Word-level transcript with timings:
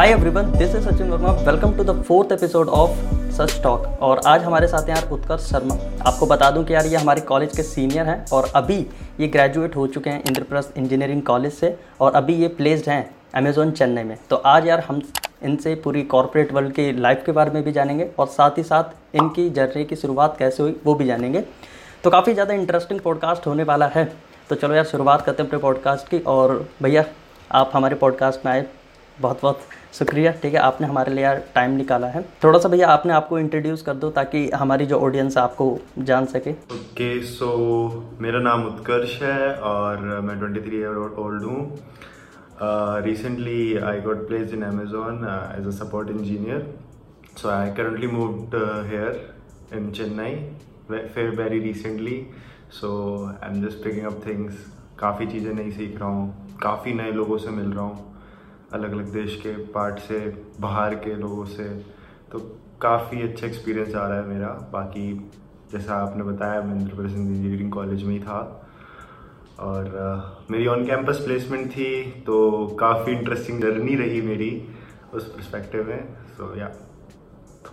Hi 0.00 0.10
everyone 0.10 0.50
this 0.50 0.74
is 0.74 0.88
Sachin 0.88 1.10
Verma 1.10 1.30
welcome 1.46 1.72
to 1.76 1.84
the 1.84 2.02
fourth 2.02 2.30
episode 2.32 2.68
of 2.68 2.90
Sach 3.36 3.60
talk 3.62 4.02
और 4.02 4.20
आज 4.26 4.42
हमारे 4.44 4.66
साथ 4.66 4.88
हैं 4.88 4.94
यार 4.96 5.10
उत्कर्ष 5.12 5.50
शर्मा। 5.50 5.74
आपको 6.08 6.26
बता 6.26 6.50
दूँ 6.50 6.62
कि 6.64 6.74
यार 6.74 6.86
ये 6.86 6.96
हमारे 6.96 7.20
कॉलेज 7.20 7.56
के 7.56 7.62
सीनियर 7.62 8.06
हैं 8.06 8.24
और 8.32 8.48
अभी 8.56 8.76
ये 9.20 9.28
ग्रेजुएट 9.28 9.76
हो 9.76 9.86
चुके 9.86 10.10
हैं 10.10 10.22
इंद्रप्रस्थ 10.22 10.78
इंजीनियरिंग 10.78 11.22
कॉलेज 11.22 11.52
से 11.52 11.74
और 12.00 12.14
अभी 12.14 12.34
ये 12.34 12.48
प्लेस्ड 12.50 12.88
हैं 12.88 13.14
अमेजोन 13.34 13.70
चेन्नई 13.72 14.02
में। 14.02 14.16
तो 14.30 14.36
आज 14.36 14.66
यार 14.68 14.84
हम 14.88 15.02
इनसे 15.42 15.74
पूरी 15.84 16.02
कॉरपोरेट 16.14 16.52
वर्ल्ड 16.52 16.72
की 16.74 16.90
लाइफ 17.00 17.22
के 17.26 17.32
बारे 17.32 17.50
में 17.50 17.62
भी 17.62 17.72
जानेंगे 17.72 18.08
और 18.18 18.26
साथ 18.28 18.58
ही 18.58 18.62
साथ 18.62 19.16
इनकी 19.16 19.48
जर्नी 19.52 19.84
की 19.84 19.96
शुरुआत 19.96 20.36
कैसे 20.38 20.62
हुई 20.62 20.76
वो 20.84 20.94
भी 20.94 21.06
जानेंगे। 21.06 21.44
तो 22.04 22.10
काफ़ी 22.10 22.34
ज़्यादा 22.34 22.54
इंटरेस्टिंग 22.54 23.00
पॉडकास्ट 23.00 23.46
होने 23.46 23.64
वाला 23.64 23.90
है। 23.94 24.10
तो 24.50 24.56
चलो 24.56 24.74
यार 24.74 24.84
शुरुआत 24.86 25.22
करते 25.22 25.42
हैं 25.42 25.48
अपने 25.48 25.60
पॉडकास्ट 25.60 26.08
की 26.08 26.24
और 26.28 26.68
भैया, 26.82 27.04
आप 27.50 27.70
हमारे 27.74 27.96
पॉडकास्ट 27.96 28.46
में 28.46 28.52
आए। 28.52 28.66
बहुत 29.18 29.40
बहुत 29.42 29.60
शुक्रिया, 29.92 30.32
ठीक 30.42 30.54
है, 30.54 30.60
आपने 30.60 30.86
हमारे 30.86 31.12
लिए 31.14 31.24
यार 31.24 31.42
टाइम 31.54 31.70
निकाला 31.76 32.06
है। 32.08 32.22
थोड़ा 32.44 32.58
सा 32.58 32.68
भैया, 32.68 32.88
आपने 32.88 33.12
आपको 33.12 33.38
इंट्रोड्यूस 33.38 33.82
कर 33.82 33.94
दो 33.94 34.10
ताकि 34.10 34.48
हमारी 34.50 34.86
जो 34.86 34.98
ऑडियंस 35.00 35.36
है, 35.36 35.42
आपको 35.42 35.78
जान 36.00 36.26
सके। 36.26 36.50
ओके 36.74 37.22
सो 37.24 37.48
मेरा 38.20 38.40
नाम 38.40 38.66
उत्कर्ष 38.66 39.20
है 39.22 39.54
और 39.70 40.00
मैं 40.22 40.38
23 40.40 40.64
थ्री 40.66 40.78
ईयर 40.78 40.96
ओल्ड 41.18 41.44
हूँ 41.44 41.62
recently 43.04 43.76
I 43.78 44.00
got 44.00 44.26
place 44.28 44.52
in 44.54 44.62
Amazon 44.62 45.24
as 45.58 45.66
a 45.66 45.70
support 45.76 46.10
engineer 46.10 46.66
so 47.38 47.48
I 47.48 47.70
currently 47.74 48.06
moved 48.08 48.54
here 48.88 49.76
in 49.76 49.90
Chennai 49.92 50.34
fair 50.90 51.30
very 51.36 51.60
recently 51.60 52.20
so 52.80 52.90
I 53.26 53.50
am 53.50 53.62
just 53.66 53.82
picking 53.84 54.06
up 54.06 54.20
things 54.26 54.66
काफ़ी 54.98 55.26
चीज़ें 55.26 55.52
नहीं 55.52 55.70
सीख 55.72 55.98
रहा 56.00 56.08
हूँ। 56.08 56.56
काफ़ी 56.62 56.92
नए 56.94 57.12
लोगों 57.12 57.38
से 57.38 57.50
मिल 57.50 57.70
रहा 57.72 57.84
हूँ। 57.84 58.09
अलग 58.72 58.92
अलग 58.92 59.12
देश 59.12 59.34
के 59.36 59.56
पार्ट 59.72 59.98
से 59.98 60.18
बाहर 60.60 60.94
के 60.94 61.14
लोगों 61.16 61.44
से। 61.44 61.68
तो 62.32 62.38
काफ़ी 62.82 63.22
अच्छा 63.22 63.46
एक्सपीरियंस 63.46 63.94
आ 63.94 64.06
रहा 64.08 64.18
है 64.18 64.26
मेरा। 64.26 64.48
बाकी 64.72 65.12
जैसा 65.72 65.94
आपने 65.94 66.22
बताया 66.22 66.62
मैं 66.62 66.76
इंद्र 66.76 66.94
प्रसिंह 66.94 67.28
इंजीनियरिंग 67.28 67.72
कॉलेज 67.72 68.02
में 68.02 68.12
ही 68.12 68.20
था। 68.20 68.66
और 69.60 69.84
uh, 69.84 70.50
मेरी 70.50 70.66
ऑन 70.66 70.84
कैंपस 70.86 71.18
प्लेसमेंट 71.24 71.70
थी 71.70 72.10
तो 72.26 72.66
काफ़ी 72.80 73.12
इंटरेस्टिंग 73.12 73.60
जर्नी 73.62 73.94
रही 73.94 74.20
मेरी 74.22 74.50
उस 75.14 75.32
परस्पेक्टिव 75.34 75.88
में। 75.88 76.14
सो 76.28 76.54
या 76.58 76.68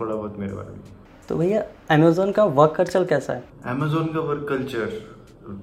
थोड़ा 0.00 0.14
बहुत 0.14 0.38
मेरे 0.38 0.54
बारे 0.54 0.70
में। 0.70 0.80
तो 1.28 1.36
भैया 1.36 1.62
अमेजोन 1.90 2.32
का 2.32 2.44
वर्क 2.44 2.74
कल्चर 2.76 3.04
कैसा 3.04 3.32
है? 3.32 3.44
अमेजोन 3.66 4.06
का 4.06 4.20
वर्क 4.20 4.46
कल्चर 4.48 5.00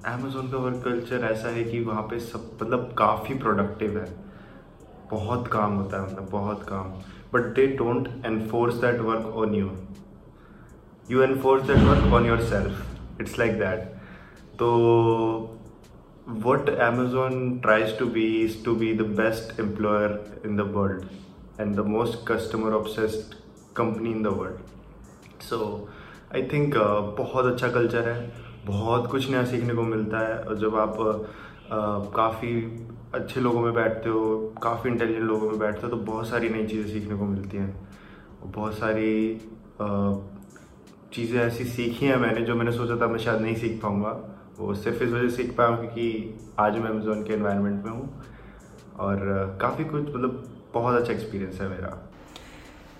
अमेजोन 0.05 0.51
का 0.51 0.57
वर्क 0.57 0.81
कल्चर 0.85 1.25
ऐसा 1.25 1.49
है 1.49 1.63
कि 1.63 1.79
वहाँ 1.83 2.03
पे 2.03 2.19
सब 2.19 2.51
मतलब 2.61 2.93
काफ़ी 2.97 3.35
प्रोडक्टिव 3.35 3.97
है। 3.99 4.24
बहुत 5.11 5.47
काम 5.47 5.75
होता 5.75 5.97
है 5.97 6.05
मतलब 6.05 6.29
बहुत 6.31 6.63
काम। 6.69 6.91
But 7.33 7.53
they 7.55 7.65
don't 7.77 8.07
enforce 8.25 8.75
that 8.81 8.99
work 9.01 9.25
on 9.37 9.55
you 9.55 9.71
you 11.11 11.21
enforce 11.21 11.63
that 11.67 11.83
work 11.87 12.13
on 12.13 12.25
yourself 12.43 13.21
it's 13.21 13.37
like 13.39 13.59
that 13.59 13.79
तो 14.59 14.69
what 16.45 16.69
Amazon 16.69 17.57
tries 17.59 17.97
to 17.99 18.05
be 18.05 18.25
is 18.43 18.63
to 18.65 18.75
be 18.75 18.93
the 18.93 19.01
best 19.17 19.59
employer 19.59 20.41
in 20.45 20.55
the 20.57 20.71
world 20.75 21.03
and 21.59 21.75
the 21.75 21.85
most 21.87 22.27
customer 22.27 22.73
obsessed 22.73 23.35
company 23.77 24.11
in 24.11 24.23
the 24.23 24.27
world 24.39 25.41
so 25.43 25.87
I 26.35 26.43
think 26.53 26.75
बहुत 27.17 27.45
अच्छा 27.45 27.67
culture 27.69 28.09
है। 28.09 28.45
बहुत 28.65 29.07
कुछ 29.11 29.29
नया 29.29 29.43
सीखने 29.45 29.73
को 29.73 29.81
मिलता 29.83 30.19
है। 30.19 30.37
और 30.39 30.55
जब 30.59 30.75
आप 30.75 30.97
uh, 30.97 32.15
काफ़ी 32.15 32.51
अच्छे 33.15 33.41
लोगों 33.41 33.61
में 33.61 33.73
बैठते 33.73 34.09
हो, 34.09 34.53
काफ़ी 34.63 34.89
इंटेलिजेंट 34.89 35.23
लोगों 35.23 35.49
में 35.49 35.59
बैठते 35.59 35.81
हो 35.81 35.89
तो 35.89 35.97
बहुत 36.05 36.27
सारी 36.29 36.49
नई 36.49 36.65
चीज़ें 36.67 36.91
सीखने 36.93 37.17
को 37.17 37.25
मिलती 37.25 37.57
हैं। 37.57 37.75
बहुत 38.45 38.73
सारी 38.73 39.41
चीज़ें 41.13 41.39
ऐसी 41.41 41.63
सीखी 41.65 42.05
हैं 42.05 42.15
मैंने 42.17 42.41
जो 42.41 42.55
मैंने 42.55 42.71
सोचा 42.71 42.95
था 43.01 43.07
मैं 43.07 43.19
शायद 43.19 43.41
नहीं 43.41 43.55
सीख 43.55 43.81
पाऊँगा। 43.81 44.09
वो 44.59 44.73
सिर्फ़ 44.75 45.03
इस 45.03 45.11
वजह 45.11 45.29
से 45.29 45.35
सीख 45.35 45.55
पाया 45.57 45.75
क्योंकि 45.77 46.35
आज 46.59 46.77
मैं 46.77 46.89
अमेजोन 46.89 47.23
के 47.23 47.33
इन्वायरमेंट 47.33 47.83
में 47.85 47.91
हूँ। 47.91 48.23
और 48.99 49.57
काफ़ी 49.61 49.83
कुछ 49.85 50.01
मतलब 50.03 50.43
बहुत 50.73 50.95
अच्छा 50.95 51.13
एक्सपीरियंस 51.13 51.59
है 51.61 51.67
मेरा। 51.69 51.97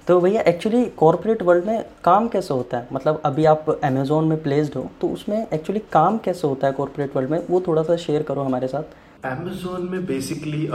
तो 0.08 0.20
भैया 0.22 0.42
एक्चुअली 0.44 0.84
कॉरपोरेट 0.98 1.42
वर्ल्ड 1.44 1.66
में 1.66 1.86
काम 2.04 2.28
कैसे 2.28 2.54
होता 2.54 2.78
है? 2.78 2.88
मतलब 2.94 3.22
अभी 3.26 3.46
आप 3.46 3.70
अमेजोन 3.84 4.28
में 4.28 4.42
प्लेस्ड 4.44 4.76
हो 4.76 4.90
तो 5.02 5.08
उसमें 5.10 5.38
एक्चुअली 5.38 5.82
काम 5.94 6.18
कैसे 6.18 6.48
होता 6.48 6.68
है 6.68 6.74
कॉरपोरेट 6.74 7.16
वर्ल्ड 7.16 7.30
में? 7.32 7.40
वो 7.50 7.62
थोड़ा 7.68 7.84
सा 7.84 7.96
शेयर 7.98 8.24
करो 8.24 8.42
हमारे 8.42 8.68
साथ। 8.68 8.84
अमेजोन 9.26 9.88
में 9.92 10.06
basically 10.06 10.66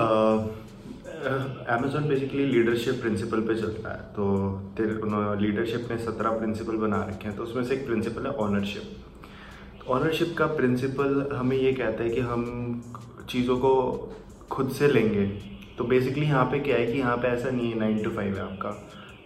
Amazon 1.72 2.08
basically 2.08 2.44
leadership 2.46 3.00
principle 3.00 3.40
पे 3.40 3.54
चलता 3.54 3.90
है। 3.90 4.00
तो 4.14 4.24
लीडरशिप 5.40 5.86
ने 5.90 5.98
सत्रह 5.98 6.38
प्रिंसिपल 6.38 6.76
बना 6.78 7.02
रखे 7.04 7.28
हैं 7.28 7.36
तो 7.36 7.42
उसमें 7.42 7.64
से 7.64 7.74
एक 7.74 7.86
प्रिंसिपल 7.86 8.26
है 8.26 8.32
ऑनरशिप 8.44 9.88
ऑनरशिप 9.90 10.34
का 10.38 10.46
प्रिंसिपल 10.46 11.28
हमें 11.34 11.56
ये 11.56 11.72
कहता 11.72 12.02
है 12.02 12.10
कि 12.10 12.20
हम 12.22 12.42
चीज़ों 13.28 13.56
को 13.58 13.72
खुद 14.50 14.70
से 14.72 14.88
लेंगे। 14.88 15.26
तो 15.78 15.84
बेसिकली 15.84 16.26
यहाँ 16.26 16.44
पे 16.44 16.58
क्या 16.58 16.76
है 16.76 16.86
कि 16.86 16.98
यहाँ 16.98 17.16
पे 17.16 17.28
ऐसा 17.28 17.50
नहीं 17.50 17.70
है 17.70 17.78
नाइन 17.78 18.02
टू 18.02 18.10
फाइव 18.10 18.36
है 18.36 18.42
आपका, 18.42 18.70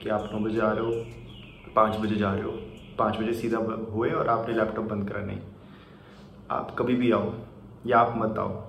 कि 0.03 0.09
आप 0.09 0.29
नौ 0.33 0.39
बजे 0.41 0.61
आ 0.61 0.71
रहे 0.73 0.85
हो, 0.85 0.93
पाँच 1.77 1.97
बजे 2.01 2.17
जा 2.17 2.33
रहे 2.35 2.43
हो, 2.43 2.51
पाँच 2.99 3.17
बजे 3.17 3.33
सीधा 3.33 3.59
हुए 3.93 4.11
और 4.11 4.29
आपने 4.29 4.55
लैपटॉप 4.55 4.85
बंद 4.85 5.09
करा, 5.11 5.25
नहीं। 5.25 5.39
आप 6.51 6.75
कभी 6.79 6.95
भी 6.95 7.11
आओ, 7.13 7.33
या 7.87 7.99
आप 7.99 8.15
मत 8.17 8.39
आओ। 8.39 8.63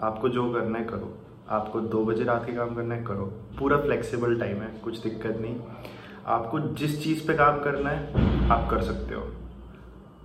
आपको 0.00 0.28
जो 0.28 0.52
करना 0.52 0.78
है 0.78 0.84
करो। 0.84 1.14
आपको 1.48 1.80
दो 1.80 2.04
बजे 2.04 2.24
रात 2.24 2.46
के 2.46 2.52
काम 2.52 2.74
करना 2.74 2.94
है, 2.94 3.04
करो। 3.04 3.32
पूरा 3.58 3.76
फ्लेक्सिबल 3.76 4.38
टाइम 4.40 4.56
है, 4.56 4.80
कुछ 4.84 5.02
दिक्कत 5.02 5.38
नहीं। 5.40 5.56
आपको 6.26 6.60
जिस 6.60 7.04
चीज़ 7.04 7.26
पे 7.26 7.34
काम 7.34 7.60
करना 7.60 7.90
है, 7.90 8.12
आप 8.50 8.70
कर 8.70 8.82
सकते 8.82 9.14
हो। 9.14 9.22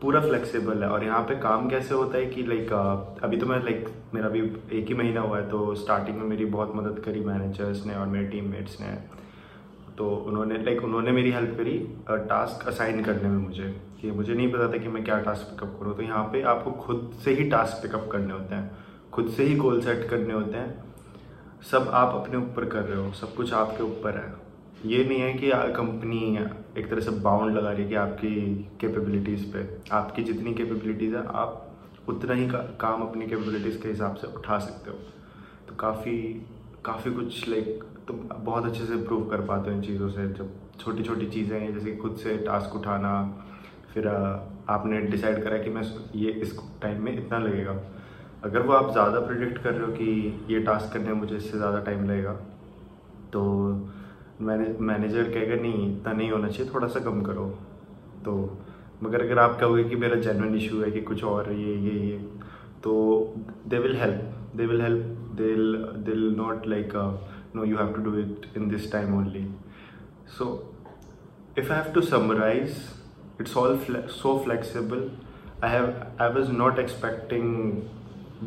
पूरा 0.01 0.21
फ्लेक्सिबल 0.21 0.83
है। 0.83 0.89
और 0.89 1.03
यहाँ 1.03 1.21
पे 1.21 1.35
काम 1.35 1.69
कैसे 1.69 1.93
होता 1.93 2.17
है 2.17 2.25
कि 2.25 2.43
लाइक 2.43 2.71
अभी 3.23 3.37
तो 3.37 3.45
मैं 3.45 3.63
लाइक 3.63 3.89
मेरा 4.13 4.27
अभी 4.27 4.39
एक 4.73 4.87
ही 4.87 4.93
महीना 4.93 5.21
हुआ 5.21 5.37
है 5.37 5.49
तो 5.49 5.75
स्टार्टिंग 5.75 6.17
में 6.17 6.23
मेरी 6.23 6.45
बहुत 6.45 6.71
मदद 6.75 6.99
करी 6.99 7.19
मैनेजर्स 7.19 7.85
ने 7.85 7.95
और 7.95 8.07
मेरे 8.07 8.27
टीममेट्स 8.27 8.81
ने। 8.81 8.97
तो 9.97 10.09
उन्होंने 10.09 10.57
लाइक 10.57 10.83
उन्होंने 10.83 11.11
मेरी 11.11 11.31
हेल्प 11.31 11.57
करी 11.57 11.97
टास्क 12.09 12.67
असाइन 12.67 13.03
करने 13.03 13.29
में 13.29 13.47
मुझे। 13.47 13.81
कि 14.01 14.11
मुझे 14.11 14.33
नहीं 14.33 14.51
पता 14.51 14.73
था 14.73 14.77
कि 14.77 14.87
मैं 14.87 15.03
क्या 15.03 15.19
टास्क 15.19 15.41
पिकअप 15.41 15.79
करूँ। 15.79 15.95
तो 15.95 16.03
यहाँ 16.03 16.23
पे 16.23 16.41
आपको 16.41 16.71
खुद 16.71 17.11
से 17.23 17.33
ही 17.33 17.49
टास्क 17.49 17.83
पिकअप 17.83 18.09
करने 18.11 18.33
होते 18.33 18.55
हैं। 18.55 18.90
खुद 19.13 19.29
से 19.29 19.43
ही 19.43 19.55
गोल 19.55 19.81
सेट 19.81 20.07
करने 20.09 20.33
होते 20.33 20.57
हैं। 20.57 20.83
सब 21.71 21.89
आप 21.93 22.13
अपने 22.15 22.37
ऊपर 22.37 22.65
कर 22.65 22.83
रहे 22.83 22.99
हो 22.99 23.11
सब 23.13 23.35
कुछ 23.35 23.53
आपके 23.53 23.83
ऊपर 23.83 24.17
है। 24.17 24.33
ये 24.85 25.03
नहीं 25.05 25.19
है 25.19 25.33
कि 25.33 25.49
कंपनी 25.75 26.19
एक 26.77 26.89
तरह 26.89 27.01
से 27.01 27.11
बाउंड 27.21 27.55
लगा 27.57 27.71
रही 27.71 27.83
है 27.83 27.89
कि 27.89 27.95
आपकी 27.95 28.35
कैपेबिलिटीज़ 28.81 29.45
पे 29.53 29.67
आपकी 29.95 30.23
जितनी 30.23 30.53
कैपेबिलिटीज़ 30.53 31.15
है 31.15 31.25
आप 31.35 31.67
उतना 32.09 32.33
ही 32.33 32.47
का, 32.49 32.57
काम 32.57 33.01
अपनी 33.01 33.27
कैपेबिलिटीज़ 33.27 33.81
के 33.81 33.89
हिसाब 33.89 34.15
से 34.15 34.27
उठा 34.27 34.57
सकते 34.59 34.91
हो। 34.91 34.97
तो 35.67 35.75
काफ़ी 35.75 36.17
काफ़ी 36.85 37.11
कुछ 37.13 37.47
लाइक 37.49 37.83
तुम 38.07 38.17
बहुत 38.35 38.65
अच्छे 38.65 38.85
से 38.85 38.93
इम्प्रूव 38.93 39.29
कर 39.29 39.41
पाते 39.47 39.69
हो 39.69 39.75
इन 39.75 39.81
चीज़ों 39.83 40.09
से। 40.09 40.27
जब 40.29 40.51
छोटी 40.79 41.03
छोटी 41.03 41.27
चीज़ें 41.29 41.59
हैं 41.59 41.73
जैसे 41.73 41.95
खुद 41.95 42.15
से 42.15 42.37
टास्क 42.45 42.75
उठाना 42.75 43.13
फिर 43.93 44.07
आपने 44.07 45.01
डिसाइड 45.01 45.43
करा 45.43 45.57
कि 45.57 45.69
मैं 45.69 45.83
ये 46.15 46.31
इस 46.41 46.59
टाइम 46.81 47.03
में 47.03 47.11
इतना 47.13 47.37
लगेगा। 47.39 47.73
अगर 48.43 48.61
वो 48.61 48.73
आप 48.73 48.91
ज़्यादा 48.91 49.19
प्रिडिक्ट 49.19 49.57
कर 49.63 49.73
रहे 49.73 49.85
हो 49.85 49.91
कि 49.93 50.53
ये 50.53 50.59
टास्क 50.59 50.93
करने 50.93 51.05
में 51.05 51.19
मुझे 51.19 51.35
इससे 51.35 51.57
ज़्यादा 51.57 51.79
टाइम 51.79 52.09
लगेगा 52.09 52.31
तो 53.33 53.41
मैने 54.41 54.67
मैनेजर 54.79 55.29
कहेगा, 55.31 55.55
नहीं, 55.61 55.97
इतना 55.97 56.13
नहीं 56.13 56.31
होना 56.31 56.47
चाहिए, 56.47 56.71
थोड़ा 56.73 56.87
सा 56.87 56.99
कम 56.99 57.21
करो। 57.21 57.45
तो 58.25 58.33
मगर 59.03 59.21
अगर 59.21 59.39
आप 59.39 59.59
कहोगे 59.59 59.83
कि 59.83 59.95
मेरा 59.95 60.15
जेनवन 60.21 60.55
इशू 60.55 60.81
है 60.81 60.89
कि 60.91 61.01
कुछ 61.01 61.23
और 61.23 61.51
ये 61.51 61.75
ये 61.75 61.99
ये 61.99 62.17
तो 62.83 62.93
they 63.67 63.79
will 63.79 63.95
help 63.95 64.55
they 64.55 64.65
will 64.65 64.81
help 64.81 65.05
they'll 65.35 65.75
they'll 66.05 66.33
not 66.37 66.67
like 66.67 66.93
no 67.55 67.63
you 67.65 67.77
have 67.77 67.93
to 67.93 68.01
do 68.01 68.17
it 68.19 68.45
in 68.57 68.69
this 68.69 68.91
time 68.91 69.17
only 69.17 69.47
so 70.37 70.47
if 71.57 71.71
I 71.71 71.77
have 71.77 71.93
to 71.93 72.01
summarise 72.01 72.75
it's 73.41 73.57
all 73.57 73.79
so 74.09 74.37
flexible 74.45 75.09
I 75.63 75.71
have 75.71 75.93
I 76.21 76.33
was 76.33 76.51
not 76.51 76.79
expecting 76.79 77.47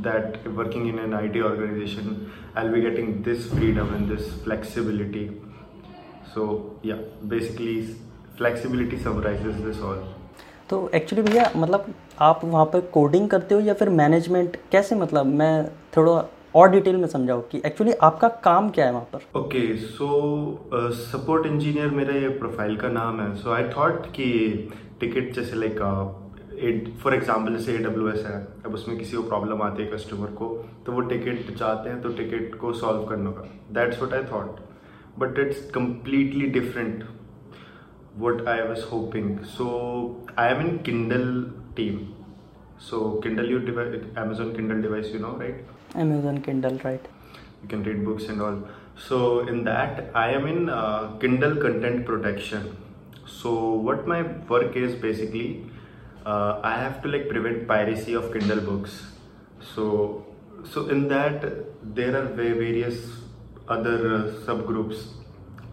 that 0.02 0.46
working 0.52 0.88
in 0.88 0.98
an 0.98 1.12
IT 1.14 1.42
organization, 1.42 2.32
I'll 2.54 2.72
be 2.72 2.80
getting 2.80 3.22
this 3.22 3.48
freedom 3.50 3.94
and 3.94 4.08
this 4.08 4.32
flexibility. 4.42 5.30
So 6.34 6.76
yeah, 6.82 6.98
basically 7.28 7.94
flexibility 8.36 8.98
summarizes 8.98 9.62
this 9.62 9.80
all. 9.80 10.02
तो 10.70 10.88
actually 10.94 11.22
भैया 11.22 11.50
मतलब 11.56 11.92
आप 12.20 12.40
वहाँ 12.44 12.64
पर 12.72 12.80
coding 12.92 13.28
करते 13.30 13.54
हो 13.54 13.60
या 13.60 13.74
फिर 13.74 13.88
मैनेजमेंट 13.98 14.56
कैसे 14.72 14.94
मतलब 14.94 15.26
मैं 15.40 15.66
थोड़ा 15.96 16.24
और 16.56 16.70
डिटेल 16.70 16.96
में 16.96 17.06
समझाओ 17.08 17.40
कि 17.50 17.60
एक्चुअली 17.66 17.92
आपका 18.02 18.28
काम 18.44 18.70
क्या 18.70 18.86
है 18.86 18.92
वहाँ 18.92 19.08
पर 19.12 19.38
ओके 19.38 19.76
सो 19.76 20.08
सपोर्ट 21.02 21.46
इंजीनियर 21.46 21.90
मेरे 22.00 22.28
प्रोफ़ाइल 22.38 22.76
का 22.76 22.88
नाम 22.88 23.20
है 23.20 23.34
सो 23.42 23.52
आई 23.52 23.68
थॉट 23.76 24.06
कि 24.16 24.30
टिकट 25.00 25.32
जैसे 25.34 25.56
लाइक 25.56 25.80
फॉर 27.02 27.14
एग्ज़ाम्पल 27.14 27.56
जैसे 27.56 27.74
ए 27.74 27.78
डब्ल्यू 27.78 28.08
एस 28.08 28.24
है 28.26 28.36
अब 28.66 28.74
उसमें 28.74 28.96
किसी 28.98 29.16
को 29.16 29.22
प्रॉब्लम 29.22 29.62
आती 29.62 29.82
है 29.82 29.90
कस्टमर 29.90 30.30
को 30.40 30.48
तो 30.86 30.92
वो 30.92 31.00
टिकट 31.10 31.54
चाहते 31.56 31.90
हैं 31.90 32.00
तो 32.02 32.08
टिकट 32.18 32.54
को 32.58 32.72
सॉल्व 32.72 33.04
करने 33.06 33.32
का। 33.32 33.48
That's 33.72 34.02
what 34.02 34.14
I 34.14 34.24
thought 34.32 34.60
but 35.18 35.38
it's 35.38 35.70
completely 35.70 36.46
different 36.50 37.04
what 38.18 38.46
I 38.48 38.68
was 38.68 38.84
hoping 38.92 39.38
so 39.54 39.66
I 40.38 40.54
am 40.54 40.60
in 40.66 40.76
Kindle 40.86 41.26
team 41.76 41.98
so 42.80 43.08
Kindle 43.24 43.50
you 43.50 43.58
Amazon 43.58 44.52
Kindle 44.56 44.82
device 44.82 45.14
you 45.14 45.20
know 45.20 45.36
right 45.40 45.66
Amazon 45.96 46.38
Kindle 46.38 46.78
right 46.84 47.08
you 47.62 47.68
can 47.70 47.84
read 47.84 48.04
books 48.04 48.30
and 48.30 48.40
all 48.40 48.64
so 49.08 49.18
in 49.48 49.62
that 49.64 50.12
I 50.16 50.32
am 50.32 50.48
in 50.48 50.66
Kindle 51.20 51.60
content 51.62 52.04
protection 52.06 52.68
so 53.32 53.50
what 53.84 54.08
my 54.08 54.22
work 54.50 54.76
is 54.76 55.00
basically 55.02 55.46
uh, 56.24 56.60
I 56.62 56.76
have 56.78 57.02
to 57.02 57.08
like 57.08 57.28
prevent 57.28 57.66
piracy 57.68 58.14
of 58.14 58.32
Kindle 58.32 58.60
books. 58.60 59.02
So 59.74 60.26
so 60.64 60.88
in 60.88 61.08
that 61.08 61.44
there 61.94 62.16
are 62.16 62.26
various 62.26 63.10
other 63.68 64.14
uh, 64.14 64.18
subgroups 64.46 65.06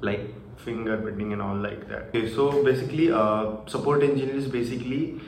like 0.02 0.34
fingerprinting 0.66 1.34
and 1.34 1.42
all 1.42 1.56
like 1.56 1.88
that. 1.90 2.10
Okay 2.10 2.30
so 2.30 2.64
basically 2.64 3.12
uh, 3.12 3.66
support 3.68 4.04
engineer 4.04 4.36
is 4.36 4.48
basically 4.48 5.22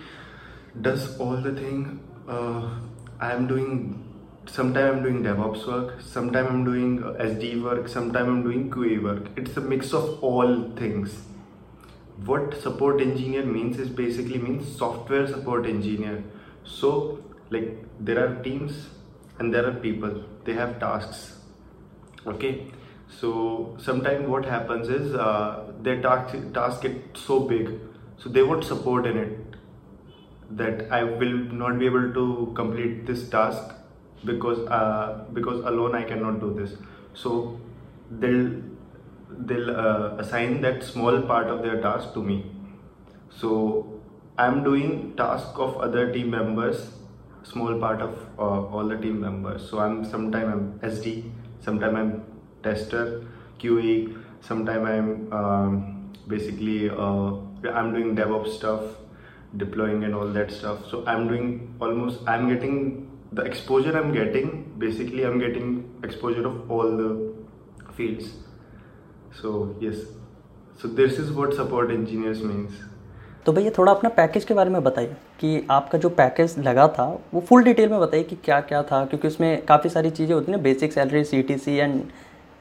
does 0.82 1.18
all 1.20 1.38
the 1.38 1.54
thing 1.54 2.00
uh, 2.28 2.70
i 3.20 3.32
am 3.32 3.48
doing 3.48 4.04
sometime 4.48 4.96
i'm 4.96 5.04
doing 5.04 5.24
devops 5.24 5.68
work 5.68 6.02
sometime 6.02 6.48
i'm 6.48 6.64
doing 6.66 7.04
uh, 7.04 7.12
sd 7.26 7.62
work 7.62 7.88
sometime 7.88 8.28
i'm 8.28 8.44
doing 8.44 8.70
qa 8.72 9.04
work. 9.04 9.28
It's 9.38 9.56
a 9.58 9.62
mix 9.62 9.94
of 9.94 10.24
all 10.24 10.72
things 10.76 11.16
what 12.26 12.62
support 12.62 13.02
engineer 13.02 13.44
means 13.44 13.80
is 13.80 13.90
basically 13.90 14.38
means 14.38 14.76
software 14.78 15.28
support 15.28 15.66
engineer. 15.66 16.24
So 16.64 17.20
like 17.50 17.86
there 18.00 18.20
are 18.26 18.44
teams 18.44 18.88
and 19.40 19.54
there 19.54 19.68
are 19.68 19.74
people. 19.74 20.24
They 20.46 20.54
have 20.54 20.80
tasks. 20.80 21.38
Okay? 22.26 22.68
So 23.10 23.78
sometimes 23.80 24.28
what 24.28 24.46
happens 24.46 24.90
is 24.90 25.14
uh, 25.14 25.72
their 25.82 26.02
task 26.02 26.36
task 26.54 26.82
get 26.82 27.18
so 27.18 27.40
big, 27.42 27.80
so 28.18 28.30
they 28.30 28.42
won't 28.42 28.64
support 28.64 29.06
in 29.06 29.18
it 29.18 29.56
that 30.52 30.92
I 30.92 31.04
will 31.04 31.38
not 31.62 31.80
be 31.80 31.86
able 31.86 32.14
to 32.14 32.52
complete 32.56 33.06
this 33.06 33.30
task 33.30 33.74
because 34.26 34.60
uh, 34.68 35.26
because 35.34 35.64
alone 35.66 35.96
I 35.96 36.04
cannot 36.04 36.40
do 36.40 36.54
this. 36.54 36.76
So 37.14 37.60
they'll 38.10 38.62
they'll 39.40 39.76
uh, 39.76 40.16
assign 40.18 40.62
that 40.62 40.84
small 40.84 41.22
part 41.22 41.48
of 41.48 41.62
their 41.62 41.82
task 41.82 42.14
to 42.14 42.22
me. 42.22 42.52
So 43.30 44.02
I'm 44.38 44.64
doing 44.64 45.16
task 45.16 45.48
of 45.56 45.78
other 45.78 46.12
team 46.12 46.30
members, 46.32 46.92
small 47.44 47.80
part 47.80 48.02
of 48.02 48.18
uh, 48.38 48.66
all 48.74 48.88
the 48.88 48.98
team 48.98 49.22
members. 49.22 49.70
So 49.70 49.80
I'm 49.80 50.06
sometime 50.06 50.52
I'm 50.52 50.92
SD, 50.92 51.32
sometime 51.62 51.96
I'm 51.96 52.24
tester, 52.64 53.26
QA. 53.60 54.20
Sometime 54.42 54.86
I'm 54.86 55.34
um, 55.34 56.14
basically 56.28 56.90
uh, 56.90 57.32
I'm 57.74 57.94
doing 57.94 58.16
DevOps 58.16 58.56
stuff, 58.58 58.82
deploying 59.56 60.04
and 60.04 60.14
all 60.14 60.28
that 60.28 60.52
stuff. 60.52 60.86
So 60.90 61.06
I'm 61.06 61.28
doing 61.28 61.76
almost 61.80 62.20
I'm 62.28 62.50
getting 62.50 63.10
the 63.34 63.42
exposure 63.42 63.98
I'm 63.98 64.14
getting. 64.14 64.74
Basically, 64.78 65.24
I'm 65.24 65.40
getting 65.40 66.00
exposure 66.04 66.46
of 66.48 66.70
all 66.70 66.98
the 66.98 67.34
fields. 67.94 68.34
So 69.42 69.76
yes, 69.82 70.02
so 70.80 70.88
this 70.88 71.18
is 71.18 71.32
what 71.32 71.54
support 71.54 71.92
engineers 71.92 72.42
means. 72.44 72.74
तो 73.46 73.52
भैया 73.52 73.72
थोड़ा 73.78 73.92
अपना 73.92 74.10
package 74.18 74.46
के 74.46 74.54
बारे 74.54 74.70
में 74.70 74.84
बताइए 74.84 75.16
कि 75.40 75.66
आपका 75.72 75.98
जो 75.98 76.10
पैकेज 76.20 76.56
लगा 76.68 76.88
था 76.98 77.06
वो 77.34 77.42
फुल 77.50 77.64
डिटेल 77.64 77.90
में 77.90 78.00
बताइए 78.00 78.24
कि 78.24 78.36
क्या 78.46 78.60
क्या 78.70 78.82
था 78.92 79.04
क्योंकि 79.06 79.28
उसमें 79.28 79.66
काफ़ी 79.66 79.90
सारी 79.90 80.10
चीज़ें 80.20 80.34
होती 80.36 80.52
हैं 80.52 80.62
basic 80.64 80.94
salary 80.94 81.24
C 81.24 81.42
T 81.50 81.58
C 81.58 81.76
and 81.76 82.02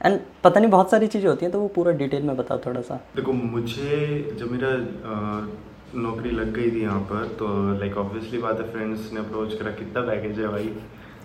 and 0.01 0.19
पता 0.43 0.59
नहीं 0.59 0.71
बहुत 0.71 0.91
सारी 0.91 1.07
चीज़ें 1.07 1.29
होती 1.29 1.45
हैं 1.45 1.51
तो 1.53 1.59
वो 1.59 1.67
पूरा 1.77 1.91
डिटेल 2.01 2.23
में 2.23 2.35
बताओ 2.37 2.59
थोड़ा 2.65 2.81
सा। 2.81 2.99
देखो 3.15 3.33
मुझे 3.33 4.35
जब 4.39 4.51
मेरा 4.51 4.71
नौकरी 6.03 6.31
लग 6.31 6.53
गई 6.53 6.71
थी 6.71 6.81
यहाँ 6.81 6.99
पर 7.11 7.25
तो 7.39 7.47
लाइक 7.79 7.97
ऑब्वियसली 7.97 8.37
बात 8.41 8.59
है 8.59 8.71
फ्रेंड्स 8.71 9.11
ने 9.13 9.19
अप्रोच 9.19 9.53
करा 9.59 9.71
कितना 9.79 10.01
पैकेज 10.07 10.39
है 10.39 10.47
भाई। 10.47 10.69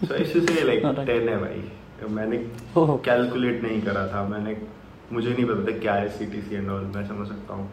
सो 0.04 0.14
ऐसे 0.14 0.40
से 0.40 0.64
लाइक 0.66 0.86
टेन 1.06 1.28
है 1.28 1.38
भाई। 1.40 2.08
मैंने 2.16 2.36
कैलकुलेट 2.78 3.62
नहीं 3.62 3.82
करा 3.82 4.06
था 4.12 4.28
मैंने 4.28 4.54
मुझे 5.12 5.30
नहीं 5.30 5.44
पता 5.44 5.72
था 5.72 5.78
क्या 5.78 5.94
है 5.94 6.08
C 6.08 6.26
T 6.26 6.42
C 6.42 6.54
and 6.54 6.70
all 6.70 6.82
मैं 6.82 7.08
समझ 7.08 7.28
सकता 7.28 7.54
हूँ। 7.54 7.70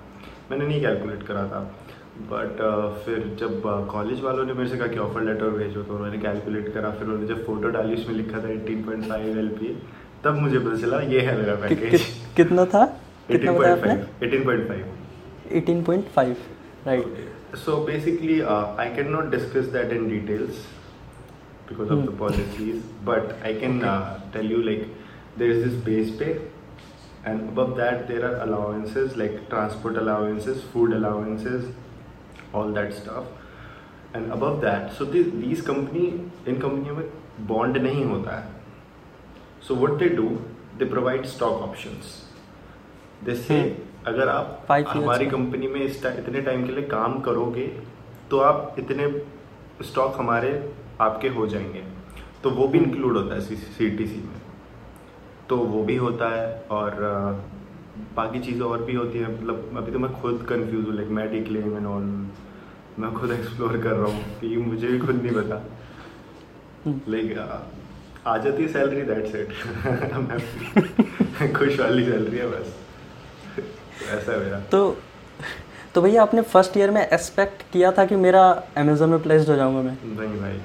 मैंने 0.51 0.67
नहीं 0.67 0.81
कैलकुलेट 0.81 1.23
करा 1.23 1.43
था। 1.43 1.75
बट 2.19 2.51
uh, 2.51 3.05
फिर 3.05 3.37
जब 3.39 3.61
कॉलेज 3.91 4.17
uh, 4.17 4.23
वालों 4.23 4.45
ने 4.45 4.53
मेरे 4.53 4.69
से 4.69 4.77
कहा 4.77 4.87
कि 4.87 4.99
ऑफ़र 4.99 5.21
लेटर 5.21 5.49
भेजो 5.49 5.83
तो 5.83 5.93
उन्होंने 5.93 6.17
कैलकुलेट 6.17 6.73
करा। 6.73 6.91
फिर 6.91 7.07
उन्होंने 7.07 7.27
जब 7.27 7.45
फ़ोटो 7.45 7.69
डाली 7.69 7.93
उसमें 7.93 8.15
लिखा 8.15 8.43
था 8.43 8.49
eighteen 8.49 8.83
point 8.83 9.03
five 9.03 9.39
L 9.39 9.47
P 9.47 9.77
तब 10.23 10.33
मुझे 10.33 10.59
पता 10.59 10.77
चला 10.77 10.99
ये 10.99 11.19
है 11.19 11.37
मेरा 11.37 11.55
पैकेज 11.55 11.91
कि, 11.91 11.97
कि, 11.97 12.03
कितना 12.35 12.65
था? 12.65 12.85
कितना 13.31 13.51
बताया 13.51 13.73
आपने? 13.73 13.95
18.5 14.27 15.95
18.5 16.07 16.35
right. 16.87 17.05
So 17.65 17.75
basically 17.87 18.41
uh, 18.41 18.83
i 18.83 18.87
cannot 18.95 19.29
discuss 19.33 19.67
that 19.75 19.93
in 19.97 20.07
details 20.09 20.63
because 21.67 21.91
of 21.91 21.99
hmm. 21.99 22.05
the 22.05 22.15
policies 22.23 22.81
but 23.09 23.35
i 23.49 23.53
can 23.63 23.77
okay. 23.77 23.91
uh, 23.91 24.19
tell 24.33 24.51
you 24.53 24.61
like 24.63 24.83
there 25.39 25.53
is 25.53 25.63
this 25.65 25.77
base 25.89 26.11
pay 26.21 26.33
and 27.25 27.49
above 27.49 27.75
that 27.77 28.07
there 28.07 28.23
are 28.25 28.35
allowances 28.43 29.15
like 29.17 29.37
transport 29.49 29.97
allowances 29.97 30.63
food 30.73 30.93
allowances 30.93 31.63
all 32.53 32.71
that 32.71 32.93
stuff 32.93 33.23
and 34.13 34.31
above 34.31 34.61
that 34.61 34.93
so 34.93 35.05
this, 35.05 35.27
these 35.33 35.61
company 35.61 36.05
in 36.45 36.61
company 36.61 36.93
में 36.97 37.05
bond 37.47 37.77
नहीं 37.77 38.05
होता 38.05 38.37
है 38.39 38.53
so 39.67 39.75
what 39.75 39.99
they 39.99 40.09
do 40.09 40.27
they 40.77 40.85
provide 40.85 41.25
stock 41.25 41.53
options 41.53 42.13
जैसे 43.23 43.57
अगर 44.07 44.29
आप 44.29 44.67
हमारी 44.71 45.25
company 45.25 45.67
में 45.67 45.81
इस 45.81 46.05
इतने 46.05 46.41
टाइम 46.41 46.65
के 46.65 46.71
लिए 46.71 46.87
काम 46.87 47.19
करोगे 47.19 47.67
तो 48.31 48.39
आप 48.39 48.75
इतने 48.79 49.07
स्टॉक 49.83 50.15
हमारे 50.17 50.51
आपके 51.01 51.27
हो 51.27 51.47
जाएँगे 51.47 51.83
तो 52.43 52.49
वो 52.49 52.67
भी 52.67 52.79
इंक्लूड 52.79 53.17
होता 53.17 53.35
है 53.35 53.41
सी 53.41 53.89
टी 53.89 54.07
सी 54.07 54.15
में 54.15 54.44
तो 55.49 55.57
वो 55.57 55.83
भी 55.83 55.95
होता 55.95 56.29
है 56.35 56.45
और 56.71 56.91
बाकी 58.15 58.39
चीज़ें 58.39 58.61
और 58.61 58.83
भी 58.83 58.93
होती 58.95 59.19
हैं। 59.19 59.27
मतलब 59.33 59.77
अभी 59.77 59.91
तो 59.91 59.99
मैं 59.99 60.11
खुद 60.21 60.45
कंफ्यूज 60.49 60.85
हूँ 60.85 60.95
like 60.95 61.09
Medi 61.17 61.39
claim 61.43 61.75
and 61.77 61.87
all 61.87 62.03
मैं 62.99 63.11
खुद 63.13 63.31
एक्सप्लोर 63.31 63.77
कर 63.77 63.91
रहा 63.91 64.11
हूँ 64.11 64.23
क्योंकि 64.39 64.57
मुझे 64.57 64.87
भी 64.87 64.99
खुद 64.99 65.15
नहीं 65.15 65.33
पता। 65.33 65.55
लाइक 66.87 67.37
हम्म। 67.37 67.59
आ 68.27 68.37
जाती 68.37 68.63
है 68.63 68.69
सैलरी 68.73 69.01
दैट्स 69.03 69.35
इट 69.35 69.49
खुश 71.57 71.79
वाली 71.79 72.03
सैलरी 72.05 72.37
है 72.37 72.47
बस। 72.47 72.73
ऐसा 74.11 74.31
है 74.31 74.39
मेरा। 74.39 74.59
तो 74.71 74.79
तो 75.95 76.01
भैया 76.01 76.21
आपने 76.21 76.41
फ़र्स्ट 76.53 76.77
ईयर 76.77 76.91
में 76.91 77.01
एक्सपेक्ट 77.01 77.61
किया 77.73 77.91
था 77.97 78.05
कि 78.05 78.15
मेरा 78.23 78.43
अमेजोन 78.77 79.09
में 79.09 79.21
प्लेस्ड 79.23 79.49
हो 79.49 79.55
जाऊँगा 79.55 79.81
मैं? 79.81 79.97
नहीं 80.05 80.39
भाई 80.39 80.59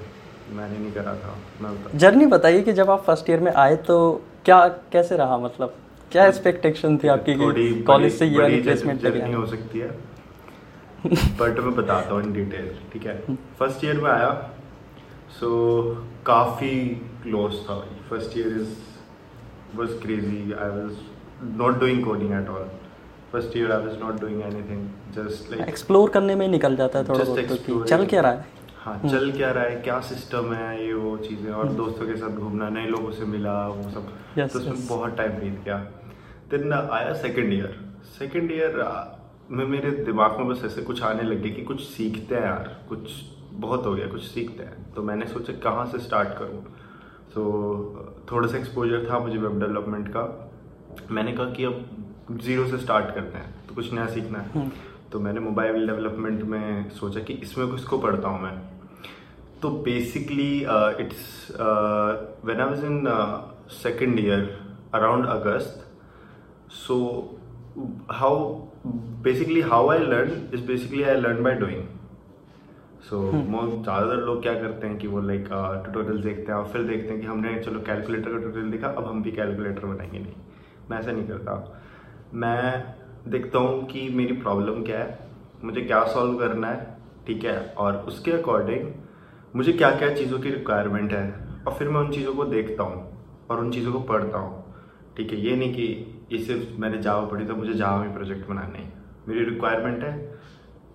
मैंने 0.56 0.78
नहीं 0.78 0.92
करा 0.92 1.14
था। 1.16 1.36
मैं 1.60 1.98
जर्नी 1.98 2.26
बताइए 2.26 2.62
कि 2.62 2.72
जब 2.72 2.90
आप 2.90 3.04
फ़र्स्ट 3.04 3.30
ईयर 3.30 3.40
में 3.40 3.52
आए 3.54 3.76
तो 3.88 3.98
क्या 4.44 4.66
कैसे 4.92 5.16
रहा 5.16 5.38
मतलब? 5.38 5.74
क्या 6.12 6.26
एक्सपेक्टेशन 6.26 6.96
थी 6.98 7.08
आपकी 7.08 7.34
कॉलेज 7.86 8.12
से 8.18 8.26
ये 8.26 8.48
रिप्लेसमेंट 8.48 9.00
जर्नी 9.00 9.32
हो 9.32 9.46
सकती 9.46 9.78
है। 9.78 9.90
बट 11.40 11.58
मैं 11.60 11.74
बताता 11.74 12.14
हूँ 12.14 12.22
इन 12.22 12.32
डिटेल 12.32 12.70
ठीक 12.92 13.06
है? 13.06 13.16
फ़र्स्ट 13.58 13.84
ईयर 13.84 14.00
में 14.00 14.10
आया 14.10 14.30
सो 15.40 15.48
काफ़ी 16.26 16.76
क्लोज 17.22 17.54
था 17.68 17.80
first 18.10 18.38
year 18.38 18.56
is 18.60 18.78
was 19.78 19.90
crazy. 20.02 20.38
I 20.62 20.68
was 20.76 20.94
not 21.58 21.76
doing 21.80 21.98
coding 22.04 22.32
at 22.38 22.48
all. 22.52 22.64
First 23.32 23.52
year 23.54 23.66
i 23.74 23.76
was 23.82 23.98
not 23.98 24.16
doing 24.22 24.38
anything 24.46 24.80
just 25.16 25.50
like 25.50 25.68
explore 25.68 26.10
करने 26.10 26.34
में 26.36 26.46
निकल 26.48 26.76
जाता 26.76 26.98
है 26.98 27.04
थोड़ा 27.08 27.24
बहुत 27.24 27.88
चल 27.88 28.04
क्या 28.06 28.20
रहा 28.20 28.32
है? 28.32 28.46
हाँ। 28.80 28.98
चल 29.10 29.32
क्या 29.32 29.50
रहा 29.50 29.64
है? 29.64 29.76
क्या 29.76 30.00
सिस्टम 30.00 30.52
है 30.52 30.86
ये 30.86 30.92
वो 30.92 31.16
चीज़ें? 31.16 31.52
और 31.52 31.66
हम्म। 31.66 31.76
दोस्तों 31.76 32.06
के 32.06 32.16
साथ 32.16 32.28
घूमना 32.28 32.68
नए 32.68 32.86
लोगों 32.86 33.10
से 33.10 33.24
मिला 33.24 33.68
वो 33.68 33.90
सब। 33.90 34.06
Yes, 34.38 34.52
तो 34.52 34.58
उसमें 34.58 34.74
yes. 34.74 34.88
बहुत 34.88 35.16
टाइम 35.16 35.32
बीत 35.32 35.60
गया। 35.64 35.78
देन 36.50 36.72
आया 36.72 37.12
सेकंड 37.12 37.52
ईयर 37.52 37.78
सेकंड 38.18 38.52
ईयर 38.52 38.82
में 39.50 39.64
मेरे 39.66 39.90
दिमाग 39.90 40.38
में 40.38 40.48
बस 40.48 40.64
ऐसे 40.64 40.82
कुछ 40.82 41.02
आने 41.02 41.22
लगे 41.22 41.50
कि 41.50 41.62
कुछ 41.62 41.80
सीखते 41.80 42.34
हैं 42.34 42.42
यार। 42.42 42.84
कुछ 42.88 43.10
बहुत 43.52 43.86
हो 43.86 43.94
गया 43.94 44.06
कुछ 44.06 44.22
सीखते 44.22 44.64
हैं। 44.64 44.92
तो 44.94 45.02
मैंने 45.02 45.26
सोचा 45.26 45.52
कहाँ 45.52 45.86
से 45.86 45.98
स्टार्ट 45.98 46.28
करूँ? 46.28 46.62
तो 47.34 47.40
so, 47.40 48.32
थोड़ा 48.32 48.48
सा 48.48 48.58
एक्सपोजर 48.58 49.10
था 49.10 49.18
मुझे 49.18 49.38
वेब 49.38 49.60
डेवलपमेंट 49.60 50.08
का। 50.08 50.50
मैंने 51.10 51.32
कहा 51.32 51.46
कि 51.46 51.64
अब 51.64 51.86
ज़ीरो 52.32 52.66
से 52.66 52.78
स्टार्ट 52.78 53.14
करते 53.14 53.38
हैं 53.38 53.66
तो 53.68 53.74
कुछ 53.74 53.92
नया 53.92 54.06
सीखना 54.06 54.38
है। 54.38 54.50
हम्म। 54.50 54.70
तो 55.12 55.20
मैंने 55.20 55.40
मोबाइल 55.40 55.86
डेवलपमेंट 55.86 56.42
में 56.50 56.90
सोचा 56.90 57.20
कि 57.20 57.32
इसमें 57.42 57.70
किसको 57.70 57.98
पढ़ता 57.98 58.28
हूँ 58.28 58.42
मैं। 58.42 58.56
तो 59.62 59.70
basically 59.84 60.52
it's 61.04 61.50
when 61.50 62.60
I 62.60 62.66
was 62.66 62.84
in 62.84 63.04
second 63.72 64.18
year 64.20 64.48
around 64.94 65.26
August 65.26 65.86
so 66.76 66.98
how 68.10 68.36
basically 69.24 69.60
how 69.72 69.88
I 69.90 69.98
learn 69.98 70.30
is 70.54 70.66
basically 70.66 71.02
I 71.02 71.20
learn 71.20 71.42
by 71.42 71.54
doing 71.54 71.82
so 73.00 73.16
so, 73.16 73.34
hmm. 73.34 73.82
ज़्यादातर 73.82 74.16
लोग 74.26 74.42
क्या 74.42 74.54
करते 74.54 74.86
हैं 74.86 74.96
कि 74.98 75.06
वो 75.06 75.20
लाइक 75.20 75.44
ट्यूटोरियल 75.44 76.22
देखते 76.22 76.52
हैं 76.52 76.58
और 76.58 76.66
फिर 76.72 76.82
देखते 76.82 77.12
हैं 77.12 77.20
कि 77.20 77.26
हमने 77.26 77.58
चलो 77.62 77.80
कैलकुलेटर 77.86 78.30
का 78.30 78.38
ट्यूटोरियल 78.38 78.70
देखा 78.70 78.88
अब 78.88 79.06
हम 79.06 79.22
भी 79.22 79.30
कैलकुलेटर 79.32 79.86
बनाएँगे। 79.86 80.18
नहीं 80.18 80.34
मैं 80.90 80.98
ऐसा 80.98 81.12
नहीं 81.12 81.26
करता। 81.28 81.54
मैं 82.34 82.99
देखता 83.28 83.58
हूँ 83.58 83.84
कि 83.86 84.08
मेरी 84.10 84.32
प्रॉब्लम 84.34 84.82
क्या 84.84 84.98
है, 84.98 85.18
मुझे 85.64 85.80
क्या 85.80 86.02
सॉल्व 86.04 86.38
करना 86.38 86.68
है, 86.68 86.96
ठीक 87.26 87.44
है? 87.44 87.58
और 87.78 87.96
उसके 88.08 88.32
अकॉर्डिंग 88.32 88.88
मुझे 89.54 89.72
क्या 89.72 89.90
क्या 89.90 90.14
चीज़ों 90.14 90.38
की 90.38 90.50
रिक्वायरमेंट 90.50 91.12
है, 91.12 91.24
और 91.66 91.74
फिर 91.74 91.88
मैं 91.88 92.00
उन 92.00 92.10
चीज़ों 92.12 92.34
को 92.34 92.44
देखता 92.46 92.82
हूँ, 92.82 93.02
और 93.50 93.60
उन 93.60 93.70
चीज़ों 93.70 93.92
को 93.92 94.00
पढ़ता 94.00 94.38
हूँ। 94.38 94.64
ठीक 95.16 95.32
है, 95.32 95.40
ये 95.40 95.56
नहीं 95.56 95.74
कि 95.74 96.26
ये 96.32 96.38
सिर्फ़ 96.38 96.80
मैंने 96.80 96.98
जावा 97.02 97.26
पढ़ी 97.26 97.44
तो 97.44 97.54
मुझे 97.56 97.74
जावा 97.74 98.02
में 98.02 98.14
प्रोजेक्ट 98.14 98.48
बनाना 98.48 98.78
है। 98.78 98.92
मेरी 99.28 99.44
रिक्वायरमेंट 99.44 100.04
है 100.04 100.12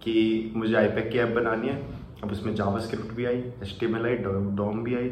कि 0.04 0.52
मुझे 0.56 0.76
आईपैक 0.76 1.10
की 1.12 1.18
ऐप 1.20 1.36
बनानी 1.36 1.68
है। 1.68 1.82
अब 2.24 2.32
उसमें 2.32 2.54
जावा 2.56 2.80
स्क्रिप्ट 2.80 3.14
भी 3.16 3.26
I 3.26 3.38
H 3.38 3.76
T 3.80 3.86
M 3.86 3.96
I 3.96 4.16
DOM 4.16 4.84
भी 4.84 4.96
आई 4.96 5.12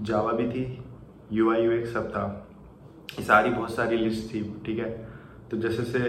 जावा 0.00 0.32
भी 0.32 0.48
थी 0.50 0.64
यू 1.32 1.52
आई 1.52 1.64
यू 1.64 1.84
सब 1.86 2.08
था। 2.10 2.24
ये 3.18 3.24
सारी 3.24 3.50
बहुत 3.50 3.74
सारी 3.74 3.96
लिस्ट 3.96 4.32
थी, 4.34 4.42
ठीक 4.66 4.78
है? 4.78 4.90
तो 5.52 5.56
जैसे 5.58 5.82
से 5.84 6.00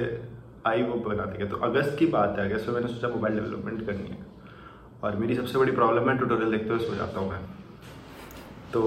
आई 0.68 0.84
वो 0.84 0.96
बना 1.06 1.24
देगा 1.26 1.46
तो 1.46 1.58
अगस्त 1.66 1.98
की 2.00 2.06
बात 2.08 2.36
है 2.40 2.50
अगस्त 2.50 2.68
में 2.68 2.76
मैंने 2.76 2.88
सोचा 2.88 3.08
मोबाइल 3.08 3.36
डेवलपमेंट 3.36 3.86
करनी 3.86 4.10
है। 4.10 4.18
और 5.04 5.16
मेरी 5.16 5.36
सबसे 5.36 5.60
बड़ी 5.60 5.72
प्रॉब्लम 5.72 6.10
है 6.10 6.18
ट्यूटोरियल 6.18 6.52
देखते 6.52 6.70
हुए 6.70 6.80
सो 6.80 6.96
जाता 6.96 7.20
हूँ 7.20 7.30
मैं। 7.32 7.40
तो 8.74 8.82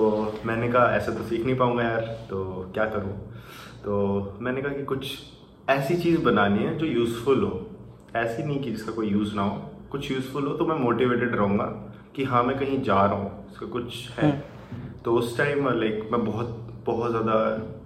मैंने 0.45 0.69
कहा 0.69 0.97
ऐसे 0.97 1.13
तो 1.13 1.25
सीख 1.25 1.45
नहीं 1.45 1.57
पाऊँगा 1.57 1.83
यार 1.83 2.01
तो 2.31 2.71
क्या 2.75 2.85
करूँ? 2.85 3.13
तो 3.85 4.39
मैंने 4.41 4.63
कहा 4.63 4.73
कि 4.73 4.85
कुछ 4.85 5.13
ऐसी 5.69 5.97
चीज़ 5.97 6.21
बनानी 6.23 6.65
है 6.65 6.77
जो 6.79 6.87
यूज़फुल 6.87 7.43
हो। 7.43 7.67
ऐसी 8.17 8.43
नहीं 8.43 8.59
कि 8.61 8.71
जिसका 8.71 8.93
कोई 8.93 9.09
यूज़ 9.09 9.35
ना 9.35 9.43
हो। 9.43 9.57
कुछ 9.91 10.11
यूज़फुल 10.11 10.47
हो 10.47 10.55
तो 10.55 10.67
मैं 10.67 10.77
मोटिवेटेड 10.77 11.35
रहूँगा 11.35 11.65
कि 12.17 12.25
हाँ 12.25 12.43
मैं 12.45 12.59
कहीं 12.59 12.83
जा 12.83 13.05
रहा 13.05 13.15
हूँ 13.15 13.51
इसका 13.53 13.67
कुछ 13.67 14.11
है। 14.11 14.31
हम्म। 14.31 15.01
तो 15.05 15.15
उस 15.15 15.37
टाइम 15.39 15.69
लाइक 15.71 16.09
मैं 16.13 16.25
बहुत 16.25 16.49
बहुत 16.87 17.11
ज़्यादा 17.11 17.35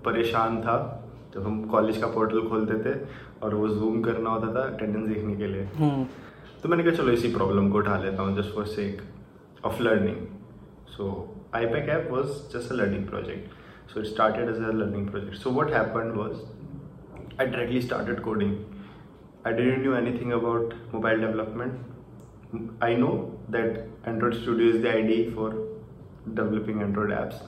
परेशान 0.04 0.60
था। 0.60 0.76
तो 1.34 1.40
हम 1.42 1.62
कॉलेज 1.70 1.96
का 1.98 2.06
पोर्टल 2.14 2.48
खोलते 2.48 2.78
थे 2.84 2.94
और 3.42 3.54
वो 3.54 3.68
जूम 3.68 4.00
करना 4.02 4.30
होता 4.30 4.54
था 4.54 4.62
अटेंडेंस 4.66 5.06
देखने 5.08 5.34
के 5.36 5.46
लिए। 5.46 5.64
हम्म। 5.76 6.04
तो 6.62 6.68
मैंने 6.68 6.84
कहा 6.84 6.94
चलो 6.94 7.12
इसी 7.12 7.32
प्रॉब्लम 7.34 7.70
को 7.70 7.78
उठा 7.78 7.98
लेता 7.98 8.22
हूँ 8.22 8.36
just 8.36 8.54
for 8.54 8.66
sake 8.68 9.02
of 9.64 9.82
learning 9.82 10.26
so 10.96 11.06
I 11.54 11.66
pack 11.66 11.88
app 11.88 12.08
was 12.10 12.28
just 12.52 12.72
a 12.72 12.74
learning 12.74 13.06
project 13.08 13.92
so 13.92 14.00
it 14.00 14.06
start 14.06 14.36
as 14.38 14.48
a 14.48 14.72
learning 14.72 15.08
project 15.08 15.36
so 15.36 15.50
what 15.60 15.72
happen 15.72 16.10
was 16.16 16.36
I 17.40 17.46
directly 17.46 17.80
started 17.82 18.20
coding 18.22 18.56
I 19.46 19.52
didn't 19.52 19.78
knew 19.78 19.94
anything 20.20 20.32
about 20.32 20.74
mobile 20.94 21.20
development 21.20 22.82
I 22.82 22.96
know 22.96 23.08
that 23.50 23.78
Android 24.08 24.34
studio 24.34 24.70
is 24.70 24.82
the 24.82 24.86
I 24.86 25.02
D 25.02 25.24
for 25.36 25.54
developing 26.28 26.82
Android 26.82 27.12
apps 27.12 27.42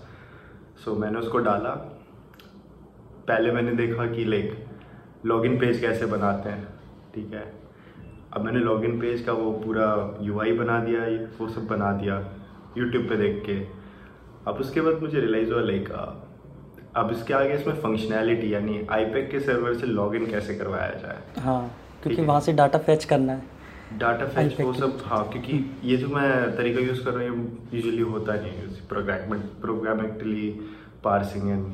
so 0.84 0.94
मैंने 0.96 1.18
उसको 1.18 1.38
डाला। 1.38 1.74
पहले 3.28 3.52
मैंने 3.52 3.72
देखा 3.76 4.06
कि 4.06 4.24
like 4.24 4.54
login 5.26 5.58
page 5.58 5.80
कैसे 5.80 6.06
बनाते 6.06 6.48
हैं 6.48 6.66
ठीक 7.14 7.34
है? 7.34 7.44
अब 8.34 8.44
मैंने 8.44 8.58
लॉगिन 8.60 8.98
पेज 9.00 9.22
का 9.24 9.32
वो 9.32 9.50
पूरा 9.64 9.86
यूआई 10.22 10.52
बना 10.58 10.78
दिया 10.84 11.02
वो 11.38 11.48
सब 11.48 11.66
बना 11.68 11.92
दिया 11.92 12.16
यूट्यूब 12.78 13.08
पे 13.08 13.16
देख 13.16 13.42
के। 13.46 13.56
अब 14.50 14.56
उसके 14.60 14.80
बाद 14.80 15.02
मुझे 15.02 15.20
रियलाइज़ 15.20 15.52
हुआ 15.52 15.62
लाइक 15.62 15.90
अब 16.96 17.10
इसके 17.12 17.34
आगे 17.34 17.54
इसमें 17.54 17.74
फंक्शनैलिटी 17.82 18.52
यानी 18.54 18.80
आईपैक 18.92 19.30
के 19.30 19.40
सर्वर 19.40 19.74
से 19.74 19.86
लॉगिन 19.86 20.26
कैसे 20.26 20.54
करवाया 20.54 20.90
जाए। 21.02 21.42
हाँ 21.42 21.62
क्योंकि 22.02 22.22
वहाँ 22.22 22.40
से 22.40 22.52
डाटा 22.52 22.78
फेच 22.78 23.04
करना 23.04 23.32
है। 23.32 23.98
डाटा 23.98 24.26
फेच 24.26 24.60
वो 24.60 24.72
सब 24.72 24.98
हाँ 25.04 25.22
क्योंकि 25.28 25.64
ये 25.84 25.96
जो 25.96 26.08
मैं 26.08 26.56
तरीका 26.56 26.80
यूज़ 26.80 27.04
कर 27.04 27.12
रहा 27.12 27.30
हूँ 27.30 27.68
यूजली 27.74 28.02
होता 28.02 28.34
नहीं 28.34 28.52
है 28.52 28.66
program 29.62 30.00
parsing 31.04 31.48
and 31.50 31.64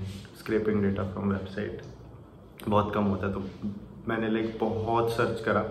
scraping 0.48 0.82
data 0.82 1.02
from 1.12 1.32
website 1.32 1.80
बहुत 2.68 2.92
कम 2.94 3.04
होता 3.04 3.26
है। 3.26 3.32
तो 3.32 3.40
मैंने 4.08 4.28
लाइक 4.30 4.56
बहुत 4.60 5.10
सर्च 5.12 5.40
करा। 5.44 5.62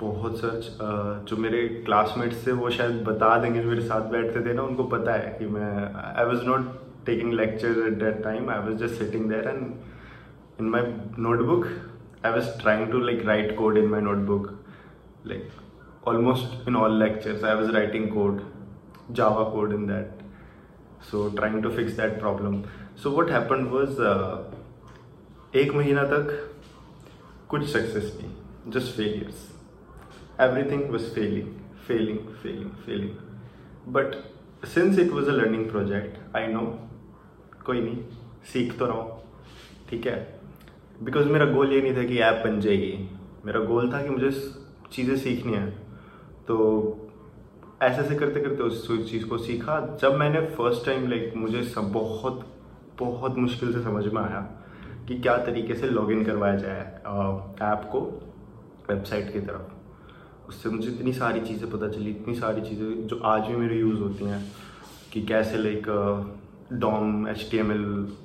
बहुत 0.00 0.36
सर्च 0.38 0.78
जो 1.28 1.36
मेरे 1.36 1.60
क्लासमेट्स 1.86 2.46
थे, 2.46 2.52
वो 2.52 2.70
शायद 2.70 3.04
बता 3.04 3.36
देंगे, 3.42 3.60
जो 3.62 3.68
मेरे 3.68 3.82
साथ 3.82 4.10
बैठते 4.12 4.44
थे 4.46 4.54
ना, 4.54 4.62
उनको 4.62 4.84
पता 4.96 5.12
है 5.12 5.36
कि 5.38 5.46
मैं 5.46 5.70
I 5.94 6.24
was 6.24 6.42
not 6.46 6.66
taking 7.06 7.32
lecture 7.32 7.78
at 7.86 7.98
that 8.02 8.22
time 8.24 8.50
I 8.50 8.58
was 8.66 8.84
just 8.84 8.98
sitting 9.04 9.30
there 9.30 9.48
and 9.48 9.62
in 10.60 10.68
my 10.70 10.92
notebook 11.28 11.66
I 12.26 12.32
was 12.32 12.50
trying 12.62 12.90
to 12.92 12.98
like 13.08 13.26
write 13.26 13.56
code 13.58 13.78
in 13.78 13.88
my 13.90 14.00
notebook 14.10 14.52
like 15.26 15.50
almost 16.10 16.66
in 16.68 16.74
all 16.78 16.94
lectures, 17.00 17.44
i 17.50 17.54
was 17.58 17.70
writing 17.74 18.02
code, 18.14 18.40
java 19.18 19.44
code 19.52 19.70
in 19.76 19.86
that. 19.86 20.24
So, 21.10 21.30
trying 21.38 21.62
to 21.62 21.70
fix 21.70 21.94
that 22.00 22.18
problem. 22.20 22.64
What 23.02 23.30
happened 23.30 23.70
was 23.70 23.98
uh, 24.00 24.38
एक 25.56 25.74
महीना 25.74 26.02
तक 26.02 26.54
कुछ 27.48 27.64
success 27.64 28.18
नहीं 28.20 28.72
just 28.72 28.96
failures 28.96 29.48
everything 30.40 30.92
was 30.92 31.02
failing 31.02 31.48
failing 31.86 32.18
failing 32.18 32.70
failing 32.70 33.10
but 33.88 34.14
since 34.66 34.98
it 34.98 35.10
was 35.10 35.28
a 35.28 35.32
learning 35.32 35.70
project 35.70 36.36
I 36.36 36.46
know 36.46 36.88
कोई 37.66 37.80
नहीं 37.80 37.96
सीख 38.52 38.78
तो 38.78 38.86
रहा 38.86 38.96
हूँ 38.96 39.22
ठीक 39.90 40.06
है? 40.06 40.40
बिकॉज़ 41.02 41.28
मेरा 41.28 41.44
गोल 41.44 41.72
ये 41.72 41.82
नहीं 41.82 41.96
था 41.96 42.02
कि 42.02 42.18
ऐप 42.18 42.46
बन 42.46 42.60
जाएगी 42.60 43.10
मेरा 43.44 43.60
गोल 43.60 43.92
था 43.92 44.02
कि 44.02 44.10
मुझे 44.10 44.30
चीज़ें 44.92 45.16
सीखनी 45.16 45.52
है। 45.52 45.70
तो 46.48 46.56
ऐसे 47.82 48.02
ऐसे 48.02 48.14
करते 48.14 48.40
करते 48.40 48.62
उस 48.62 49.10
चीज़ 49.10 49.26
को 49.26 49.38
सीखा। 49.38 49.98
जब 50.02 50.14
मैंने 50.14 50.40
फ़र्स्ट 50.40 50.86
टाइम 50.86 51.10
लाइक 51.10 51.32
मुझे 51.36 51.62
सब 51.62 51.92
बहुत 51.92 52.53
बहुत 53.00 53.38
मुश्किल 53.38 53.72
से 53.72 53.82
समझ 53.82 54.04
में 54.06 54.20
आया 54.22 54.40
कि 55.08 55.18
क्या 55.20 55.36
तरीके 55.46 55.74
से 55.74 55.88
लॉगिन 55.90 56.24
करवाया 56.24 56.56
जाए 56.56 56.80
ऐप 57.62 57.88
को 57.92 58.00
वेबसाइट 58.90 59.32
की 59.32 59.40
तरफ़। 59.40 60.48
उससे 60.48 60.68
मुझे 60.68 60.88
इतनी 60.90 61.12
सारी 61.12 61.40
चीज़ें 61.40 61.70
पता 61.70 61.88
चली, 61.88 62.10
इतनी 62.10 62.34
सारी 62.34 62.60
चीज़ें 62.60 63.06
जो 63.06 63.20
आज 63.24 63.46
भी 63.48 63.56
मेरे 63.56 63.76
यूज़ 63.76 64.00
होती 64.00 64.24
हैं 64.24 64.44
कि 65.12 65.22
कैसे 65.22 65.58
like 65.58 65.86
DOM 66.72 67.28
H 67.28 67.46
T 67.50 67.58
M 67.58 67.72
L 67.72 67.84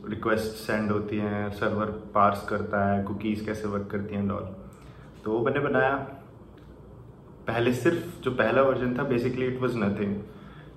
request 0.09 0.55
send 0.57 0.91
होती 0.91 1.17
हैं 1.17 1.49
सर्वर 1.53 1.85
पार्स 2.15 2.47
करता 2.49 2.85
है 2.91 3.03
कुकीज़ 3.03 3.45
कैसे 3.45 3.67
वर्क 3.67 3.87
करती 3.91 4.15
हैं 4.15 4.27
डॉल 4.27 4.55
तो 5.25 5.31
वो 5.31 5.45
मैंने 5.45 5.59
बनाया। 5.59 5.95
पहले 7.47 7.73
सिर्फ़, 7.73 8.21
जो 8.23 8.31
पहला 8.31 8.61
वर्जन 8.61 8.97
था 8.97 9.03
basically 9.05 9.45
it 9.47 9.61
was 9.61 9.77
nothing 9.77 10.15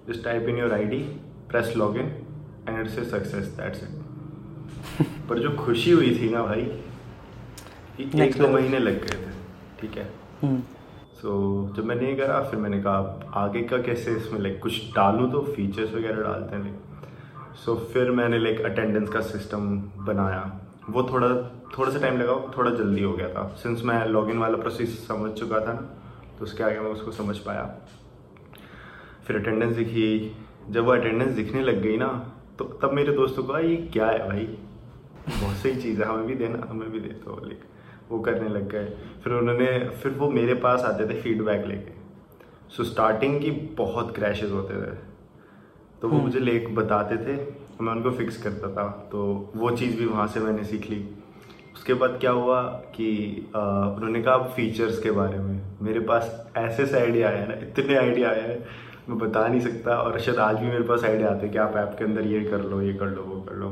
just 0.09 0.25
type 0.25 0.49
in 0.49 0.59
your 0.59 0.73
ID 0.73 0.99
press 1.51 1.73
log 1.77 1.97
in 1.99 2.09
and 2.69 2.81
it's 2.81 2.99
a 2.99 3.05
success 3.11 3.47
that's 3.57 3.83
it 3.83 5.09
पर 5.29 5.39
जो 5.39 5.51
खुशी 5.57 5.91
हुई 5.91 6.11
थी 6.19 6.31
ना 6.31 6.43
भाई 6.43 6.71
एक 8.01 8.37
दो 8.39 8.49
महीने 8.49 8.79
लग 8.79 9.01
गए 9.03 9.17
थे 9.17 9.31
ठीक 9.81 9.97
है? 9.99 10.09
हम्म। 10.43 10.61
सो 11.13 11.29
so, 11.69 11.77
जब 11.77 11.85
मैंने 11.85 12.09
ये 12.09 12.15
करा 12.17 12.41
फिर 12.43 12.61
मैंने 12.61 12.83
कहा 12.83 13.31
आगे 13.43 13.63
का 13.63 13.79
कैसे 13.83 14.13
इसमें 14.17 14.39
लाइक 14.41 14.59
कुछ 14.63 14.81
डालूँ 14.95 15.31
तो 15.33 15.43
फीचर्स 15.55 15.95
वगैरह 15.95 16.23
डालते 16.23 16.57
हैं 16.57 16.63
लाइक 16.63 17.55
सो 17.65 17.75
फिर 17.93 18.11
मैंने 18.11 18.39
लाइक 18.39 18.61
अटेंडेंस 18.65 19.09
का 19.09 19.21
सिस्टम 19.21 19.77
बनाया। 20.07 20.41
वो 20.91 21.03
थोड़ा 21.03 21.29
थोड़ा 21.77 21.91
सा 21.91 21.99
टाइम 21.99 22.19
लगा 22.19 22.35
थोड़ा 22.57 22.71
जल्दी 22.71 23.03
हो 23.03 23.13
गया 23.13 23.29
था। 23.29 23.47
सिंस 23.63 23.83
मैं 23.85 24.05
लॉगिन 24.07 24.39
वाला 24.39 24.57
प्रोसेस 24.57 24.97
समझ 25.09 25.31
चुका 25.33 25.61
था 25.67 25.73
ना 25.73 25.81
तो 26.39 26.45
उसके 26.45 26.65
आगे 26.65 26.81
मैं 26.81 26.91
उसको 26.91 27.13
समझ 27.13 27.37
पाया। 27.39 27.65
फिर 29.27 29.37
अटेंडेंस 29.37 29.77
दिखी। 29.77 30.37
जब 30.71 30.85
वो 30.85 30.93
अटेंडेंस 30.93 31.31
दिखने 31.35 31.63
लग 31.63 31.83
गई 31.83 31.97
ना 31.97 32.09
तो 32.59 32.65
तब 32.83 32.93
मेरे 32.93 33.13
दोस्तों 33.13 33.43
को 33.45 33.59
ये 33.59 33.77
क्या 33.93 34.07
है 34.07 34.29
भाई? 34.29 34.45
बहुत 35.31 35.57
सही 35.57 35.77
चीज़ 35.77 36.03
है 36.03 36.09
हमें 36.09 36.27
भी 36.27 36.35
देना 36.35 36.67
हमें 36.71 36.91
भी 36.93 37.01
दे। 37.01 37.09
तो 37.09 37.41
लाइक 37.45 37.61
वो 38.11 38.19
करने 38.21 38.49
लग 38.49 38.69
गए। 38.69 38.85
फिर 39.25 39.33
उन्होंने 39.33 39.79
फिर 40.03 40.13
वो 40.13 40.29
मेरे 40.31 40.55
पास 40.55 40.81
आते 40.81 41.09
थे 41.09 41.21
फीडबैक 41.21 41.67
लेके। 41.67 41.93
सो 42.71 42.85
स्टार्टिंग 42.85 43.41
की 43.41 43.51
बहुत 43.79 44.15
क्रैशेज 44.15 44.53
होते 44.53 44.75
थे। 44.75 44.95
तो 46.01 46.09
वो 46.09 46.15
हम्म। 46.15 46.25
मुझे 46.25 46.39
ले 46.39 46.59
बताते 46.59 47.17
थे 47.17 47.37
मैं 47.81 47.93
उनको 47.93 48.11
फिक्स 48.11 48.43
करता 48.43 48.69
था। 48.69 48.89
तो 49.13 49.53
वो 49.57 49.71
चीज़ 49.71 49.99
भी 49.99 50.07
वहाँ 50.07 50.27
से 50.27 50.41
मैंने 50.41 50.65
सीख 50.65 50.91
ली। 50.91 51.09
उसके 51.75 51.95
बाद 51.95 52.17
क्या 52.21 52.31
हुआ 52.31 52.63
कि 52.97 53.09
उन्होंने 53.57 54.23
कहा 54.23 54.39
फीचर्स 54.57 54.99
के 54.99 55.11
बारे 55.11 55.39
में। 55.39 55.61
मेरे 55.83 56.01
पास 56.01 56.53
ऐसे 56.57 56.87
से 56.87 57.01
आइडिया 57.01 57.29
आया 57.29 57.47
ना 57.47 57.55
इतने 57.55 57.97
आइडिया 57.97 58.31
आए 58.31 58.49
हैं 58.49 58.65
मैं 59.09 59.19
बता 59.19 59.47
नहीं 59.47 59.61
सकता 59.61 59.97
और 59.97 60.19
शायद 60.21 60.39
आज 60.39 60.57
भी 60.57 60.67
मेरे 60.67 60.83
पास 60.85 61.05
आइडिया 61.05 61.29
आते 61.29 61.43
हैं 61.43 61.53
कि 61.53 61.59
आप 61.59 61.77
ऐप 61.77 61.95
के 61.99 62.05
अंदर 62.05 62.27
ये 62.27 62.41
कर 62.45 62.61
लो, 62.61 62.81
ये 62.83 62.93
कर 62.95 63.07
लो, 63.07 63.23
वो 63.23 63.41
कर 63.43 63.55
लो। 63.55 63.71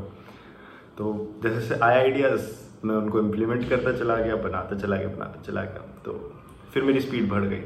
तो 0.97 1.13
जैसे 1.43 1.61
से 1.67 1.75
आए 1.75 1.99
आइडियाज़ 1.99 2.49
मैं 2.85 2.95
उनको 2.95 3.19
इम्प्लीमेंट 3.19 3.67
करता 3.69 3.93
चला 3.97 4.15
गया, 4.15 4.35
बनाता 4.37 4.75
चला 4.75 4.95
गया, 4.95 5.07
बनाता 5.07 5.41
चला 5.41 5.61
गया। 5.63 5.85
तो 6.05 6.13
फिर 6.73 6.83
मेरी 6.83 6.99
स्पीड 6.99 7.29
बढ़ 7.29 7.43
गई। 7.43 7.59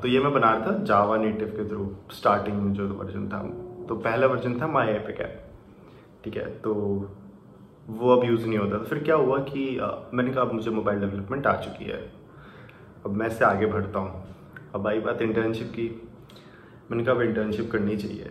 तो 0.00 0.08
ये 0.08 0.20
मैं 0.20 0.32
बना 0.32 0.52
रहा 0.52 0.66
था 0.66 0.84
जावा 0.84 1.16
नेटिव 1.16 1.48
के 1.56 1.68
थ्रू 1.68 1.90
स्टार्टिंग 2.12 2.60
में 2.62 2.72
जो 2.72 2.88
वर्जन 2.88 3.28
था। 3.28 3.42
तो 3.88 3.96
पहला 3.96 4.26
वर्जन 4.26 4.60
था 4.60 4.66
माई 4.66 4.88
एपिक 4.88 5.20
ऐप 5.20 5.42
ठीक 6.24 6.36
है 6.36 6.46
तो 6.60 6.74
वो 7.88 8.16
अब 8.16 8.24
यूज़ 8.24 8.46
नहीं 8.46 8.58
होता। 8.58 8.78
तो 8.78 8.84
फिर 8.84 9.02
क्या 9.02 9.14
हुआ 9.16 9.38
कि 9.48 9.78
मैंने 10.14 10.30
कहा, 10.30 10.42
अब 10.42 10.52
मुझे 10.52 10.70
मोबाइल 10.70 11.00
डेवलपमेंट 11.00 11.46
आ 11.46 11.56
चुकी 11.56 11.84
है। 11.84 12.00
अब 13.04 13.12
मैं 13.12 13.26
इससे 13.26 13.44
आगे 13.44 13.66
बढ़ता 13.66 13.98
हूँ। 13.98 14.24
अब 14.74 14.86
आई 14.86 15.00
बात 15.00 15.22
इंटर्नशिप 15.22 15.68
की। 15.68 16.05
मैंने 16.90 17.04
कहा 17.04 17.14
अब 17.14 17.22
इंटर्नशिप 17.22 17.70
करनी 17.70 17.96
चाहिए 17.96 18.30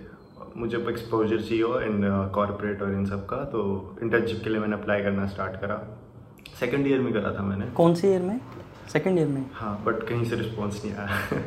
मुझे 0.58 0.78
एक्सपोजर 0.90 1.42
चाहिए 1.42 1.64
और 1.64 1.84
इन 1.84 2.02
कॉरपोरेट 2.36 2.82
और 2.82 2.92
इन 2.94 3.06
सब 3.06 3.26
का 3.26 3.44
तो 3.54 3.64
इंटर्नशिप 4.04 4.44
के 4.44 4.50
लिए 4.50 4.60
मैंने 4.60 4.76
अप्लाई 4.76 5.04
करना 5.04 5.26
स्टार्ट 5.28 5.60
करा 5.62 5.82
सेकेंड 6.60 6.88
ईयर 6.88 7.00
में 7.00 7.12
करा 7.14 7.32
था 7.36 7.44
मैंने 7.44 7.66
कौन 7.76 7.96
से 7.96 8.12
ईयर 8.12 8.22
में 8.22 8.40
सेकेंड 8.90 9.20
ईयर 9.20 9.28
में 9.28 9.46
हाँ 9.54 9.82
बट 9.86 10.04
कहीं 10.04 10.26
से 10.26 10.36
रिस्पॉन्स 10.36 10.84
नहीं 10.86 10.94
आया 10.96 11.42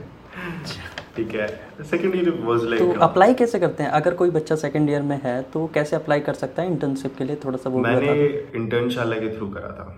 ठीक 1.16 1.34
है 1.34 1.46
सेकेंड 1.84 2.14
ईयर 2.14 2.30
वाज 2.42 2.60
तो 2.60 2.68
लाइक 2.68 2.98
अप्लाई 3.02 3.34
कैसे 3.34 3.58
करते 3.58 3.82
हैं 3.82 3.90
अगर 3.92 4.14
कोई 4.14 4.30
बच्चा 4.30 4.56
सेकेंड 4.56 4.90
ईयर 4.90 5.02
में 5.04 5.18
है 5.24 5.40
तो 5.52 5.66
कैसे 5.74 5.96
अप्लाई 5.96 6.20
कर 6.20 6.34
सकता 6.34 6.62
है 6.62 6.70
इंटर्नशिप 6.70 7.16
के 7.18 7.24
लिए 7.24 7.36
थोड़ा 7.44 7.58
सा 7.58 7.70
वो 7.70 7.80
मैंने 7.80 8.12
इंटर्नशाला 8.56 9.16
के 9.16 9.36
थ्रू 9.36 9.48
करा 9.48 9.68
था 9.70 9.88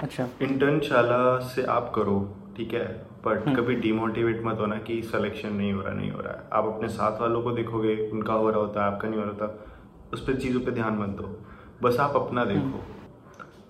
अच्छा 0.00 0.28
इंटर्नशाला 0.42 1.38
से 1.48 1.64
आप 1.70 1.92
करो 1.94 2.18
ठीक 2.56 2.74
है 2.74 2.86
बट 3.26 3.56
कभी 3.56 3.74
डिमोटिवेट 3.74 4.42
मत 4.44 4.58
होना 4.60 4.78
कि 4.78 5.02
सिलेक्शन 5.02 5.52
नहीं 5.52 5.72
हो 5.72 5.80
रहा 5.82 5.94
नहीं 5.94 6.10
हो 6.10 6.20
रहा 6.20 6.32
है। 6.32 6.48
आप 6.52 6.64
अपने 6.64 6.88
साथ 6.88 7.20
वालों 7.20 7.42
को 7.42 7.52
देखोगे 7.52 8.10
उनका 8.10 8.32
हो 8.32 8.50
रहा 8.50 8.60
होता 8.60 8.84
है 8.84 8.92
आपका 8.92 9.08
नहीं 9.08 9.20
हो 9.20 9.26
रहा 9.26 9.32
होता 9.32 9.64
उस 10.12 10.26
पर 10.26 10.36
चीज़ों 10.36 10.60
पे 10.60 10.70
ध्यान 10.70 10.98
मत 10.98 11.08
दो। 11.08 11.40
बस 11.82 11.96
आप 12.00 12.16
अपना 12.16 12.44
देखो 12.44 12.80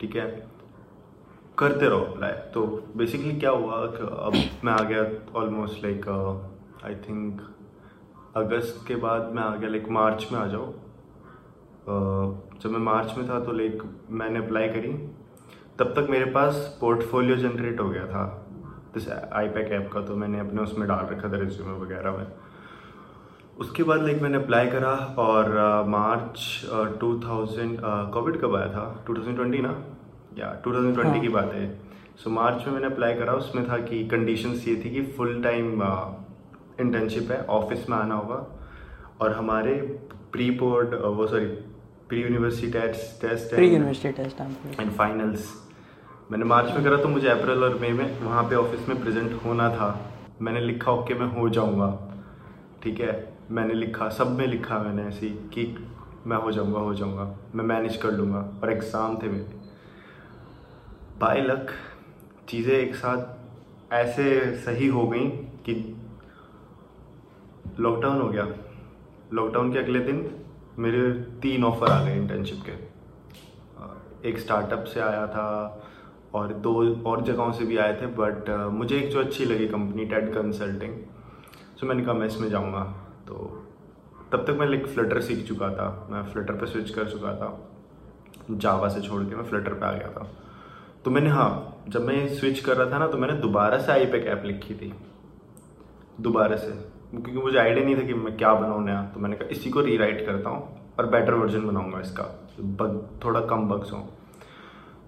ठीक 0.00 0.16
है? 0.16 0.46
करते 1.58 1.88
रहो 1.88 2.00
अप्लाई 2.00 2.32
तो 2.32 2.66
बेसिकली 2.96 3.36
क्या 3.40 3.50
हुआ 3.50 3.86
कि 3.86 4.02
अब 4.02 4.64
मैं 4.64 4.72
आ 4.72 4.82
गया 4.82 5.40
almost 5.40 5.84
like 5.84 6.08
I 6.84 6.94
think 6.94 7.40
August 8.36 8.88
के 8.88 8.96
बाद 8.96 9.32
मैं 9.34 9.42
आ 9.42 9.56
गया 9.56 9.68
लाइक 9.68 9.88
मार्च 9.88 10.28
में 10.32 10.40
आ 10.40 10.46
जाओ। 10.46 10.66
अ, 10.66 11.94
जब 12.60 12.70
मैं 12.70 12.78
मार्च 12.78 13.14
में 13.18 13.28
था 13.28 13.40
तो 13.40 13.52
लाइक 13.52 13.82
मैंने 14.10 14.38
अप्लाई 14.38 14.68
करी। 14.68 14.92
तब 15.78 15.84
तक 15.84 16.06
मेरे 16.10 16.24
पास 16.24 16.78
पोर्टफोलियो 16.80 17.36
जनरेट 17.36 17.80
हो 17.80 17.88
गया 17.88 18.06
था। 18.06 18.39
दिस 18.94 19.08
आई 19.08 19.48
पैक 19.48 19.72
ऐप 19.72 19.90
का 19.92 20.00
तो 20.00 20.16
मैंने 20.16 20.38
अपने 20.40 20.62
उसमें 20.62 20.88
डाल 20.88 21.06
रखा 21.06 21.28
था 21.32 21.36
रिज्यूमे 21.36 21.78
वगैरह 21.80 22.16
में। 22.16 22.26
उसके 23.58 23.82
बाद 23.82 24.02
लाइक 24.02 24.22
मैंने 24.22 24.36
अप्लाई 24.36 24.66
करा 24.66 24.92
और 25.18 25.50
मार्च 25.88 26.66
टू 27.00 27.20
थाउज़ेंड 27.20 27.78
कोविड 28.12 28.40
कब 28.40 28.54
आया 28.56 28.68
था? 28.68 29.04
2020 29.10 29.60
ना? 29.60 29.74
या 30.38 30.52
2020 30.66 31.06
हाँ। 31.06 31.20
की 31.20 31.28
बात 31.28 31.52
है। 31.54 31.68
सो 32.18 32.30
so, 32.30 32.36
मार्च 32.36 32.66
में 32.66 32.72
मैंने 32.74 32.86
अप्लाई 32.86 33.14
करा। 33.14 33.32
उसमें 33.32 33.68
था 33.68 33.76
कि 33.78 34.06
कंडीशंस 34.08 34.66
ये 34.68 34.74
थी 34.84 34.90
कि 34.90 35.02
फुल 35.16 35.42
टाइम 35.42 35.82
इंटर्नशिप 36.80 37.30
है। 37.30 37.40
ऑफ़िस 37.58 37.88
में 37.90 37.96
आना 37.98 38.14
होगा। 38.14 38.46
और 39.20 39.32
हमारे 39.32 39.72
प्री 40.32 40.50
बोर्ड 40.50 40.94
वो 40.94 41.26
sorry 41.26 41.46
pre 42.08 42.22
university 42.22 42.72
test 42.72 43.20
test 43.22 43.52
and 44.80 44.90
finals 44.90 45.52
मैंने 46.30 46.44
मार्च 46.44 46.72
में 46.72 46.82
करा 46.84 46.96
तो 46.96 47.08
मुझे 47.08 47.28
अप्रैल 47.28 47.64
और 47.64 47.78
मई 47.80 47.88
में 47.92 48.20
वहाँ 48.20 48.42
पे 48.48 48.56
ऑफ़िस 48.56 48.88
में 48.88 49.00
प्रेजेंट 49.00 49.32
होना 49.44 49.68
था। 49.70 49.88
मैंने 50.40 50.60
लिखा, 50.60 50.92
ओके, 50.92 51.14
मैं 51.14 51.26
हो 51.32 51.48
जाऊँगा। 51.48 51.88
ठीक 52.82 53.00
है? 53.00 53.32
मैंने 53.50 53.74
लिखा, 53.74 54.08
सब 54.08 54.36
में 54.38 54.46
लिखा 54.46 54.78
मैंने 54.78 55.02
ऐसे 55.02 55.28
कि 55.54 55.64
मैं 56.26 56.36
हो 56.36 56.52
जाऊँगा 56.52 56.80
हो 56.80 56.94
जाऊँगा। 56.94 57.24
मैं 57.54 57.64
मैनेज 57.64 57.96
कर 57.96 58.12
लूँगा 58.12 58.38
और 58.62 58.72
एग्ज़ाम 58.72 59.16
थे 59.22 59.28
मेरे। 59.28 59.58
बाय 61.20 61.40
लक 61.40 61.70
चीज़ें 62.48 62.74
एक 62.74 62.94
साथ 62.94 63.92
ऐसे 63.92 64.56
सही 64.56 64.88
हो 64.88 65.06
गई 65.08 65.28
कि 65.66 65.74
लॉकडाउन 67.80 68.20
हो 68.20 68.28
गया। 68.28 68.46
लॉकडाउन 69.32 69.72
के 69.72 69.78
अगले 69.78 70.00
दिन 70.00 70.28
मेरे 70.78 71.10
तीन 71.42 71.64
ऑफ़र 71.64 71.90
आ 71.90 72.02
गए 72.04 72.16
इंटर्नशिप 72.16 72.62
के। 72.66 74.28
एक 74.28 74.38
स्टार्टअप 74.38 74.84
से 74.84 75.00
आया 75.00 75.26
था 75.26 75.46
और 76.34 76.52
दो 76.64 76.72
और 77.04 77.22
जगहों 77.22 77.52
से 77.52 77.64
भी 77.64 77.76
आए 77.76 77.94
थे 78.00 78.06
बट 78.16 78.50
मुझे 78.72 78.98
एक 78.98 79.10
जो 79.10 79.20
अच्छी 79.20 79.44
लगी 79.44 79.66
कंपनी 79.68 80.04
टेड 80.04 80.32
कंसल्टिंग 80.34 80.94
सो 81.80 81.86
मैंने 81.86 82.04
कहा 82.04 82.14
मैं 82.14 82.26
इसमें 82.26 82.48
जाऊँगा। 82.48 82.82
तो 83.28 83.34
तब 84.32 84.44
तक 84.46 84.56
मैं 84.60 84.66
लाइक 84.66 84.86
फ्लटर 84.86 85.20
सीख 85.20 85.46
चुका 85.48 85.68
था। 85.70 86.08
मैं 86.10 86.22
फ्लटर 86.22 86.54
पे 86.54 86.66
स्विच 86.66 86.90
कर 86.90 87.08
चुका 87.10 87.34
था। 87.34 87.48
जावा 88.50 88.88
से 88.88 89.00
छोड़ 89.00 89.22
के 89.22 89.36
मैं 89.36 89.44
फ्लटर 89.44 89.74
पे 89.74 89.86
आ 89.86 89.92
गया 89.92 90.08
था। 90.08 90.26
तो 91.04 91.10
मैंने 91.10 91.30
हाँ 91.30 91.84
जब 91.88 92.06
मैं 92.06 92.26
स्विच 92.28 92.60
कर 92.60 92.76
रहा 92.76 92.90
था 92.90 92.98
ना 92.98 93.06
तो 93.06 93.18
मैंने 93.18 93.34
दोबारा 93.40 93.78
से 93.78 93.92
आई 93.92 94.06
पैक 94.06 94.26
ऐप 94.26 94.42
लिखी 94.44 94.74
थी। 94.74 94.92
दोबारा 96.20 96.56
से। 96.56 96.70
क्योंकि 97.10 97.32
मुझे 97.32 97.58
आइडिया 97.58 97.84
नहीं 97.84 97.96
था 97.96 98.02
कि 98.02 98.14
मैं 98.14 98.36
क्या 98.36 98.52
बनाऊँ 98.54 98.84
नया। 98.84 99.02
तो 99.14 99.20
मैंने 99.20 99.36
कहा, 99.36 99.48
इसी 99.48 99.70
को 99.70 99.80
रीराइट 99.80 100.24
करता 100.26 100.50
हूँ 100.50 100.94
और 100.98 101.06
बेटर 101.06 101.34
वर्जन 101.34 101.66
बनाऊँगा 101.66 102.00
इसका। 102.00 102.22
बग, 102.60 103.08
थोड़ा 103.24 103.40
कम 103.40 103.68
बग्स 103.68 103.92
हों। 103.92 104.02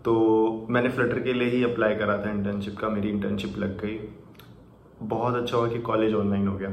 तो 0.04 0.66
मैंने 0.70 0.88
फ्लटर 0.88 1.20
के 1.22 1.32
लिए 1.32 1.48
ही 1.48 1.62
अप्लाई 1.64 1.94
करा 1.94 2.16
था 2.18 2.30
इंटर्नशिप 2.30 2.76
का 2.78 2.88
मेरी 2.88 3.08
इंटर्नशिप 3.10 3.58
लग 3.58 3.76
गई। 3.80 3.98
बहुत 5.02 5.34
अच्छा 5.34 5.56
हुआ 5.56 5.68
कि 5.68 5.78
कॉलेज 5.80 6.14
ऑनलाइन 6.14 6.48
हो 6.48 6.56
गया। 6.58 6.70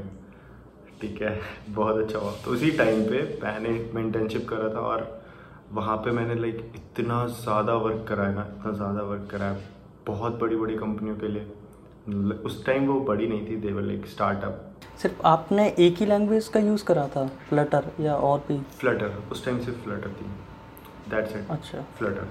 ठीक 1.01 1.21
है 1.21 1.39
बहुत 1.69 1.97
अच्छा 1.97 2.19
हुआ। 2.19 2.31
तो 2.45 2.51
उसी 2.51 2.71
टाइम 2.77 3.03
पे 3.03 3.21
मैंने 3.43 3.69
मैं 3.93 4.03
इंटर्नशिप 4.03 4.47
करा 4.49 4.69
था 4.75 4.79
और 4.87 5.07
वहाँ 5.71 5.97
पे 5.97 6.11
मैंने 6.11 6.35
लाइक 6.35 6.71
इतना 6.75 7.25
ज़्यादा 7.27 7.73
वर्क 7.77 8.05
कराया 8.07 8.33
ना 8.33 8.47
इतना 8.49 8.71
ज़्यादा 8.73 9.01
वर्क 9.03 9.27
कराया 9.31 9.57
बहुत 10.07 10.39
बड़ी 10.39 10.55
बड़ी 10.55 10.75
कंपनियों 10.77 11.15
के 11.15 11.27
लिए। 11.27 12.33
उस 12.45 12.65
टाइम 12.65 12.87
वो 12.87 12.99
बड़ी 13.05 13.27
नहीं 13.27 13.47
थी 13.49 13.55
देवर 13.61 13.81
लाइक 13.81 14.05
स्टार्टअप 14.07 14.65
सिर्फ़ 15.01 15.21
आपने 15.27 15.67
एक 15.79 15.97
ही 15.97 16.05
लैंग्वेज 16.05 16.47
का 16.47 16.59
यूज़ 16.59 16.83
करा 16.85 17.07
था 17.07 17.25
फ्लटर 17.49 17.91
या 18.01 18.15
और 18.15 18.39
भी? 18.47 18.59
फ्लटर 18.79 19.23
उस 19.31 19.45
टाइम 19.45 19.59
सिर्फ़ 19.59 19.79
फ्लटर 19.83 20.09
थी। 20.11 20.29
दैट्स 21.09 21.35
इट 21.35 21.49
अच्छा। 21.49 21.85
Flutter 21.97 22.27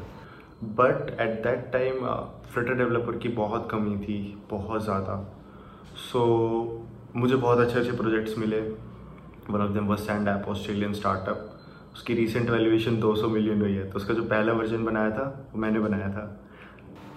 but 0.64 1.11
at 1.21 1.42
that 1.42 1.71
time 1.73 2.07
Flutter 2.53 2.75
developer 2.75 3.16
की 3.18 3.29
बहुत 3.29 3.68
कमी 3.71 3.97
थी 3.99 4.42
बहुत 4.51 4.85
ज़्यादा। 4.85 5.16
सो 5.97 6.21
so, 6.21 7.16
मुझे 7.16 7.37
बहुत 7.37 7.59
अच्छे 7.59 7.79
अच्छे 7.79 7.92
प्रोजेक्ट्स 7.92 8.38
मिले। 8.38 8.61
One 9.51 9.61
of 9.61 9.71
them 9.71 9.87
was 9.87 10.01
Sand 10.01 10.29
app 10.29 10.49
Australian 10.49 10.92
startup 10.92 11.55
उसकी 11.92 12.14
रीसेंट 12.14 12.51
वैल्यूएशन 12.51 13.01
200 13.01 13.29
मिलियन 13.29 13.61
हुई 13.61 13.73
है। 13.73 13.90
तो 13.90 13.97
उसका 13.97 14.14
जो 14.14 14.23
पहला 14.23 14.53
वर्जन 14.53 14.85
बनाया 14.85 15.11
था 15.11 15.51
वो 15.53 15.61
मैंने 15.61 15.81
बनाया 15.81 16.09
था। 16.09 16.44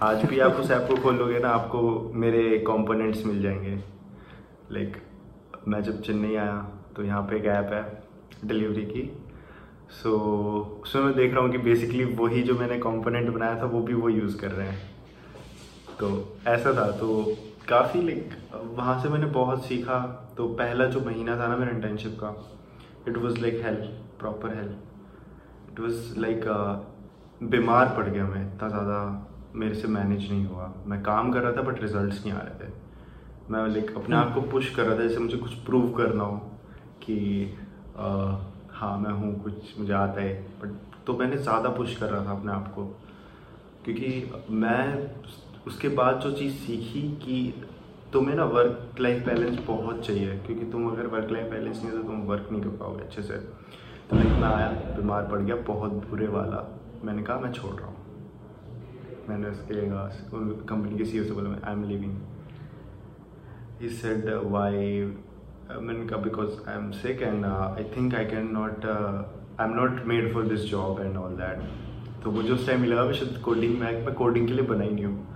आज 0.03 0.25
भी 0.25 0.39
आप 0.39 0.51
उस 0.51 0.71
ऐप 0.71 0.87
को 0.87 0.95
खोलोगे 0.95 1.39
ना 1.39 1.49
आपको 1.49 2.11
मेरे 2.15 2.57
कंपोनेंट्स 2.57 3.25
मिल 3.25 3.41
जाएँगे। 3.41 3.75
लाइक 4.71 4.93
like, 4.93 5.67
मैं 5.67 5.81
जब 5.83 6.01
चेन्नई 6.01 6.35
आया 6.35 6.57
तो 6.95 7.03
यहाँ 7.03 7.21
पे 7.21 7.35
एक 7.37 7.45
ऐप 7.45 7.73
है 7.73 8.03
डिलीवरी 8.45 8.85
की। 8.85 9.01
सो 9.91 10.09
so, 10.09 10.83
उसमें 10.83 11.03
मैं 11.03 11.13
देख 11.15 11.33
रहा 11.33 11.43
हूँ 11.43 11.51
कि 11.51 11.57
बेसिकली 11.57 12.03
वही 12.15 12.41
जो 12.43 12.53
मैंने 12.59 12.77
कंपोनेंट 12.79 13.29
बनाया 13.29 13.59
था 13.61 13.65
वो 13.65 13.81
भी 13.81 13.93
वो 13.93 14.09
यूज़ 14.09 14.37
कर 14.37 14.51
रहे 14.51 14.67
हैं। 14.67 14.89
तो 15.99 16.09
ऐसा 16.47 16.73
था 16.73 16.89
तो 16.91 17.23
काफ़ी 17.69 18.01
लाइक 18.01 18.33
वहाँ 18.77 19.01
से 19.01 19.09
मैंने 19.09 19.25
बहुत 19.31 19.65
सीखा। 19.65 19.99
तो 20.37 20.47
पहला 20.53 20.85
जो 20.85 20.99
महीना 21.01 21.35
था 21.39 21.47
ना 21.47 21.55
मेरा 21.57 21.71
इंटर्नशिप 21.71 22.17
का 22.23 22.35
it 23.07 23.17
was 23.17 23.39
like 23.39 23.61
hell 23.63 23.75
proper 24.19 24.55
hell 24.55 24.75
it 25.71 25.79
was 25.79 26.19
like 26.19 26.45
बीमार 27.51 27.93
पड़ 27.97 28.07
गया 28.07 28.25
मैं 28.27 28.41
इतना 28.47 28.69
ज़्यादा 28.69 28.97
मेरे 29.55 29.75
से 29.75 29.87
मैनेज 29.87 30.29
नहीं 30.31 30.45
हुआ। 30.45 30.73
मैं 30.87 31.01
काम 31.03 31.31
कर 31.31 31.41
रहा 31.41 31.51
था 31.51 31.61
बट 31.61 31.81
रिजल्ट्स 31.81 32.25
नहीं 32.25 32.33
आ 32.33 32.39
रहे 32.39 32.65
थे। 32.65 32.71
मैं 33.49 33.67
लाइक 33.67 33.95
अपने 33.97 34.15
आप 34.15 34.33
को 34.33 34.41
पुश 34.51 34.69
कर 34.75 34.85
रहा 34.85 34.97
था 34.99 35.07
जैसे 35.07 35.19
मुझे 35.19 35.37
कुछ 35.37 35.53
प्रूव 35.65 35.91
करना 35.93 36.23
हो 36.23 36.37
कि 37.03 37.17
अ, 37.95 38.07
हाँ 38.81 38.97
मैं 38.99 39.11
हूँ 39.11 39.33
कुछ 39.43 39.77
मुझे 39.79 39.93
आता 39.93 40.21
है। 40.21 40.33
बट 40.61 40.69
तो 41.07 41.13
मैंने 41.17 41.37
ज़्यादा 41.37 41.69
पुश 41.69 41.95
कर 41.97 42.09
रहा 42.09 42.25
था 42.25 42.31
अपने 42.31 42.51
आप 42.51 42.67
को। 42.75 42.85
क्योंकि 43.85 44.31
मैं 44.51 45.09
उसके 45.67 45.87
बाद 45.97 46.19
जो 46.19 46.31
चीज़ 46.31 46.53
सीखी 46.55 47.01
कि 47.23 47.65
तुम्हें 48.13 48.35
ना 48.35 48.45
वर्क 48.45 48.99
लाइफ 48.99 49.25
बैलेंस 49.25 49.59
बहुत 49.67 50.05
चाहिए। 50.05 50.37
क्योंकि 50.37 50.65
तुम 50.71 50.89
अगर 50.91 51.07
वर्क 51.07 51.31
लाइफ 51.31 51.51
बैलेंस 51.51 51.77
नहीं 51.77 51.91
है 51.91 51.97
तो 51.97 52.03
तुम 52.03 52.21
वर्क 52.21 52.49
नहीं 52.51 52.61
कर 52.61 52.77
पाओगे 52.77 53.03
अच्छे 53.03 53.21
से। 53.21 53.37
तो 54.09 54.15
लाइक 54.15 54.27
मैं 54.27 54.49
आया 54.49 54.69
बीमार 54.97 55.27
पड़ 55.27 55.41
गया 55.41 55.55
बहुत 55.67 55.91
बुरे 56.09 56.27
वाला। 56.27 56.67
मैंने 57.03 57.23
कहा 57.23 57.39
मैं 57.39 57.51
छोड़ 57.53 57.75
रहा 57.75 57.87
हूँ। 57.87 57.97
मैंने 59.29 59.49
उसके 59.49 59.73
लिए 59.73 59.89
कहा 59.89 60.09
कंपनी 60.69 60.97
के 60.97 61.05
सी 61.05 61.23
से 61.23 61.31
बोला 61.31 61.49
I 61.67 61.73
am 61.73 61.83
living 61.83 62.19
he 63.81 63.89
said 63.89 64.25
uh, 64.31 64.39
why 65.71 65.77
uh, 65.77 65.81
मैंने 65.81 66.07
कहा 66.07 66.23
because 66.23 66.51
I'm 66.67 66.93
sick 66.93 67.21
and 67.21 67.45
uh, 67.45 67.73
I 67.77 67.83
think 67.83 68.13
I 68.13 68.25
can 68.25 68.53
not 68.53 68.85
uh, 68.85 69.23
I'm 69.57 69.75
not 69.75 70.07
made 70.07 70.31
for 70.33 70.43
this 70.43 70.65
job 70.65 70.99
and 70.99 71.17
all 71.17 71.35
that. 71.35 71.57
तो 72.23 72.31
मुझे 72.31 72.51
उस 72.51 72.67
टाइम 72.67 72.81
मैं 72.81 73.13
शायद 73.13 73.41
कोडिंग 73.41 73.79
में 73.79 74.05
मैं 74.05 74.13
कोडिंग 74.13 74.47
के 74.47 74.53
लिए 74.53 74.65
बना 74.65 74.83
ही 74.83 74.89
नहीं 74.89 75.05
हूँ। 75.05 75.27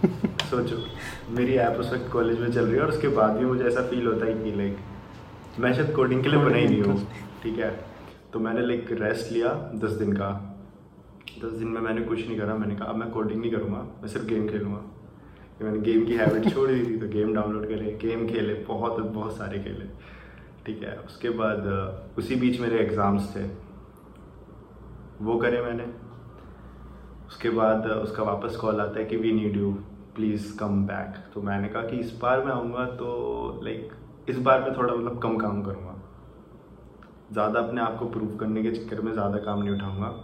सोचो 0.50 0.76
मेरी 1.30 1.54
ऐप 1.54 1.76
उस 1.80 1.92
वक्त 1.92 2.12
कॉलेज 2.12 2.40
में 2.40 2.52
चल 2.52 2.64
रही 2.64 2.74
है 2.74 2.82
और 2.82 2.88
उसके 2.88 3.08
बाद 3.08 3.36
भी 3.36 3.44
मुझे 3.44 3.64
ऐसा 3.64 3.82
फील 3.82 4.06
होता 4.06 4.26
है 4.26 4.44
कि 4.44 4.52
लाइक 4.52 4.76
मैं 5.60 5.74
शायद 5.74 5.94
कोडिंग 5.96 6.22
के 6.22 6.28
लिए 6.28 6.38
बना 6.38 6.56
ही 6.56 6.68
नहीं 6.68 6.82
हूँ। 6.82 7.06
ठीक 7.42 7.58
है? 7.58 7.84
तो 8.32 8.40
मैंने 8.40 8.66
लाइक 8.66 8.92
रेस्ट 8.92 9.32
लिया 9.32 9.72
दस 9.74 9.90
दिन 9.90 10.12
का। 10.12 10.56
दस 11.44 11.52
दिन 11.52 11.68
में 11.68 11.80
मैंने 11.80 12.00
कुछ 12.00 12.18
नहीं 12.18 12.38
करा 12.38 12.54
मैंने 12.54 12.74
कहा 12.76 12.84
अब 12.84 12.96
मैं 12.96 13.10
कोडिंग 13.10 13.40
नहीं 13.40 13.52
करूँगा 13.52 13.78
मैं 14.02 14.08
सिर्फ़ 14.08 14.26
गेम 14.26 14.48
खेलूँगा। 14.48 14.99
कि 15.60 15.66
मैंने 15.66 15.78
गेम 15.80 16.04
की 16.06 16.14
हैबिट 16.16 16.48
छोड़ 16.52 16.68
दी 16.70 16.84
थी 16.84 16.96
तो 16.98 17.06
गेम 17.08 17.32
डाउनलोड 17.34 17.64
करे 17.68 17.98
गेम 18.02 18.26
खेले 18.28 18.54
बहुत 18.66 19.00
बहुत 19.00 19.36
सारे 19.36 19.58
खेले। 19.58 19.86
ठीक 20.66 20.82
है 20.82 20.94
उसके 20.98 21.30
बाद 21.40 21.66
उसी 22.18 22.36
बीच 22.36 22.60
मेरे 22.60 22.78
एग्ज़ाम्स 22.78 23.34
थे। 23.36 23.42
वो 25.20 25.36
करे 25.38 25.60
मैंने। 25.62 25.84
उसके 27.26 27.50
बाद 27.52 27.86
उसका 27.88 28.22
वापस 28.22 28.56
कॉल 28.56 28.80
आता 28.80 28.98
है 29.00 29.04
कि 29.04 29.16
we 29.18 29.32
need 29.32 29.56
you 29.56 29.72
please 30.16 30.56
come 30.58 30.82
back 30.86 31.22
तो 31.34 31.42
मैंने 31.42 31.68
कहा 31.68 31.82
कि 31.82 31.96
इस 31.98 32.18
बार 32.22 32.44
मैं 32.44 32.52
आऊँगा 32.52 32.86
तो 32.96 33.60
लाइक 33.64 33.92
इस 34.28 34.38
बार 34.40 34.60
मैं 34.60 34.76
थोड़ा 34.78 34.94
मतलब 34.94 35.20
कम 35.22 35.36
काम 35.38 35.62
करूँगा। 35.62 35.96
ज़्यादा 37.32 37.60
अपने 37.60 37.80
आप 37.80 37.98
को 37.98 38.06
प्रूव 38.10 38.36
करने 38.38 38.62
के 38.62 38.70
चक्कर 38.72 39.00
में 39.00 39.12
ज़्यादा 39.12 39.38
काम 39.40 39.62
नहीं 39.62 39.74
उठाऊँगा। 39.74 40.14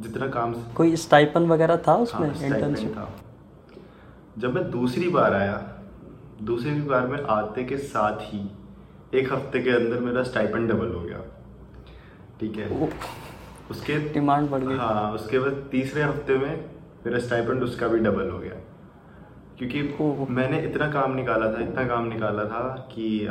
जितना 0.00 0.28
काम 0.30 0.54
कोई 0.76 0.96
स्टाइपन 0.98 1.46
वगैरह 1.46 1.82
था 1.88 1.94
उसमें 1.98 2.28
हाँ, 2.28 2.36
था। 2.94 3.08
जब 4.38 4.54
मैं 4.54 4.70
दूसरी 4.70 5.08
बार 5.08 5.34
आया 5.34 5.56
दूसरी 6.42 6.80
बार 6.80 7.06
में 7.06 7.22
आते 7.22 7.64
के 7.64 7.76
साथ 7.76 8.20
ही 8.20 8.50
एक 9.14 9.32
हफ़्ते 9.32 9.62
के 9.62 9.70
अंदर 9.70 10.00
मेरा 10.00 10.22
स्टाइपेंड 10.22 10.70
डबल 10.70 10.92
हो 10.92 11.00
गया। 11.00 11.18
ठीक 12.40 12.56
है? 12.56 12.90
उसके 13.70 13.98
डिमांड 14.12 14.48
बढ़ 14.50 14.60
गई। 14.60 14.76
हाँ 14.76 15.12
उसके 15.12 15.38
बाद 15.38 15.68
तीसरे 15.70 16.02
हफ़्ते 16.02 16.36
में 16.38 16.64
मेरा 17.06 17.18
स्टाइपेंड 17.18 17.62
उसका 17.62 17.88
भी 17.88 17.98
डबल 17.98 18.30
हो 18.30 18.38
गया। 18.38 18.54
क्योंकि 19.58 19.82
मैंने 20.32 20.60
इतना 20.60 20.90
काम 20.92 21.14
निकाला 21.14 21.52
था 21.52 21.60
इतना 21.60 21.86
काम 21.88 22.08
निकाला 22.08 22.44
था 22.44 22.88
कि 22.92 23.28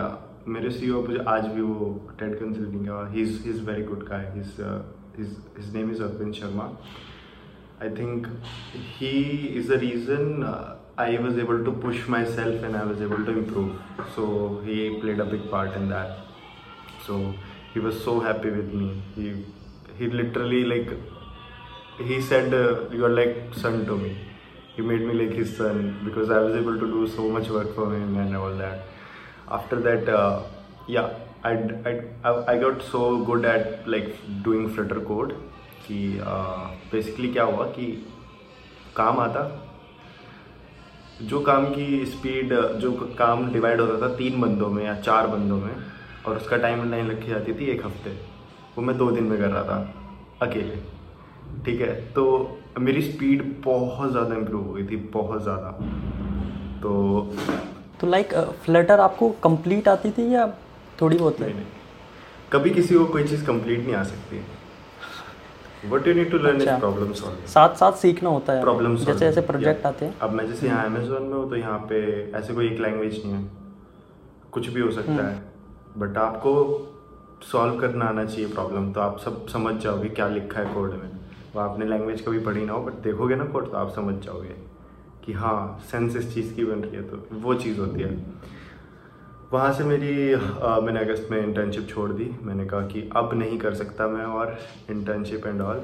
मेरे 0.47 0.69
सीईओ 0.69 1.01
मुझे 1.01 1.23
आज 1.27 1.47
भी 1.47 1.61
वो 1.61 2.09
टेड 2.19 2.39
कंसल्टिंग 2.39 2.87
का 2.87 3.07
he 3.11 3.21
is 3.21 3.63
very 3.65 3.83
good 3.83 4.03
guy 4.09 4.31
his 4.35 4.55
his 5.57 5.75
name 5.75 5.91
is 5.91 6.03
Arvind 6.03 6.33
Sharma 6.33 6.69
I 7.81 7.89
think 7.89 8.27
he 8.75 9.11
is 9.59 9.73
reason 9.73 10.43
uh, 10.43 10.78
I 10.98 11.18
was 11.18 11.38
able 11.38 11.64
to 11.64 11.72
push 11.72 12.06
myself 12.06 12.62
and 12.62 12.76
I 12.76 12.84
was 12.84 13.00
able 13.00 13.24
to 13.24 13.32
improve. 13.32 13.80
So 14.14 14.60
he 14.64 14.98
played 15.00 15.20
a 15.20 15.24
big 15.24 15.50
part 15.50 15.74
in 15.74 15.88
that. 15.88 16.18
So 17.06 17.34
he 17.72 17.80
was 17.80 18.02
so 18.02 18.20
happy 18.20 18.50
with 18.50 18.72
me. 18.72 19.02
He 19.14 19.44
he 19.98 20.06
literally 20.08 20.64
like 20.64 20.88
he 21.98 22.20
said 22.20 22.54
uh, 22.54 22.88
you 22.90 23.04
are 23.04 23.14
like 23.20 23.36
son 23.54 23.84
to 23.86 23.96
me. 23.96 24.16
He 24.76 24.82
made 24.82 25.02
me 25.02 25.14
like 25.14 25.36
his 25.36 25.56
son 25.56 26.00
because 26.04 26.30
I 26.30 26.38
was 26.38 26.56
able 26.56 26.78
to 26.78 26.86
do 26.86 27.06
so 27.08 27.28
much 27.28 27.48
work 27.48 27.74
for 27.74 27.94
him 27.94 28.16
and 28.16 28.36
all 28.36 28.54
that. 28.56 28.80
After 29.48 29.80
that, 29.80 30.08
uh, 30.08 30.42
yeah, 30.88 31.10
I, 31.44 31.52
I 32.24 32.30
I 32.52 32.58
got 32.58 32.82
so 32.82 33.24
good 33.24 33.44
at 33.44 33.86
like 33.86 34.16
doing 34.42 34.72
Flutter 34.74 35.00
code 35.10 35.34
कि 35.86 35.98
basically 36.92 37.32
क्या 37.32 37.44
हुआ 37.44 37.66
कि 37.76 37.86
काम 38.96 39.18
आता 39.20 39.42
जो 41.21 41.39
काम 41.41 41.65
की 41.65 42.05
speed 42.05 42.53
जो 42.79 42.91
काम 43.17 43.51
डिवाइड 43.53 43.81
होता 43.81 44.01
था 44.01 44.13
तीन 44.15 44.39
बंदों 44.41 44.69
में 44.69 44.83
या 44.85 44.93
चार 45.01 45.27
बंदों 45.27 45.57
में 45.57 45.71
और 46.27 46.37
उसका 46.37 46.57
टाइम 46.57 46.89
लाइन 46.91 47.09
रखी 47.11 47.29
जाती 47.29 47.53
थी 47.53 47.65
एक 47.71 47.85
हफ़्ते 47.85 48.09
वो 48.77 48.83
मैं 48.83 48.97
दो 48.97 49.09
दिन 49.11 49.23
में 49.23 49.37
कर 49.39 49.47
रहा 49.47 49.63
था 49.63 49.93
अकेले। 50.41 50.75
ठीक 51.65 51.81
है? 51.81 51.93
तो 52.11 52.59
मेरी 52.79 53.01
स्पीड 53.01 53.43
बहुत 53.65 54.11
ज़्यादा 54.11 54.35
इम्प्रूव 54.35 54.65
हो 54.65 54.73
गई 54.73 54.83
थी 54.87 54.95
बहुत 55.13 55.43
ज़्यादा। 55.43 55.71
तो 56.81 56.91
तो 58.01 58.07
लाइक 58.07 58.33
फ्लटर 58.65 58.99
आपको 58.99 59.29
कंप्लीट 59.43 59.87
आती 59.87 60.11
थी 60.11 60.33
या 60.33 60.47
थोड़ी 61.01 61.17
बहुत 61.17 61.41
नहीं 61.41 61.53
नहीं। 61.53 61.65
कभी 62.51 62.69
किसी 62.69 62.95
को 62.95 63.05
कोई 63.05 63.23
चीज़ 63.23 63.45
कंप्लीट 63.45 63.79
नहीं 63.79 63.95
आ 63.95 64.03
सकती। 64.03 64.41
What 65.85 66.07
you 66.07 66.13
need 66.13 66.31
to 66.31 66.37
learn 66.37 66.61
is. 66.61 66.69
Problem 66.69 67.11
solving 67.13 67.45
साथ 67.47 67.75
साथ 67.75 67.91
सीखना 67.97 68.29
होता 68.29 68.53
है। 68.53 68.61
प्रॉब्लम 68.61 68.95
जैसे 68.95 69.19
जैसे 69.19 69.41
प्रोजेक्ट 69.41 69.85
आते 69.85 70.05
हैं। 70.05 70.17
अब 70.19 70.31
मैं 70.31 70.47
जैसे 70.47 70.67
यहाँ 70.67 70.85
अमेजोन 70.85 71.23
में 71.23 71.33
हूँ 71.33 71.49
तो 71.49 71.55
यहाँ 71.55 71.77
पे 71.89 71.99
ऐसे 72.37 72.53
कोई 72.53 72.67
एक 72.67 72.79
लैंग्वेज 72.79 73.21
नहीं 73.25 73.33
है। 73.33 73.47
कुछ 74.51 74.67
भी 74.69 74.81
हो 74.81 74.91
सकता 74.91 75.27
है। 75.27 75.43
बट 75.97 76.17
आपको 76.17 76.51
सॉल्व 77.51 77.79
करना 77.79 78.05
आना 78.05 78.25
चाहिए 78.25 78.47
प्रॉब्लम 78.49 78.91
तो 78.93 79.01
आप 79.01 79.19
सब 79.19 79.47
समझ 79.47 79.75
जाओगे 79.83 80.09
क्या 80.09 80.27
लिखा 80.29 80.59
है 80.59 80.73
कोड 80.73 80.93
में। 80.93 81.09
वो 81.55 81.61
आपने 81.61 81.85
लैंग्वेज 81.85 82.21
कभी 82.21 82.39
पढ़ी 82.39 82.65
ना 82.65 82.73
हो 82.73 82.81
बट 82.83 82.93
देखोगे 83.03 83.35
ना 83.35 83.45
कोड 83.45 83.71
तो 83.71 83.77
आप 83.77 83.93
समझ 83.95 84.15
जाओगे 84.25 84.55
कि 85.25 85.33
हाँ 85.33 85.79
सेंस 85.91 86.15
इस 86.15 86.33
चीज़ 86.33 86.53
की 86.55 86.65
बन 86.65 86.79
रही 86.79 86.95
है 86.95 87.03
तो 87.03 87.25
वो 87.39 87.53
चीज़ 87.55 87.79
होती 87.79 88.01
है। 88.01 88.11
वहाँ 89.53 89.71
से 89.73 89.83
मेरी 89.83 90.31
अ, 90.33 90.79
मैंने 90.83 90.99
अगस्त 90.99 91.27
में 91.31 91.41
इंटर्नशिप 91.41 91.87
छोड़ 91.89 92.11
दी। 92.11 92.29
मैंने 92.43 92.65
कहा 92.65 92.81
कि 92.87 93.09
अब 93.17 93.33
नहीं 93.33 93.57
कर 93.59 93.73
सकता 93.75 94.07
मैं 94.07 94.25
और 94.25 94.57
इंटर्नशिप 94.91 95.45
एंड 95.47 95.61
ऑल 95.61 95.81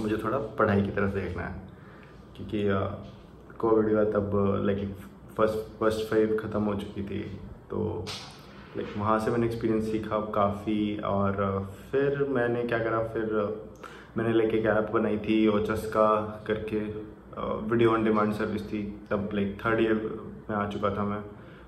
मुझे 0.00 0.16
थोड़ा 0.24 0.38
पढ़ाई 0.58 0.82
की 0.82 0.90
तरफ़ 0.90 1.14
देखना 1.14 1.42
है। 1.42 1.62
क्योंकि 2.36 3.56
कोविड 3.58 3.94
का 3.94 4.04
तब 4.10 4.30
लाइक 4.64 4.84
फ़र्स्ट 5.36 5.78
फ़र्स्ट 5.78 6.04
फाइव 6.10 6.36
ख़त्म 6.42 6.62
हो 6.62 6.74
चुकी 6.74 7.02
थी। 7.02 7.20
तो 7.70 8.04
लाइक 8.76 8.92
वहाँ 8.96 9.18
से 9.20 9.30
मैंने 9.30 9.46
एक्सपीरियंस 9.46 9.90
सीखा 9.92 10.18
काफ़ी 10.34 10.96
और 11.04 11.40
फिर 11.90 12.24
मैंने 12.30 12.62
क्या 12.64 12.78
करा 12.78 13.02
फिर 13.14 13.34
मैंने 14.16 14.32
लाइक 14.32 14.54
एक 14.54 14.66
ऐप 14.66 14.90
बनाई 14.92 15.18
थी 15.18 15.46
ओचस 15.48 15.90
का 15.96 16.08
करके 16.46 16.84
वीडियो 17.70 17.92
ऑन 17.92 18.04
डिमांड 18.04 18.32
सर्विस 18.34 18.72
थी। 18.72 18.82
तब 19.10 19.28
लाइक 19.34 19.58
थर्ड 19.64 19.80
ईयर 19.80 19.94
में 20.50 20.56
आ 20.56 20.68
चुका 20.70 20.90
था 20.96 21.04
मैं। 21.04 21.22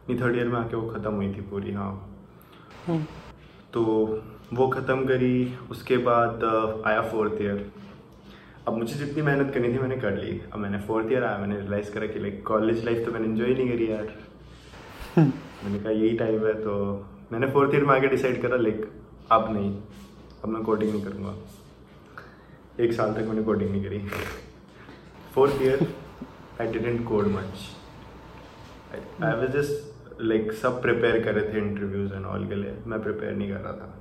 नहीं 0.09 0.21
थर्ड 0.21 0.37
ईयर 0.37 0.49
में 0.49 0.59
आके 0.59 0.77
वो 0.77 0.89
ख़त्म 0.91 1.13
हुई 1.15 1.33
थी 1.35 1.41
पूरी 1.51 1.73
हाँ। 1.73 1.93
हम्म, 2.87 3.05
तो 3.73 3.83
वो 4.53 4.69
ख़त्म 4.69 5.07
करी 5.07 5.59
उसके 5.71 5.97
बाद 6.07 6.45
आया 6.87 7.03
फोर्थ 7.11 7.43
ईयर 7.43 7.71
अब 8.69 8.77
मुझे 8.77 8.95
जितनी 8.95 9.23
मेहनत 9.23 9.53
करनी 9.55 9.69
थी 9.73 9.79
मैंने 9.79 9.97
कर 9.97 10.17
ली। 10.17 10.41
अब 10.53 10.59
मैंने 10.59 10.79
फोर्थ 10.87 11.13
ईयर 11.13 11.25
आया 11.25 11.39
मैंने 11.39 11.59
रियलाइज़ 11.61 11.93
करा 11.93 12.07
कि 12.07 12.19
लाइक 12.21 12.43
कॉलेज 12.47 12.85
लाइफ 12.85 13.05
तो 13.07 13.13
मैंने 13.13 13.27
इन्जॉय 13.27 13.55
नहीं 13.55 13.69
करी 13.69 13.91
यार। 13.91 14.13
मैंने 15.19 15.79
कहा 15.79 15.93
यही 15.93 16.17
टाइम 16.19 16.47
है। 16.47 16.53
तो 16.65 16.75
मैंने 17.33 17.47
फोर्थ 17.53 17.75
ईयर 17.75 17.85
में 17.85 17.95
आके 17.95 18.09
डिसाइड 18.09 18.43
करा 18.43 18.57
लाइक 18.57 18.89
अब 19.33 19.53
नहीं। 19.53 19.75
अब 20.45 20.49
मैं 20.49 20.63
कोडिंग 20.65 20.93
नहीं 20.93 21.03
करूँगा। 21.05 21.35
एक 22.85 22.93
साल 22.93 23.13
तक 23.15 23.27
मैंने 23.29 23.43
कोडिंग 23.45 23.71
नहीं 23.71 23.85
करी। 23.85 23.99
Fourth 25.35 25.63
year 25.63 25.87
I 26.61 26.73
didn't 26.73 27.07
code 27.09 27.27
much 27.29 27.69
I 29.23 29.35
was 29.41 29.51
just 29.57 29.90
like 30.21 30.53
सब 30.53 30.81
प्रिपेयर 30.83 31.23
कर 31.25 31.35
रहे 31.35 31.53
थे 31.53 31.59
इंटरव्यूज़ 31.59 32.13
एंड 32.15 32.27
ऑल 32.27 32.47
के 32.47 32.55
लिए। 32.55 32.75
मैं 32.87 33.03
प्रिपेयर 33.03 33.33
नहीं 33.33 33.51
कर 33.53 33.61
रहा 33.61 33.73
था। 33.73 33.95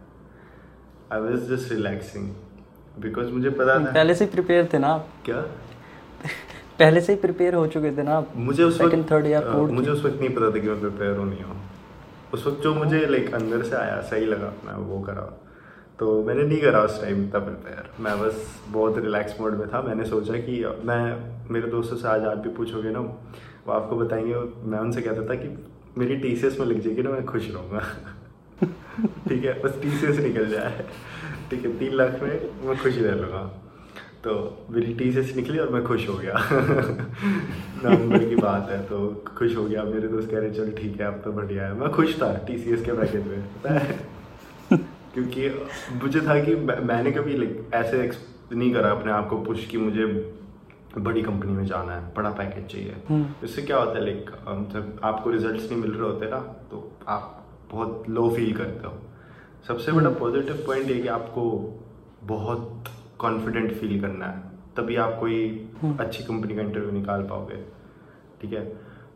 I 1.12 1.22
was 1.22 1.50
just 1.50 1.72
relaxing 1.72 2.30
because 3.02 3.28
मुझे 3.28 3.50
पता 3.50 3.80
था। 3.80 3.92
पहले 3.92 4.16
से 4.16 4.26
प्रिपेयर 4.26 4.70
थे 4.74 4.78
ना 4.78 4.88
आप? 4.88 5.08
क्या? 5.26 5.42
पहले 6.80 7.02
से 7.02 7.14
ही 7.14 7.20
प्रिपेयर 7.20 7.54
हो 7.54 7.66
चुके 7.68 7.92
थे 7.98 8.04
ना 8.04 8.16
आप? 8.16 8.32
मुझे 8.36 8.64
उस 8.64 8.82
वक्त 8.82 9.12
थर्ड 9.12 9.26
अ, 9.26 9.40
फोर्थ 9.54 9.72
मुझे 9.72 9.90
उस 9.92 10.04
वक्त 10.06 10.20
नहीं 10.20 10.30
पता 10.30 10.50
था 10.52 10.60
कि 10.60 10.68
मैं 10.68 10.80
प्रिपेयर 10.82 11.18
हूँ 11.18 11.30
नहीं 11.30 11.44
हूँ। 11.44 11.62
उस 12.34 12.46
वक्त 12.48 12.62
जो 12.62 12.74
मुझे 12.76 13.06
लाइक 13.06 13.34
अंदर 13.34 13.64
से 13.64 13.76
आया 13.76 14.02
सही 14.02 14.26
लगा 14.26 14.54
मैं 14.66 14.74
वो 14.88 15.00
करा। 15.00 15.22
तो 16.00 16.24
मैंने 16.24 16.44
नहीं 16.44 16.62
करा 16.62 16.82
उस 16.82 17.02
टाइम 17.02 17.30
तब 17.30 17.46
प्रिपेयर 17.46 17.90
मैं 18.04 18.20
बस 18.20 18.46
बहुत 18.68 18.98
रिलैक्स 18.98 19.40
मोड 19.42 19.54
में 19.54 19.68
था। 19.68 19.82
मैंने 19.82 20.06
सोचा 20.06 20.34
कि 20.34 20.64
मैं 20.86 21.02
मेरे 21.52 21.68
दोस्तों 21.68 21.98
से 21.98 22.08
आज 22.08 22.24
आप 22.24 22.38
भी 22.38 22.50
पूछोगे 22.50 22.90
ना 22.90 23.00
वो 23.00 23.72
आपको 23.72 23.96
बताएँगे। 23.96 24.36
मैं 24.70 24.80
उनसे 24.80 25.02
कहता 25.02 25.30
था 25.30 25.36
कि 25.36 25.48
मेरी 26.00 26.16
TCS 26.22 26.60
में 26.60 26.66
लिख 26.68 26.78
जाएगी 26.84 27.02
ना, 27.02 27.10
मैं 27.10 27.26
खुश 27.26 27.50
रहूँगा। 27.52 27.80
ठीक 29.30 29.44
है, 29.46 29.54
बस 29.62 29.80
टीसीएस 29.82 30.20
निकल 30.20 30.50
जाए। 30.50 30.86
ठीक 31.50 31.66
है, 31.66 31.78
तीन 31.80 31.94
लाख 31.94 32.22
में 32.24 32.30
मैं 32.66 32.78
खुश 32.78 32.98
रह 32.98 33.16
लूँगा। 33.16 33.44
तो 34.24 34.32
मेरी 34.72 34.94
TCS 34.96 35.36
निकली 35.36 35.58
और 35.60 35.70
मैं 35.70 35.84
खुश 35.84 36.08
हो 36.10 36.14
गया। 36.16 36.34
नवंबर 37.84 38.24
की 38.30 38.36
बात 38.36 38.70
है 38.70 38.82
तो 38.86 38.98
खुश 39.38 39.56
हो 39.56 39.64
गया। 39.66 39.84
मेरे 39.84 40.08
दोस्त 40.08 40.30
कह 40.32 40.40
रहे 40.40 40.52
चल 40.52 40.72
ठीक 40.72 41.00
है, 41.02 41.08
अब 41.08 41.22
तो 41.26 41.32
बढ़िया 41.32 41.68
है। 41.68 41.74
मैं 41.74 41.90
खुश 41.92 42.16
था 42.22 42.34
टीसीएस 42.48 42.86
के 42.86 42.92
पैकेज 42.92 43.28
में 43.28 44.80
क्योंकि 45.14 45.48
मुझे 46.02 46.20
था 46.22 46.40
कि 46.44 46.56
मैंने 46.56 47.12
कभी 47.12 47.34
ऐसे 47.74 48.12
नहीं 48.54 48.74
करा 48.74 48.90
अपने 48.92 49.12
आप 49.12 49.28
को 49.30 49.38
पुश 49.44 49.66
कि 49.66 49.78
मुझे 49.78 50.06
बड़ी 50.98 51.22
कंपनी 51.22 51.52
में 51.52 51.66
जाना 51.66 51.94
है 51.94 52.14
बड़ा 52.14 52.30
पैकेज 52.32 52.66
चाहिए। 52.68 52.96
हम्म। 53.10 53.46
इससे 53.46 53.62
क्या 53.62 53.78
होता 53.78 53.92
है 53.92 54.04
लाइक 54.06 54.30
जब 54.74 55.00
आपको 55.04 55.30
रिजल्ट्स 55.30 55.70
नहीं 55.72 55.82
मिल 55.82 55.92
रहे 55.92 56.10
होते 56.12 56.30
ना 56.30 56.40
तो 56.72 56.92
आप 57.08 57.36
बहुत 57.72 58.06
लो 58.10 58.30
फील 58.30 58.56
करते 58.58 58.88
हो। 58.88 58.94
सबसे 59.68 59.92
बड़ा 59.92 60.10
पॉजिटिव 60.20 60.64
पॉइंट 60.68 60.90
ये 60.90 61.00
कि 61.02 61.08
आपको 61.10 61.44
बहुत 62.24 62.90
कॉन्फिडेंट 63.20 63.74
फील 63.74 64.00
करना 64.02 64.26
है। 64.26 64.48
तभी 64.78 64.96
आप 64.98 65.18
कोई 65.20 65.38
अच्छी 66.00 66.24
कंपनी 66.24 66.56
का 66.56 66.62
इंटरव्यू 66.62 66.92
निकाल 66.92 67.24
पाओगे 67.24 67.62
ठीक 68.42 68.54
है? 68.54 68.66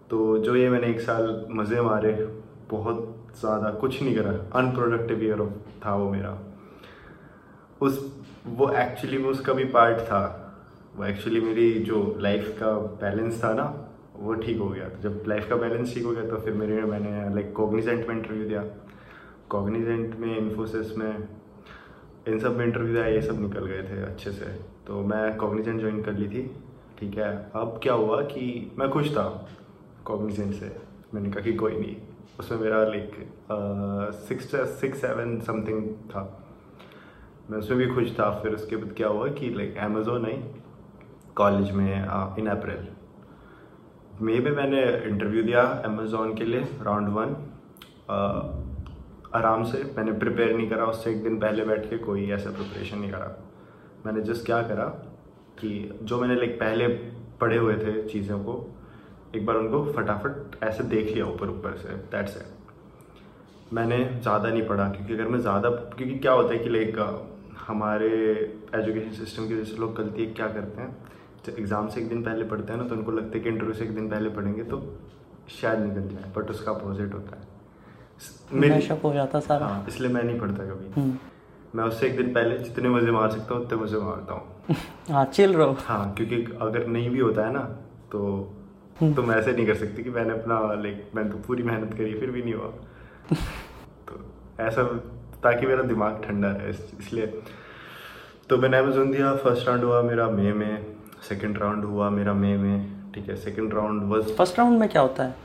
तो 0.09 0.37
जो 0.37 0.55
ये 0.55 0.69
मैंने 0.69 0.87
एक 0.87 0.99
साल 1.01 1.45
मज़े 1.51 1.81
मारे 1.81 2.13
बहुत 2.71 3.09
ज़्यादा 3.39 3.69
कुछ 3.79 4.01
नहीं 4.01 4.15
करा 4.15 4.31
अनप्रोडक्टिव 4.59 5.23
ईयर 5.23 5.45
था 5.85 5.95
वो 5.95 6.09
मेरा। 6.11 6.37
उस 7.81 7.99
वो 8.47 8.69
एक्चुअली 8.71 9.17
वो 9.17 9.29
उसका 9.31 9.53
भी 9.53 9.65
पार्ट 9.65 9.99
था। 10.01 10.21
वो 10.95 11.05
एक्चुअली 11.05 11.39
मेरी 11.41 11.71
जो 11.81 12.15
लाइफ 12.19 12.55
का 12.59 12.71
बैलेंस 13.01 13.43
था 13.43 13.53
ना, 13.53 13.63
वो 14.15 14.33
ठीक 14.35 14.57
हो 14.57 14.67
गया। 14.69 14.89
जब 15.01 15.23
लाइफ 15.27 15.47
का 15.49 15.55
बैलेंस 15.55 15.93
ठीक 15.93 16.03
हो 16.03 16.11
गया 16.11 16.29
तो 16.29 16.37
फिर 16.37 16.53
मेरे, 16.53 16.81
मैंने 16.81 17.33
लाइक 17.35 17.53
कॉग्निजेंट 17.53 18.07
में 18.07 18.15
इंटरव्यू 18.15 18.47
दिया। 18.47 18.63
कॉग्निजेंट 19.49 20.15
में 20.19 20.37
इन्फोसिस 20.37 20.97
में, 20.97 21.27
इन 22.27 22.39
सब 22.39 22.57
में 22.57 22.65
इंटरव्यू 22.65 22.93
दिया, 22.93 23.05
ये 23.05 23.21
सब 23.21 23.41
निकल 23.41 23.65
गए 23.65 23.81
थे 23.83 24.01
अच्छे 24.03 24.31
से। 24.31 24.45
तो 24.87 25.01
मैं 25.03 25.35
कॉग्निजेंट 25.37 25.79
ज्वाइन 25.79 26.01
कर 26.03 26.13
ली 26.13 26.27
थी, 26.27 26.43
ठीक 26.99 27.17
है। 27.17 27.31
अब 27.55 27.79
क्या 27.83 27.93
हुआ 27.93 28.21
कि 28.23 28.71
मैं 28.79 28.89
खुश 28.89 29.11
था 29.11 29.25
कॉग्निजेंट 30.05 30.53
से। 30.53 30.75
मैंने 31.13 31.29
कहा 31.31 31.41
कि 31.41 31.53
कोई 31.53 31.79
नहीं। 31.79 31.95
उसमें 32.39 32.59
मेरा 32.59 32.83
like 32.83 33.11
six 34.19 34.55
six 34.81 35.01
seven 35.01 35.39
something 35.39 35.87
था। 36.09 36.21
मैं 37.49 37.57
उसमें 37.57 37.79
भी 37.79 37.87
खुश 37.95 38.11
था। 38.19 38.29
फिर 38.39 38.53
उसके 38.53 38.75
बाद 38.75 38.93
क्या 38.97 39.07
हुआ 39.07 39.27
कि 39.31 39.49
लाइक 39.49 39.77
अमेजोन 39.77 40.25
आई। 40.25 40.43
कॉलेज 41.37 41.71
में 41.71 41.93
इन 42.39 42.47
अप्रैल 42.49 42.87
मे 44.21 44.39
में 44.39 44.51
मैंने 44.51 44.81
इंटरव्यू 45.07 45.43
दिया 45.43 45.61
अमेजोन 45.85 46.33
के 46.35 46.45
लिए 46.45 46.61
राउंड 46.81 47.09
वन 47.09 47.35
आराम 49.35 49.63
से, 49.63 49.77
मैंने 49.97 50.11
प्रिपेयर 50.13 50.55
नहीं 50.55 50.69
करा, 50.69 50.85
उससे 50.85 51.11
एक 51.11 51.23
दिन 51.23 51.39
पहले 51.39 51.63
बैठ 51.65 51.89
के 51.89 51.97
कोई 51.99 52.29
ऐसा 52.31 52.49
प्रिपरेशन 52.51 52.97
नहीं 52.97 53.11
करा. 53.11 53.31
मैंने 54.05 54.21
जस्ट 54.23 54.45
क्या 54.45 54.61
करा 54.63 54.85
कि 55.59 55.99
जो 56.03 56.19
मैंने 56.21 56.35
लाइक 56.35 56.59
पहले 56.59 56.87
पढ़े 57.41 57.57
हुए 57.57 57.75
थे 57.75 58.01
चीज़ों 58.09 58.39
को, 58.39 58.53
एक 59.35 59.45
बार 59.45 59.55
उनको 59.57 59.83
फटाफट 59.93 60.63
ऐसे 60.63 60.83
देख 60.85 61.13
लिया 61.13 61.25
ऊपर 61.27 61.49
ऊपर 61.49 61.77
से 61.77 61.95
दैट 62.11 62.27
से 62.29 62.45
मैंने 63.73 63.97
ज़्यादा 64.21 64.49
नहीं 64.49 64.67
पढ़ा, 64.67 64.87
क्योंकि 64.89 65.13
अगर 65.13 65.27
मैं 65.27 65.39
ज़्यादा, 65.39 65.69
क्योंकि 65.69 66.19
क्या 66.19 66.31
होता 66.31 66.53
है 66.53 66.59
कि 66.59 66.69
लाइक 66.69 66.97
हमारे 67.67 68.09
एजुकेशन 68.75 69.11
सिस्टम 69.15 69.47
की 69.47 69.55
जैसे 69.55 69.77
लोग 69.77 69.95
गलती 69.97 70.25
क्या 70.33 70.47
करते 70.49 70.81
हैं? 70.81 70.95
एग्ज़ाम 71.51 71.87
से 71.89 72.01
एक 72.01 72.09
दिन 72.09 72.23
पहले 72.23 72.45
पढ़ते 72.45 72.73
हैं 72.73 72.79
ना 72.81 72.87
तो 72.87 72.95
उनको 72.95 73.11
लगता 73.11 73.37
है 73.37 73.43
कि 73.43 73.49
इंटरव्यू 73.49 73.73
से 73.73 73.83
एक 73.83 73.95
दिन 73.95 74.09
पहले 74.09 74.29
पढ़ेंगे 74.29 74.63
तो 74.63 74.81
शायद 75.49 75.79
निकल 75.79 76.07
जाए 76.07 76.31
बट 76.37 76.49
उसका 76.49 76.71
अपोजिट 76.71 77.13
होता 77.13 77.37
है। 77.37 77.51
मेरी 78.53 78.87
हो 79.03 79.13
जाता 79.13 79.39
सारा। 79.39 79.67
हाँ 79.67 79.85
इसलिए 79.87 80.11
मैं 80.11 80.23
नहीं 80.23 80.39
पढ़ता 80.39 80.63
कभी। 80.63 81.01
हम्म। 81.01 81.17
मैं 81.75 81.83
उससे 81.83 82.07
एक 82.07 82.17
दिन 82.17 82.33
पहले 82.33 82.57
जितने 82.57 82.89
मज़े 82.89 83.11
मार 83.11 83.31
सकता 83.31 83.55
हूँ 83.55 83.65
उतने 83.65 83.77
मज़े 83.77 83.99
मारता 83.99 84.33
हूँ। 84.33 84.75
हाँ 85.11 85.25
चिल 85.25 85.53
रहो। 85.53 85.75
हाँ 85.79 86.13
क्योंकि 86.13 86.57
अगर 86.61 86.87
नहीं 86.87 87.09
भी 87.09 87.19
होता 87.19 87.45
है 87.45 87.53
ना 87.53 87.59
तो 88.11 88.53
हम्म। 89.01 89.13
तो 89.13 89.23
मैं 89.23 89.35
ऐसे 89.35 89.51
नहीं 89.51 89.65
कर 89.67 89.75
सकती 89.75 90.03
कि 90.03 90.09
मैंने 90.09 90.33
अपना 90.33 90.59
लाइक 90.73 91.11
मैंने 91.15 91.29
तो 91.29 91.37
पूरी 91.37 91.63
मेहनत 91.63 91.93
करी 91.93 92.13
फिर 92.13 92.31
भी 92.31 92.41
नहीं 92.43 92.53
हुआ। 92.53 92.67
तो 94.07 94.25
ऐसा 94.59 94.83
ताकि 95.43 95.65
मेरा 95.65 95.83
दिमाग 95.83 96.21
ठंडा 96.23 96.51
रहे 96.51 96.69
इसलिए। 96.69 97.27
तो 98.49 98.57
मैंने 98.57 98.77
अमेजोन 98.77 99.11
दिया 99.11 99.35
फ़र्स्ट 99.35 99.67
राउंड 99.67 99.83
हुआ 99.83 100.01
मेरा 100.01 100.29
मई 100.29 100.51
में। 100.51 100.92
सेकंड 101.29 101.57
राउंड 101.57 101.85
हुआ 101.85 102.09
मेरा 102.09 102.33
मई 102.33 102.55
में 102.57 103.11
ठीक 103.15 103.29
है 103.29 103.35
second 103.35 103.73
round 103.73 104.03
was 104.11 104.33
first 104.35 104.59
round 104.59 104.79
में 104.79 104.89
क्या 104.89 105.01
होता 105.01 105.23
है? 105.23 105.35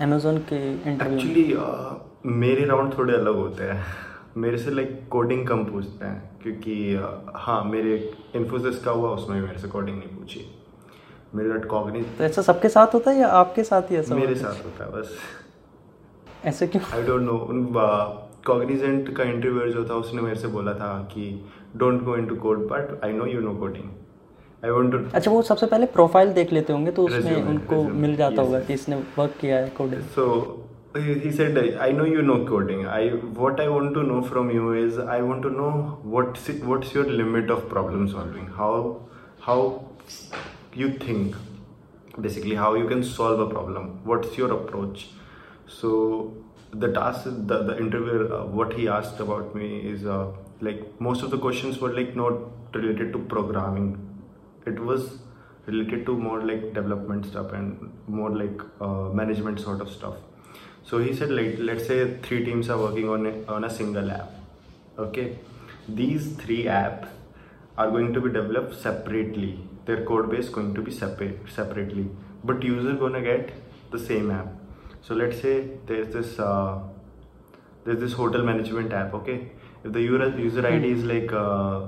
अमेजोन 0.00 0.38
के 0.50 0.56
इंटरव्यू 0.90 1.18
एक्चुअली 1.18 2.36
मेरे 2.36 2.64
राउंड 2.64 2.96
थोड़े 2.98 3.14
अलग 3.14 3.36
होते 3.36 3.64
हैं। 3.64 3.84
मेरे 4.36 4.58
से 4.58 4.70
लाइक 4.70 5.00
कोडिंग 5.10 5.46
कम 5.48 5.64
पूछते 5.64 6.06
हैं 6.06 6.38
क्योंकि 6.42 6.74
हाँ 7.36 7.62
मेरे 7.64 7.94
इन्फोसिस 8.36 8.78
का 8.84 8.90
हुआ 8.90 9.10
उसमें 9.10 9.40
मेरे 9.40 9.58
से 9.58 9.68
कोडिंग 9.68 9.98
नहीं 9.98 10.16
पूछी। 10.18 10.44
मेरे 11.34 11.50
डॉट 11.50 11.64
कॉग्निज 11.68 12.06
तो 12.18 12.24
ऐसा 12.24 12.42
सबके 12.42 12.68
साथ 12.68 12.94
होता 12.94 13.10
है 13.10 13.20
या 13.20 13.28
आपके 13.40 13.62
साथ 13.64 13.90
ही 13.90 13.96
ऐसा 13.96 14.14
मेरे 14.14 14.34
साथ 14.34 14.64
होता 14.64 14.84
है 14.84 14.90
बस। 14.92 15.16
ऐसे 16.44 16.66
क्यों? 16.66 16.82
आई 16.94 17.02
डोंट 17.06 17.22
नो 17.22 17.38
उन 17.48 17.66
कॉग्निजेंट 18.46 19.14
का 19.16 19.24
इंटरव्यूअर 19.24 19.70
जो 19.70 19.84
था 19.88 19.94
उसने 19.94 20.22
मेरे 20.22 20.36
से 20.36 20.48
बोला 20.48 20.72
था 20.74 20.96
कि 21.12 21.24
don't 21.76 22.02
go 22.02 22.16
into 22.26 22.36
code 22.36 22.68
but 22.68 23.00
I 23.04 23.12
know 23.12 23.26
you 23.26 23.40
know 23.40 23.54
coding 23.56 23.90
I 24.64 24.70
want 24.70 24.92
to 24.92 24.98
अच्छा 25.14 25.30
वो 25.30 25.42
सबसे 25.48 25.66
पहले 25.66 25.86
प्रोफ़ाइल 25.98 26.32
देख 26.32 26.52
लेते 26.52 26.72
होंगे 26.72 26.90
तो 26.92 27.04
उसमें 27.04 27.20
Resume, 27.32 27.48
उनको 27.48 27.74
resume, 27.74 28.00
मिल 28.04 28.16
जाता 28.16 28.34
yes. 28.34 28.46
होगा 28.46 28.60
कि 28.60 28.74
इसने 28.74 28.96
वर्क 29.18 29.34
किया 29.40 29.58
है 29.58 29.68
coding 29.76 30.02
so 30.14 30.24
he 30.96 31.30
said 31.30 31.58
i 31.86 31.90
know 31.96 32.04
you 32.10 32.22
know 32.28 32.36
coding 32.46 32.86
i 32.86 33.00
what 33.40 33.60
i 33.60 33.68
want 33.68 33.92
to 33.96 34.02
know 34.02 34.22
from 34.30 34.50
you 34.50 34.72
is 34.72 34.98
i 35.16 35.18
want 35.26 35.42
to 35.42 35.50
know 35.58 35.72
what's 36.14 36.48
what's 36.70 36.94
your 36.94 37.04
limit 37.20 37.52
of 37.56 37.68
problem 37.74 38.08
solving 38.14 38.48
how 38.56 38.70
how 39.48 39.58
you 40.74 40.88
think 41.04 41.36
basically 42.26 42.56
how 42.62 42.74
you 42.74 42.88
can 42.88 43.04
solve 43.04 43.44
a 43.46 43.48
problem 43.54 43.92
what's 44.12 44.36
your 44.38 44.50
approach 44.56 45.06
so 45.68 46.32
the 46.72 46.92
task 46.92 47.24
the, 47.24 47.62
the 47.62 47.78
interviewer 47.78 48.32
uh, 48.32 48.44
what 48.44 48.72
he 48.72 48.88
asked 48.88 49.20
about 49.20 49.54
me 49.54 49.70
is 49.92 50.04
uh, 50.06 50.26
like 50.60 50.82
most 51.00 51.22
of 51.22 51.30
the 51.30 51.38
questions 51.38 51.78
were 51.78 51.94
like 52.00 52.16
not 52.16 52.74
related 52.74 53.12
to 53.12 53.18
programming 53.36 54.07
it 54.72 54.78
was 54.90 55.10
related 55.66 56.06
to 56.06 56.16
more 56.16 56.40
like 56.50 56.72
development 56.72 57.26
stuff 57.26 57.52
and 57.52 57.92
more 58.06 58.30
like 58.30 58.60
uh, 58.80 59.08
management 59.20 59.60
sort 59.60 59.80
of 59.80 59.90
stuff. 59.90 60.14
So 60.84 60.98
he 60.98 61.14
said 61.14 61.30
like 61.30 61.56
let's 61.58 61.86
say 61.86 62.00
three 62.26 62.44
teams 62.44 62.70
are 62.70 62.78
working 62.78 63.08
on 63.08 63.26
a, 63.26 63.34
on 63.56 63.64
a 63.64 63.70
single 63.70 64.10
app 64.10 64.38
okay? 64.98 65.38
These 65.88 66.34
three 66.36 66.68
app 66.68 67.06
are 67.76 67.90
going 67.90 68.12
to 68.12 68.20
be 68.20 68.30
developed 68.30 68.74
separately. 68.74 69.60
Their 69.86 70.04
code 70.04 70.30
base 70.30 70.48
going 70.48 70.74
to 70.74 70.82
be 70.82 70.90
separate 70.90 71.38
separately. 71.48 72.08
But 72.44 72.62
user 72.62 72.94
gonna 72.94 73.22
get 73.22 73.52
the 73.90 73.98
same 73.98 74.30
app. 74.30 74.48
So 75.02 75.14
let's 75.14 75.40
say 75.40 75.70
there's 75.86 76.12
this 76.12 76.38
uh, 76.38 76.80
there's 77.84 78.00
this 78.00 78.12
hotel 78.12 78.42
management 78.42 78.92
app 78.92 79.14
okay? 79.14 79.52
If 79.84 79.92
the 79.92 80.00
user, 80.00 80.28
user 80.38 80.66
id 80.66 80.84
is 80.84 81.04
like 81.04 81.32
uh, 81.32 81.86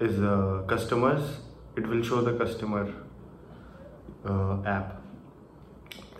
is 0.00 0.20
uh, 0.20 0.62
customers 0.66 1.38
it 1.78 1.88
will 1.88 2.02
show 2.02 2.20
the 2.28 2.34
customer 2.38 2.84
uh, 4.24 4.62
app. 4.64 4.94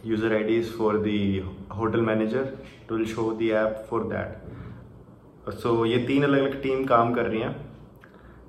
User 0.05 0.35
IDs 0.37 0.71
for 0.71 0.99
the 0.99 1.43
hotel 1.71 2.01
manager. 2.01 2.45
It 2.85 2.91
will 2.91 3.05
show 3.05 3.35
the 3.35 3.53
app 3.55 3.89
for 3.89 4.05
that. 4.05 4.45
So 5.63 5.85
ये 5.87 5.99
तीन 6.07 6.23
अलग 6.25 6.39
अलग 6.39 6.63
team 6.63 6.85
काम 6.87 7.13
कर 7.15 7.27
रही 7.27 7.41
हैं। 7.41 7.57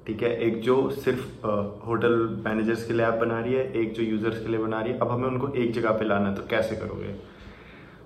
ठीक 0.08 0.22
है? 0.24 0.30
एक 0.48 0.62
जो 0.62 0.76
सिर्फ़ 0.89 1.45
होटल 1.88 2.15
मैनेजर्स 2.45 2.86
के 2.88 2.93
लिए 2.93 3.06
ऐप 3.06 3.19
बना 3.22 3.39
रही 3.39 3.54
है 3.54 3.72
एक 3.82 3.93
जो 3.93 4.04
यूज़र्स 4.04 4.41
के 4.41 4.48
लिए 4.48 4.60
बना 4.60 4.82
रही 4.82 4.93
है। 4.93 5.00
अब 5.00 5.12
हमें 5.12 5.28
उनको 5.28 5.48
एक 5.63 5.74
जगह 5.74 5.91
पे 6.00 6.06
लाना 6.06 6.30
है 6.30 6.36
तो 6.36 6.48
कैसे 6.50 6.76
करोगे? 6.76 7.13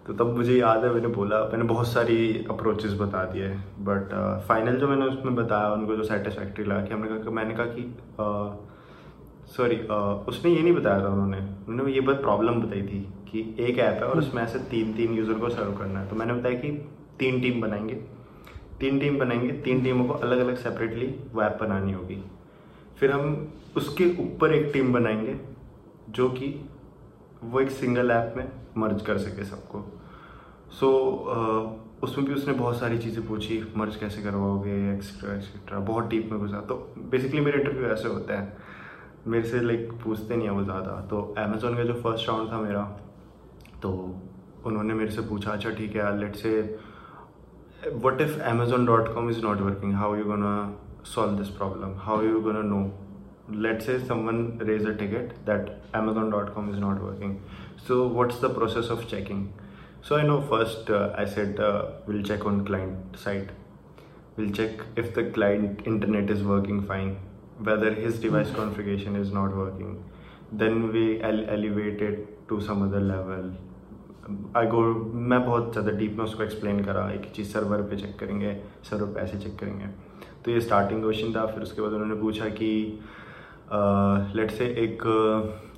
तो 0.08 0.14
तब 0.14 0.36
मुझे 0.38 0.58
याद 0.58 0.86
है 0.86 0.94
मैंने 0.94 1.08
बोला 1.18 1.40
मैंने 1.52 1.64
बहुत 1.64 1.88
सारी 1.88 2.46
अप्रोचेस 2.50 2.94
बता 3.00 3.24
दिए 3.26 3.50
बट 3.90 4.14
फाइनल 4.48 4.78
जो 4.78 4.88
मैंने 4.88 5.06
उसमें 5.06 5.36
बताया 5.36 5.70
उनको 5.74 5.96
जो 5.96 6.04
सेटिस्फैक्ट्री 6.04 6.66
लगा 6.66 6.86
कि 6.86 6.94
हमने 6.94 7.08
कहा 7.10 7.32
मैंने 7.32 7.56
कहा 7.56 7.66
कि 7.66 7.84
uh, 8.22 8.73
सॉरी 9.58 9.76
uh, 9.76 10.30
उसने 10.30 10.52
ये 10.52 10.62
नहीं 10.62 10.74
बताया 10.74 11.04
था 11.04 11.08
उन्होंने। 11.08 11.38
उन्होंने 11.70 11.92
ये 11.94 12.02
बात 12.02 12.22
प्रॉब्लम 12.22 12.62
बताई 12.62 12.82
थी 12.82 13.00
कि 13.32 13.56
एक 13.60 13.78
ऐप 13.80 13.96
है 13.96 14.08
और 14.08 14.20
उसमें 14.20 14.42
ऐसे 14.44 14.60
तीन 14.60 14.94
तीन 14.94 15.14
यूज़र 15.14 15.34
को 15.34 15.50
सर्व 15.50 15.74
करना 15.74 16.00
है। 16.00 16.10
तो 16.10 16.16
मैंने 16.16 16.34
बताया 16.34 16.56
कि 16.56 16.70
तीन 17.20 17.42
टीम 17.42 17.62
बनाएँगे। 17.62 17.94
तीन 18.80 19.00
टीम 19.00 19.20
बनाएँगे 19.20 19.52
तीन 19.52 19.84
टीमों 19.84 20.06
को 20.06 20.14
अलग 20.14 20.40
अलग 20.40 20.58
सेपरेटली 20.58 21.08
वो 21.34 21.42
ऐप 21.42 21.58
बनानी 21.62 21.94
होगी। 21.94 22.24
फिर 23.00 23.12
हम 23.12 23.54
उसके 23.78 24.06
ऊपर 24.20 24.54
एक 24.54 24.74
टीम 24.74 24.94
बनाएँगे 24.94 25.40
जो 26.10 26.30
कि 26.30 26.70
वो 27.44 27.60
एक 27.60 27.72
सिंगल 27.72 28.12
ऐप 28.12 28.34
में 28.38 28.52
मर्ज 28.78 29.02
कर 29.02 29.18
सके 29.18 29.46
सबको। 29.46 29.86
सो 30.72 30.88
so, 30.88 31.38
uh, 31.38 32.04
उसमें 32.04 32.28
भी 32.28 32.34
उसने 32.34 32.54
बहुत 32.54 32.80
सारी 32.80 32.98
चीज़ें 32.98 33.28
पूछी 33.28 33.64
मर्ज 33.78 33.96
कैसे 33.96 34.22
करवाओगे 34.22 34.94
एक्सेट्रा 34.94 35.36
एक्सेट्रा 35.36 35.80
बहुत 35.80 36.08
डीप 36.08 36.30
में 36.32 36.40
घुसा। 36.40 36.62
तो 36.62 36.76
बेसिकली 37.12 37.42
मेरे 37.42 37.60
इंटरव्यू 37.60 37.88
ऐसे 37.88 38.08
होते 38.08 38.34
हैं। 38.34 38.63
मेरे 39.28 39.50
से 39.50 39.60
लाइक 39.62 39.92
पूछते 40.04 40.36
नहीं 40.36 40.48
है 40.48 40.54
वो 40.54 40.64
ज़्यादा। 40.64 41.00
तो 41.10 41.22
अमेज़ोन 41.38 41.76
का 41.76 41.84
जो 41.84 41.94
फ़र्स्ट 41.94 42.28
राउंड 42.30 42.52
था 42.52 42.60
मेरा 42.62 42.82
तो 43.84 43.92
उन्होंने 44.66 44.94
मेरे 44.94 45.12
से 45.12 45.22
पूछा 45.22 45.52
अच्छा 45.52 45.70
ठीक 45.70 45.96
है 45.96 46.18
let 46.20 46.36
say 46.36 46.52
what 48.04 48.22
if 48.22 48.40
Amazon 48.42 48.86
dot 48.86 49.14
com 49.14 49.30
is 49.30 49.42
not 49.42 49.62
working 49.62 49.94
how 49.94 50.16
you 50.16 50.26
gonna 50.26 50.54
solve 51.06 51.38
this 51.38 51.48
problem 51.58 51.96
how 52.00 52.22
you 52.22 52.40
gonna 52.42 52.62
know 52.62 52.84
let 53.62 53.82
say 53.82 53.98
someone 54.00 54.46
raise 54.62 54.88
a 54.88 54.92
ticket 54.98 55.34
that 55.46 55.70
Amazon 55.96 56.30
dot 56.32 56.54
com 56.56 56.70
is 56.70 56.80
not 56.80 57.02
working 57.02 57.36
so 57.88 58.04
what's 58.10 58.44
the 58.44 58.54
process 58.56 58.92
of 58.92 59.06
checking 59.06 59.48
so 60.10 60.16
I 60.16 60.24
know 60.24 60.40
first 60.50 60.92
I 60.92 61.26
said 61.26 61.60
will 62.10 62.24
check 62.24 62.46
on 62.46 62.64
client 62.66 63.16
side 63.16 63.52
will 64.38 64.52
check 64.52 64.82
if 65.00 65.20
the 65.20 65.32
client 65.34 65.88
internet 65.88 66.32
is 66.32 66.44
working 66.44 66.84
fine 66.84 67.16
whether 67.66 67.92
his 67.98 68.16
device 68.22 68.52
configuration 68.56 69.20
is 69.22 69.30
not 69.38 69.52
working. 69.60 69.92
Then 70.62 70.80
we 70.96 71.06
ele- 71.30 71.48
elevate 71.58 72.02
it 72.08 72.24
to 72.50 72.60
some 72.68 72.82
other 72.88 73.04
level. 73.12 73.54
I 74.58 74.68
go 74.68 74.82
मैं 75.14 75.46
बहुत 75.46 75.72
ज़्यादा 75.72 75.92
deep 75.92 76.16
में 76.18 76.24
उसको 76.26 76.44
explain 76.44 76.84
करा, 76.84 77.12
एक 77.12 77.32
चीज़ 77.36 77.48
server 77.48 77.82
पे 77.82 77.96
check 77.96 78.20
करेंगे 78.20 78.62
सर्वर 78.84 79.14
पे 79.14 79.20
ऐसे 79.20 79.38
चेक 79.38 79.58
करेंगे। 79.60 79.86
तो 80.46 80.52
ये 80.52 80.62
स्टार्टिंग 80.62 81.02
क्वेश्चन 81.02 81.34
था, 81.36 81.46
फिर 81.46 81.64
उसके 81.64 81.82
बाद 81.82 81.92
उन्होंने 81.92 82.22
पूछा 82.22 82.50
कि 82.50 83.00
लेट 84.36 84.52
से 84.52 84.66
एक 84.66 85.04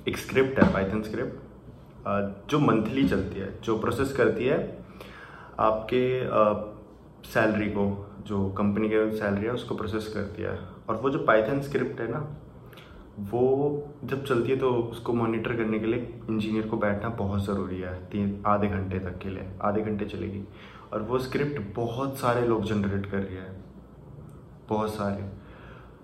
एक 0.08 0.16
स्क्रिप्ट 0.16 0.58
है 0.58 0.72
पाइथन 0.72 1.02
स्क्रिप्ट 1.02 1.40
जो 2.50 2.58
मंथली 2.58 3.08
चलती 3.08 3.40
है, 3.40 3.60
जो 3.64 3.78
प्रोसेस 3.78 4.12
करती 4.16 4.44
है, 4.44 4.78
आपके 5.60 6.22
सैलरी 7.28 7.68
को 7.70 8.05
जो 8.26 8.48
कंपनी 8.58 8.88
के 8.88 9.10
सैलरी 9.18 9.46
है, 9.46 9.52
उसको 9.52 9.74
प्रोसेस 9.74 10.12
करती 10.14 10.42
है 10.42 10.58
और 10.88 10.96
वो 11.02 11.10
जो 11.10 11.18
पाइथन 11.26 11.60
स्क्रिप्ट 11.62 12.00
है 12.00 12.10
ना, 12.10 12.26
वो 13.20 13.42
जब 14.04 14.24
चलती 14.24 14.50
है 14.50 14.56
तो 14.58 14.70
उसको 14.70 15.12
मॉनिटर 15.12 15.56
करने 15.56 15.78
के 15.78 15.86
लिए 15.86 15.98
इंजीनियर 16.30 16.66
को 16.68 16.76
बैठना 16.76 17.08
बहुत 17.18 17.44
ज़रूरी 17.44 17.80
है, 17.80 17.94
तीन, 18.06 18.42
आधे 18.46 18.68
घंटे 18.68 18.98
तक 18.98 19.18
के 19.18 19.28
लिए, 19.28 19.46
आधे 19.62 19.82
घंटे 19.82 20.04
चलेगी। 20.06 20.42
और 20.92 21.02
वो 21.02 21.18
स्क्रिप्ट 21.18 21.60
बहुत 21.76 22.18
सारे 22.18 22.46
लोग 22.48 22.64
जनरेट 22.64 23.06
कर 23.06 23.18
रही 23.18 23.36
है। 23.36 23.54
बहुत 24.68 24.94
सारे। 24.94 25.24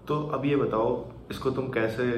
तो 0.09 0.23
अब 0.29 0.45
ये 0.47 0.57
बताओ, 0.57 0.89
इसको 1.31 1.51
तुम 1.51 1.69
कैसे, 1.71 2.09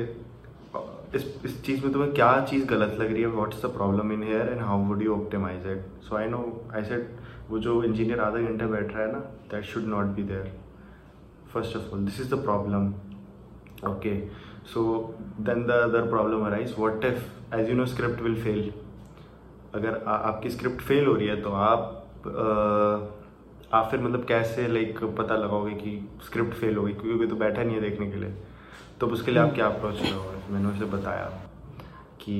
इस 1.14 1.24
इस 1.44 1.62
चीज़ 1.64 1.84
में 1.84 1.92
तुम्हें 1.92 2.12
क्या 2.14 2.40
चीज़ 2.44 2.64
गलत 2.66 2.96
लग 3.00 3.12
रही 3.12 3.22
है? 3.22 3.28
What's 3.28 3.64
the 3.64 3.68
problem 3.72 4.12
in 4.12 4.22
here 4.22 4.48
and 4.48 4.62
how 4.62 4.78
would 4.84 5.02
you 5.02 5.14
optimize 5.14 5.66
it 5.68 6.02
so 6.04 6.16
I 6.16 6.28
know 6.28 6.40
I 6.74 6.84
said 6.84 7.08
वो 7.54 7.58
जो 7.60 7.72
इंजीनियर 7.84 8.20
आधा 8.20 8.38
घंटा 8.42 8.66
बैठ 8.66 8.92
रहा 8.92 9.02
है 9.02 9.12
ना 9.12 9.18
that 9.50 9.64
should 9.64 9.84
not 9.88 10.06
be 10.14 10.22
there 10.28 10.52
first 11.52 11.76
of 11.76 11.92
all 11.94 12.04
this 12.04 12.20
is 12.20 12.34
the 12.34 12.38
problem. 12.46 12.92
Okay 13.90 14.14
so 14.72 14.82
then 15.40 15.62
the 15.66 15.76
other 15.86 16.00
problem 16.14 16.42
arise 16.48 16.74
what 16.82 17.04
if 17.08 17.18
as 17.58 17.70
you 17.70 17.76
know 17.80 17.86
script 17.92 18.24
will 18.26 18.36
fail? 18.46 18.62
अगर 19.74 20.02
आ, 20.06 20.12
आपकी 20.12 20.50
स्क्रिप्ट 20.50 20.82
फेल 20.82 21.06
हो 21.06 21.14
रही 21.14 21.26
है 21.28 21.40
तो 21.42 21.50
आप 21.68 21.80
आ, 22.26 23.78
आप 23.78 23.88
फिर 23.90 24.00
मतलब 24.00 24.24
कैसे 24.24 24.66
लाइक 24.68 25.04
पता 25.18 25.36
लगाओगे 25.36 25.74
कि 25.74 25.96
स्क्रिप्ट 26.26 26.54
फेल 26.54 26.76
होगी 26.76 26.92
क्योंकि 26.92 27.18
कोई 27.18 27.26
तो 27.28 27.36
बैठा 27.36 27.62
नहीं 27.62 27.76
है 27.76 27.80
देखने 27.80 28.10
के 28.10 28.16
लिए। 28.16 28.34
तो 29.00 29.06
उसके 29.06 29.30
लिए 29.30 29.42
आप 29.42 29.54
क्या 29.54 29.66
अप्रोच 29.66 30.00
करोगे 30.00 30.52
मैंने 30.52 30.68
उसे 30.68 30.84
बताया। 30.96 31.30
कि 32.24 32.36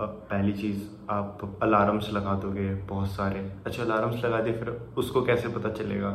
पहली 0.00 0.52
चीज़ 0.52 0.82
आप 1.10 1.58
अलार्म्स 1.62 2.10
लगा 2.12 2.34
दोगे 2.42 2.68
बहुत 2.88 3.10
सारे। 3.10 3.40
अच्छा 3.66 3.82
अलार्म्स 3.82 4.24
लगा 4.24 4.40
दिए 4.40 4.52
फिर 4.58 4.68
उसको 4.98 5.22
कैसे 5.24 5.48
पता 5.48 5.70
चलेगा? 5.72 6.12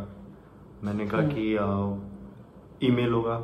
मैंने 0.83 1.05
कहा 1.07 1.21
कि 1.33 2.87
ईमेल 2.87 3.11
होगा। 3.13 3.37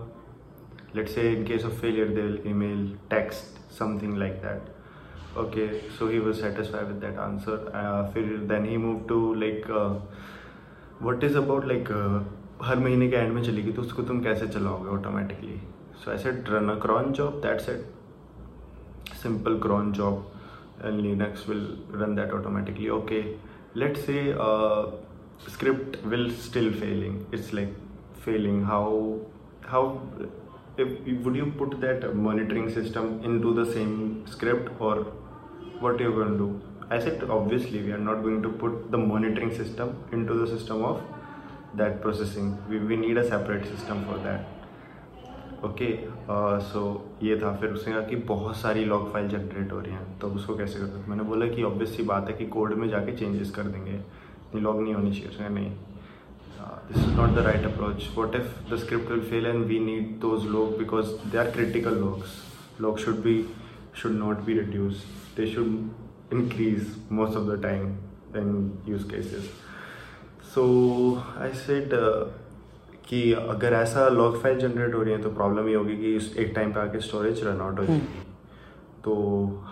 Let's 0.95 1.13
say 1.15 1.31
in 1.31 1.43
case 1.45 1.65
of 1.65 1.73
failure 1.81 2.07
they 2.09 2.21
will 2.21 2.41
email 2.47 2.87
text 3.09 3.73
something 3.73 4.17
like 4.17 4.33
that 4.43 5.37
okay 5.39 5.67
so 5.97 6.07
he 6.07 6.19
was 6.19 6.35
satisfied 6.35 6.87
with 6.87 6.95
that 7.01 7.17
answer 7.19 8.09
फिर 8.13 8.37
then 8.49 8.65
he 8.65 8.77
move 8.77 8.99
to 9.09 9.33
like 9.33 9.69
what 11.01 11.23
is 11.23 11.37
about 11.37 11.67
like 11.67 11.91
हर 12.63 12.79
महीने 12.79 13.09
के 13.09 13.15
and 13.15 13.33
में 13.33 13.41
चलेगी 13.43 13.71
तो 13.71 13.81
उसको 13.81 14.03
तुम 14.03 14.19
कैसे 14.23 14.47
चलाओगे 14.47 14.89
ऑटोमेटिकली 14.89 15.61
सो 16.03 16.11
ऐसे 16.11 16.31
run 16.49 16.69
a 16.69 16.79
cron 16.79 17.11
job 17.13 17.39
that's 17.41 17.69
it 17.69 17.98
simple 19.15 19.57
cron 19.57 19.93
job 19.93 20.25
and 20.81 21.01
linux 21.01 21.45
will 21.45 21.77
run 21.89 22.15
that 22.15 22.31
automatically. 22.31 22.89
Okay 22.89 23.35
let's 23.75 24.03
say 24.03 24.33
uh, 24.33 24.87
script 25.47 26.03
will 26.03 26.31
still 26.31 26.71
failing. 26.73 27.25
It's 27.31 27.53
like 27.53 27.73
failing. 28.25 28.63
How 28.63 29.19
how 29.65 30.01
if, 30.77 31.23
would 31.23 31.35
you 31.35 31.53
put 31.57 31.79
that 31.81 32.15
monitoring 32.15 32.69
system 32.73 33.21
into 33.23 33.53
the 33.53 33.71
same 33.71 34.25
script 34.27 34.69
or 34.79 34.95
what 35.79 35.99
you're 35.99 36.11
going 36.11 36.31
to 36.31 36.37
do? 36.37 36.61
I 36.89 36.99
said 36.99 37.23
obviously 37.29 37.83
we 37.83 37.91
are 37.91 37.99
not 37.99 38.23
going 38.23 38.41
to 38.41 38.49
put 38.49 38.91
the 38.91 38.97
monitoring 38.97 39.55
system 39.55 40.03
into 40.11 40.33
the 40.33 40.47
system 40.47 40.83
of 40.83 41.03
that 41.75 42.01
processing. 42.01 42.57
We, 42.67 42.79
we 42.79 42.95
need 42.95 43.17
a 43.17 43.27
separate 43.27 43.65
system 43.67 44.05
for 44.05 44.17
that 44.19 44.58
okay 45.65 45.87
so 46.63 46.81
ये 47.23 47.37
था 47.37 47.55
फिर 47.55 47.69
उसने 47.69 47.93
कहा 47.93 48.01
कि 48.01 48.15
बहुत 48.27 48.55
सारी 48.57 48.83
log 48.85 49.11
file 49.13 49.27
generate 49.29 49.71
हो 49.71 49.79
रही 49.79 49.91
हैं 49.91 50.17
तो 50.19 50.27
उसको 50.35 50.55
कैसे 50.57 50.79
कर 50.79 51.09
मैंने 51.09 51.23
बोला 51.23 51.47
कि 51.47 51.63
ऑब्वियस 51.63 51.95
सी 51.97 52.03
बात 52.03 52.29
है 52.29 52.33
कि 52.33 52.45
कोड 52.47 52.73
में 52.73 52.87
जाके 52.89 53.15
चेंजेस 53.17 53.51
कर 53.51 53.63
देंगे। 53.63 53.91
इतनी 53.91 54.61
लॉग 54.61 54.81
नहीं 54.81 54.93
होनी 54.93 55.11
चाहिए, 55.11 55.29
उसने 55.29 55.49
नहीं 55.49 55.71
this 56.87 57.03
is 57.03 57.15
not 57.15 57.29
the 57.29 57.45
right 57.45 57.65
approach 57.65 58.09
what 58.15 58.35
if 58.35 58.73
the 58.73 58.77
script 58.79 59.11
will 59.11 59.21
fail 59.29 59.45
and 59.45 59.65
we 59.65 59.79
need 59.79 60.19
those 60.21 60.45
log 60.47 60.77
because 60.77 61.07
they 61.31 61.37
are 61.37 61.51
critical 61.51 61.97
logs 61.99 62.37
log 62.81 62.97
should 62.99 63.21
be 63.23 63.35
should 63.95 64.11
not 64.11 64.45
be 64.45 64.59
reduce 64.59 65.03
they 65.37 65.47
should 65.53 66.33
increase 66.33 66.95
most 67.11 67.37
of 67.37 67.47
the 67.49 67.61
time 67.63 67.87
in 68.37 68.71
use 68.87 69.09
cases 69.09 69.51
so 70.53 70.63
I 71.39 71.49
said 71.57 71.93
कि 73.09 73.31
अगर 73.33 73.73
ऐसा 73.73 74.07
log 74.09 74.41
file 74.41 74.57
generate 74.59 74.93
हो 74.95 75.01
रही 75.01 75.13
है 75.13 75.21
तो 75.21 75.29
problem 75.31 75.67
ये 75.67 75.75
होगी 75.75 75.95
कि 75.97 76.15
एक 76.41 76.51
टाइम 76.55 76.73
पे 76.73 76.79
आके 76.79 76.99
स्टोरेज 77.01 77.43
रन 77.43 77.61
आउट 77.61 77.79
हो 77.79 77.83
हम्म। 77.83 77.97
जाएगी। 77.97 78.27
तो 79.03 79.13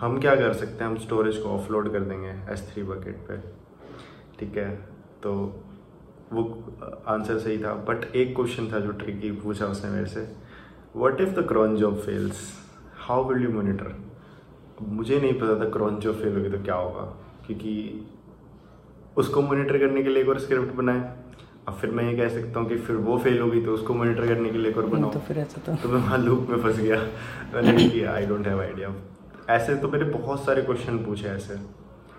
हम 0.00 0.18
क्या 0.20 0.34
कर 0.36 0.52
सकते 0.54 0.84
हैं? 0.84 0.90
हम 0.90 0.96
स्टोरेज 0.98 1.36
को 1.36 1.48
ऑफलोड 1.48 1.92
कर 1.92 2.00
देंगे 2.00 2.28
एस 2.52 2.68
थ्री 2.72 2.82
बकेट 2.82 3.16
पे। 3.28 3.36
ठीक 4.38 4.56
है? 4.56 4.70
तो 5.22 5.32
वो 6.32 6.42
आंसर 7.08 7.38
सही 7.38 7.58
था 7.58 7.74
बट 7.88 8.04
एक 8.16 8.34
क्वेश्चन 8.36 8.70
था 8.72 8.80
जो 8.80 8.90
ट्रिकी 8.94 9.30
पूछा 9.32 9.66
उसने 9.66 9.90
मेरे 9.90 10.06
से। 10.06 10.26
What 10.96 11.20
if 11.20 11.30
the 11.30 11.46
cron 11.48 11.76
job 11.76 11.96
fails 11.98 12.42
how 12.98 13.28
will 13.28 13.44
you 13.44 13.52
monitor 13.52 13.94
मुझे 14.82 15.20
नहीं 15.20 15.32
पता 15.40 15.58
था 15.60 15.68
क्रॉन 15.70 15.98
जॉब 16.00 16.14
फेल 16.14 16.36
होगी 16.36 16.50
तो 16.50 16.62
क्या 16.64 16.74
होगा 16.74 17.04
क्योंकि 17.46 17.72
उसको 19.16 19.42
मोनिटर 19.42 19.78
करने 19.78 20.02
के 20.02 20.08
लिए 20.08 20.22
एक 20.22 20.28
और 20.28 20.38
स्क्रिप्ट 20.38 20.74
बनाए। 20.74 21.17
अब 21.68 21.74
फिर 21.74 21.90
मैं 21.90 22.04
ये 22.04 22.16
कह 22.16 22.28
सकता 22.34 22.60
हूँ 22.60 22.68
कि 22.68 22.76
फिर 22.78 22.96
वो 23.06 23.16
फेल 23.18 23.40
होगी 23.40 23.60
तो 23.64 23.72
उसको 23.72 23.94
मॉनिटर 23.94 24.26
करने 24.26 24.50
के 24.50 24.58
लिए 24.58 24.72
और 24.72 24.86
बनाओ। 24.86 25.10
तो 25.12 25.20
फिर 25.20 25.38
ऐसा 25.38 25.60
तो 25.66 25.74
तो 25.82 25.88
मैं 25.88 26.00
वहाँ 26.00 26.18
लूप 26.18 26.46
में 26.50 26.62
फंस 26.62 26.78
गया। 26.78 27.00
मैंने 27.54 27.88
किया 27.88 28.12
आई 28.12 28.26
डोंट 28.26 28.46
हैव 28.46 28.60
आइडिया 28.60 28.94
ऐसे 29.50 29.74
तो 29.76 29.88
मेरे 29.88 30.04
बहुत 30.06 30.44
सारे 30.44 30.62
क्वेश्चन 30.62 30.98
पूछे 31.04 31.28
ऐसे। 31.28 31.54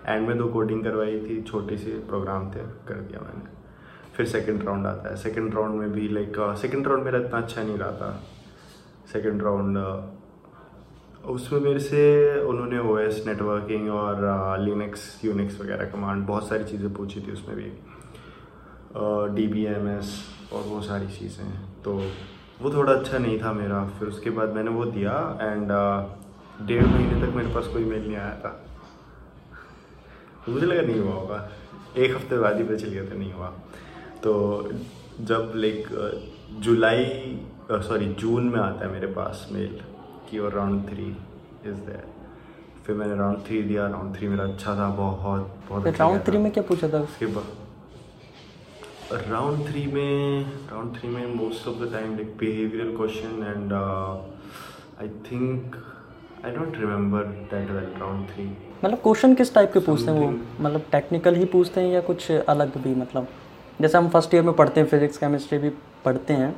एंड 0.06 0.28
में 0.28 0.36
दो 0.38 0.46
कोडिंग 0.48 0.82
करवाई 0.84 1.18
थी 1.20 1.40
छोटी 1.42 1.76
सी 1.78 1.98
प्रोग्राम 2.08 2.50
थे 2.50 2.62
कर 2.88 3.00
दिया 3.00 3.20
मैंने। 3.20 3.58
फिर 4.16 4.26
सेकंड 4.26 4.64
राउंड 4.64 4.86
आता 4.86 5.10
है। 5.10 5.16
सेकंड 5.16 5.54
राउंड 5.54 5.80
में 5.80 5.92
भी 5.92 6.08
लाइक 6.08 6.36
सेकंड 6.60 6.88
राउंड 6.88 7.04
मेरा 7.04 7.18
इतना 7.18 7.38
अच्छा 7.38 7.62
नहीं 7.62 7.78
रहा 7.78 7.92
था। 7.92 8.10
सेकंड 9.12 9.42
राउंड 9.42 9.78
uh, 9.78 11.30
उसमें 11.30 11.60
मेरे 11.60 11.80
से 11.80 12.00
उन्होंने 12.40 12.78
ओएस 12.90 13.22
नेटवर्किंग 13.26 13.90
और 13.92 14.58
लिनक्स 14.60 15.18
uh, 15.18 15.24
यूनिक्स 15.24 15.60
वगैरह 15.60 15.90
कमांड 15.90 16.26
बहुत 16.26 16.48
सारी 16.48 16.64
चीज़ें 16.64 16.92
पूछी 16.94 17.20
थी 17.20 17.32
उसमें 17.32 17.56
भी। 17.56 17.72
डी 19.34 19.46
बी 19.46 19.64
एम 19.66 19.88
एस 19.88 20.12
और 20.52 20.62
वो 20.62 20.80
सारी 20.82 21.06
चीज़ें 21.08 21.50
तो 21.82 21.94
वो 22.62 22.72
थोड़ा 22.72 22.92
अच्छा 22.92 23.18
नहीं 23.18 23.38
था 23.40 23.52
मेरा। 23.52 23.84
फिर 23.98 24.08
उसके 24.08 24.30
बाद 24.30 24.54
मैंने 24.54 24.70
वो 24.70 24.84
दिया 24.86 25.12
एंड 25.42 25.68
डेढ़ 26.68 26.86
महीने 26.86 27.20
तक 27.20 27.34
मेरे 27.34 27.54
पास 27.54 27.66
कोई 27.66 27.84
मेल 27.84 28.06
नहीं 28.06 28.16
आया 28.16 28.34
था। 28.40 28.50
मुझे 30.48 30.66
लगा 30.66 30.82
नहीं 30.82 31.00
हुआ 31.00 31.14
होगा। 31.14 31.48
एक 31.96 32.14
हफ़्ते 32.16 32.38
बाद 32.38 32.56
ही 32.56 32.64
पता 32.64 32.76
चल 32.76 32.88
गया 32.88 33.04
था 33.04 33.14
नहीं 33.14 33.32
हुआ। 33.32 33.48
तो 34.24 34.32
जब 35.20 35.52
लाइक 35.56 35.88
जुलाई 36.60 37.04
सॉरी 37.70 38.06
जून 38.20 38.48
में 38.50 38.58
आता 38.60 38.86
है 38.86 38.92
मेरे 38.92 39.06
पास 39.12 39.46
मेल 39.52 39.80
कि 40.30 40.38
और 40.38 40.52
राउंड 40.52 40.88
थ्री 40.88 41.06
इज़ 41.66 41.80
देयर 41.86 42.04
फिर 42.86 42.96
मैंने 42.96 43.16
राउंड 43.16 43.38
थ्री 43.46 43.62
दिया। 43.62 43.86
राउंड 43.88 44.16
थ्री 44.16 44.28
मेरा 44.28 44.44
अच्छा 44.44 44.74
था। 44.76 44.88
बहुत 44.96 45.54
बहुत 45.68 45.86
राउंड 45.86 46.18
अच्छा 46.18 46.30
थ्री 46.30 46.38
में 46.38 46.52
क्या 46.52 46.62
पूछा 46.68 46.88
था? 46.88 47.00
उसके 47.02 47.26
बाद 47.26 47.59
राउंड 49.12 49.66
थ्री 49.68 49.86
में 49.86 50.42
राउंड 50.70 50.96
थ्री 50.96 51.08
में 51.08 51.34
most 51.34 51.68
of 51.68 51.76
the 51.76 51.92
time 51.92 52.14
like 52.16 52.34
behavioural 52.38 52.96
question 52.96 53.54
and 53.56 53.72
I 53.72 55.08
think 55.30 55.76
I 56.44 56.50
don't 56.50 56.76
remember 56.78 57.22
that 57.50 57.70
well 57.70 57.88
round 58.00 58.28
three 58.28 58.44
मतलब 58.84 58.98
क्वेश्चन 58.98 59.34
किस 59.34 59.54
टाइप 59.54 59.72
के 59.72 59.78
पूछते 59.78 60.10
हैं 60.10 60.20
वो? 60.20 60.30
मतलब 60.64 60.84
टेक्निकल 60.92 61.34
ही 61.34 61.44
पूछते 61.44 61.80
हैं 61.80 61.92
या 61.92 62.00
कुछ 62.00 62.30
अलग 62.30 62.76
भी 62.82 62.94
मतलब? 62.94 63.26
जैसे 63.80 63.98
हम 63.98 64.08
फ़र्स्ट 64.08 64.34
ईयर 64.34 64.44
में 64.44 64.54
पढ़ते 64.54 64.80
हैं 64.80 64.86
फिजिक्स 64.88 65.18
केमिस्ट्री 65.18 65.58
भी 65.58 65.70
पढ़ते 66.04 66.32
हैं 66.32 66.54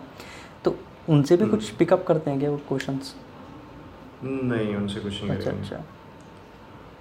तो 0.65 0.77
उनसे 1.09 1.37
भी 1.37 1.45
hmm. 1.45 1.51
कुछ 1.51 1.71
पिकअप 1.71 2.05
करते 2.09 2.31
हैं 2.31 2.41
क्या 2.41 2.51
वो 2.51 2.57
क्वेश्चंस 2.69 3.15
नहीं 4.25 4.77
उनसे 4.77 5.01
कुछ 5.01 5.23
नहीं 5.23 5.37
अच्छा 5.37 5.51
अच्छा। 5.51 5.85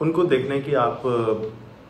उनको 0.02 0.24
देखना 0.24 0.56
है 0.56 0.62
कि 0.62 0.74
आप 0.74 1.02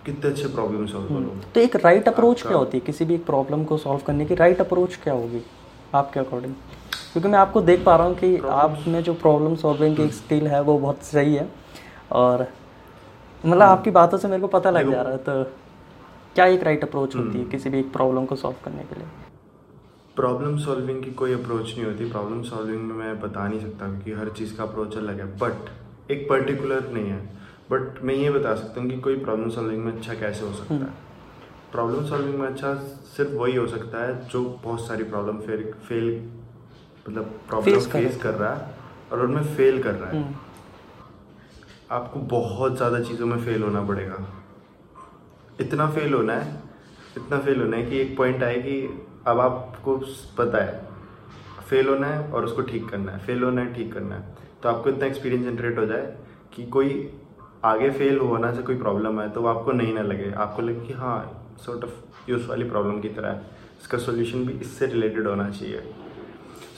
कितने 0.06 0.30
अच्छे 0.30 0.48
प्रॉब्लम 0.48 0.86
सॉल्व 0.88 1.08
हम्म। 1.08 1.26
करो 1.26 1.52
तो 1.56 1.60
एक 1.60 1.76
राइट 1.76 2.08
अप्रोच 2.08 2.42
क्या 2.42 2.58
होती 2.58 2.78
है? 2.78 2.86
किसी 2.86 3.06
भी 3.06 3.16
एक 3.16 3.26
प्रॉब्लम 3.26 3.64
को 3.64 3.78
सॉल्व 3.78 4.02
करने 4.08 4.26
की 4.26 4.36
राइट 4.36 4.62
अप्रोच 4.62 4.96
क्या 5.04 5.14
होगी 5.14 5.42
आपके 5.96 6.20
अकॉर्डिंग 6.20 6.54
क्योंकि 7.14 7.30
मैं 7.30 7.40
आपको 7.40 7.62
देख 7.62 7.84
पा 7.86 7.96
रहा 7.96 8.08
हूँ 8.08 8.16
कि 8.16 8.38
आप 8.52 8.84
में 8.88 9.02
जो 9.04 9.14
प्रॉब्लम 9.14 9.56
सॉल्विंग 9.56 9.96
की 9.98 10.08
स्किल 10.12 10.48
है 10.48 10.62
वो 10.62 10.78
बहुत 10.78 11.04
सही 11.04 11.36
है। 11.36 11.48
और 12.12 12.42
मतलब 13.46 13.62
हाँ। 13.62 13.70
आपकी 13.70 13.92
बातों 13.92 14.18
से 14.18 14.28
मेरे 14.28 14.42
को 14.42 14.48
पता 14.48 14.70
लग 14.70 14.92
जा 14.92 15.02
रहा 15.02 15.12
है 15.12 15.18
तो 15.18 15.44
क्या 16.36 16.46
एक 16.46 16.64
राइट 16.64 16.84
अप्रोच 16.84 17.16
होती 17.16 17.30
है 17.30 17.40
हम्म। 17.40 17.50
किसी 17.52 17.70
भी 17.70 17.80
एक 17.80 17.92
प्रॉब्लम 17.94 18.26
को 18.26 18.36
सॉल्व 18.36 18.56
करने 18.66 18.84
के 18.84 18.96
लिए? 18.96 19.08
प्रॉब्लम 20.16 20.58
सॉल्विंग 20.58 21.04
की 21.04 21.12
कोई 21.12 21.34
अप्रोच 21.34 21.74
नहीं 21.76 21.86
होती। 21.86 22.10
प्रॉब्लम 22.10 22.42
सॉल्विंग 22.44 22.82
में 22.82 22.96
मैं 22.96 23.20
बता 23.20 23.48
नहीं 23.48 23.60
सकता 23.60 23.88
क्योंकि 23.88 24.12
हर 24.12 24.30
चीज़ 24.30 24.56
का 24.58 24.64
अप्रोच 24.64 24.98
अलग 24.98 25.20
है। 25.20 25.26
बट 25.38 26.12
एक 26.12 26.28
पर्टिकुलर 26.30 26.90
नहीं 26.94 27.10
है। 27.10 27.20
बट 27.72 28.04
मैं 28.04 28.16
ये 28.16 28.30
बता 28.32 28.56
सकता 28.56 28.82
हूँ 28.82 28.90
कि 28.90 28.98
कोई 29.00 29.16
प्रॉब्लम 29.20 29.50
सॉल्विंग 29.50 29.84
में 29.86 29.92
अच्छा 29.92 30.14
कैसे 30.14 30.46
हो 30.46 30.54
सकता 30.54 30.76
है 30.76 30.90
प्रॉब्लम। 31.72 32.06
सॉल्विंग 32.06 32.40
में 32.40 32.48
अच्छा 32.48 32.74
सिर्फ़ 33.08 33.32
वही 33.32 33.56
हो 33.56 33.68
सकता 33.68 34.04
है 34.04 34.28
जो 34.30 34.44
बहुत 34.64 34.88
सारी 34.88 35.04
प्रॉब्लम 35.04 35.38
फेल 35.40 35.64
फेल 35.88 36.10
मतलब 37.06 37.40
प्रॉब्लम 37.50 37.80
फेस 37.92 38.18
कर 38.22 38.34
रहा 38.34 38.54
है 38.54 38.76
और 39.12 39.22
उनमें 39.22 39.56
फेल 39.56 39.82
कर 39.84 39.94
रहा 39.94 40.10
है 40.10 40.24
हम्म। 40.24 40.36
आपको 41.92 42.20
बहुत 42.32 42.76
ज़्यादा 42.78 43.00
चीज़ों 43.04 43.28
में 43.28 43.38
फेल 43.46 43.64
होना 43.64 43.82
पड़ेगा 43.84 44.18
इतना 45.60 45.90
फेल 45.90 46.14
होना 46.14 46.34
है 46.34 46.62
इतना 47.18 47.40
फेल 47.40 47.62
होना 47.62 47.78
है 47.78 47.86
कि 47.86 48.00
एक 48.00 48.16
पॉइंट 48.18 48.44
आए 48.44 48.62
कि 48.62 48.78
अब 49.28 49.40
आपको 49.40 49.96
पता 50.38 50.64
है 50.64 50.80
फेल 51.70 51.88
होना 51.88 52.08
है 52.08 52.32
और 52.32 52.46
उसको 52.46 52.62
ठीक 52.62 52.90
करना 52.90 53.12
है 53.12 53.26
फेल 53.26 53.44
होना 53.44 53.62
है 53.62 53.74
ठीक 53.74 53.94
करना 53.94 54.16
है 54.16 54.36
तो 54.64 54.70
आपको 54.70 54.90
इतना 54.90 55.06
एक्सपीरियंस 55.06 55.46
जनरेट 55.46 55.78
हो 55.78 55.86
जाए 55.86 56.16
कि 56.54 56.66
कोई 56.68 56.94
आगे 57.66 57.90
फेल 57.92 58.18
होना 58.20 58.52
से 58.54 58.62
कोई 58.62 58.76
प्रॉब्लम 58.76 59.20
है 59.22 59.30
तो 59.30 59.46
आपको 59.46 59.72
नहीं 59.72 59.94
ना 59.94 60.02
लगे। 60.02 60.32
आपको 60.34 60.62
लगे 60.62 60.86
कि 60.86 60.94
हाँ 60.94 61.18
सॉर्ट 61.66 61.84
ऑफ़ 61.84 62.30
यूज़ 62.30 62.48
वाली 62.48 62.64
प्रॉब्लम 62.70 63.00
की 63.02 63.10
तरह 63.10 63.30
है। 63.30 63.42
इसका 63.82 63.98
सोल्यूशन 63.98 64.46
भी 64.46 64.54
इससे 64.54 64.86
रिलेटेड 64.86 65.28
होना 65.28 65.50
चाहिए। 65.50 65.82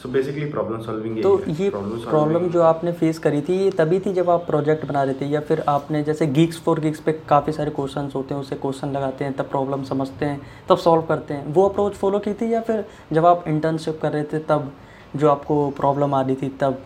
सो 0.02 0.10
बेसिकली 0.10 0.46
प्रॉब्लम 0.46 0.82
सॉल्विंग 0.82 1.22
तो 1.24 1.40
ये 1.50 1.70
प्रॉब्लम 1.70 2.48
जो 2.50 2.62
आपने 2.62 2.92
फेस 2.92 3.20
करी 3.20 3.42
थी 3.42 3.58
ये 3.58 3.70
तभी 3.72 4.00
थी 4.00 4.14
जब 4.14 4.30
आप 4.30 4.46
प्रोजेक्ट 4.48 4.86
बना 4.86 5.04
रहे 5.04 5.14
थे 5.22 5.26
या 5.26 5.40
फिर 5.42 5.64
आपने 5.68 6.04
जैसे 6.04 6.28
गीक्स 6.30 6.60
फॉर 6.64 6.80
गीक्स 6.80 7.00
पे 7.00 7.12
काफ़ी 7.30 7.54
सारे 7.54 7.72
क्वेश्चन 7.72 8.10
होते 8.16 8.34
हैं 8.34 8.42
उसे 8.42 8.56
क्वेश्चन 8.56 8.92
लगाते 8.92 9.26
हैं 9.26 9.34
तब 9.34 9.50
प्रॉब्लम 9.50 9.84
समझते 9.84 10.26
हैं 10.26 10.42
तब 10.70 10.78
सॉल्व 10.78 11.04
करते 11.04 11.34
हैं। 11.34 11.54
वो 11.54 11.68
अप्रोच 11.70 11.94
फॉलो 11.94 12.20
की 12.20 12.34
थी 12.34 12.54
या 12.54 12.62
फिर 12.62 12.86
जब 13.14 13.26
आप 13.26 13.48
इंटर्नशिप 13.48 14.00
कर 14.02 14.12
रहे 14.12 14.24
थे 14.24 14.40
तब 14.50 14.72
जो 15.16 15.30
आपको 15.30 15.70
प्रॉब्लम 15.72 16.14
आ 16.14 16.22
रही 16.22 16.36
थी 16.36 16.50
तब 16.62 16.82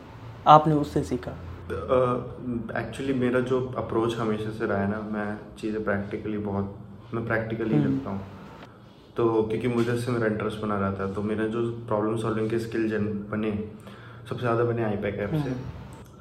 आपने 0.47 0.75
उससे 0.75 1.03
सीखा? 1.03 1.37
एक्चुअली 1.69 3.13
uh, 3.13 3.19
मेरा 3.19 3.39
जो 3.41 3.59
अप्रोच 3.77 4.15
हमेशा 4.15 4.51
से 4.51 4.65
रहा 4.65 4.77
है 4.77 4.89
ना 4.89 4.99
मैं 5.13 5.55
चीज़ें 5.57 5.83
प्रैक्टिकली 5.83 6.37
बहुत 6.39 6.75
मैं 7.13 7.25
प्रैक्टिकली. 7.25 7.75
हम्म। 7.75 7.99
हूँ 8.07 8.19
तो 9.17 9.43
क्योंकि 9.43 9.67
मुझे 9.67 9.97
से 9.97 10.11
मेरा 10.11 10.27
इंटरेस्ट 10.27 10.61
बना 10.61 10.77
रहा 10.79 10.91
था 10.91 11.11
तो 11.13 11.21
मेरा 11.21 11.47
जो 11.47 11.61
प्रॉब्लम 11.87 12.17
सॉल्विंग 12.17 12.49
के 12.49 12.59
स्किल 12.59 12.89
जन 12.89 13.05
बने 13.31 13.51
सबसे 14.29 14.41
ज़्यादा 14.41 14.63
बने 14.63 14.83
आई 14.83 14.97
पैक 14.97 15.19
ऐप 15.19 15.33
से 15.35 15.55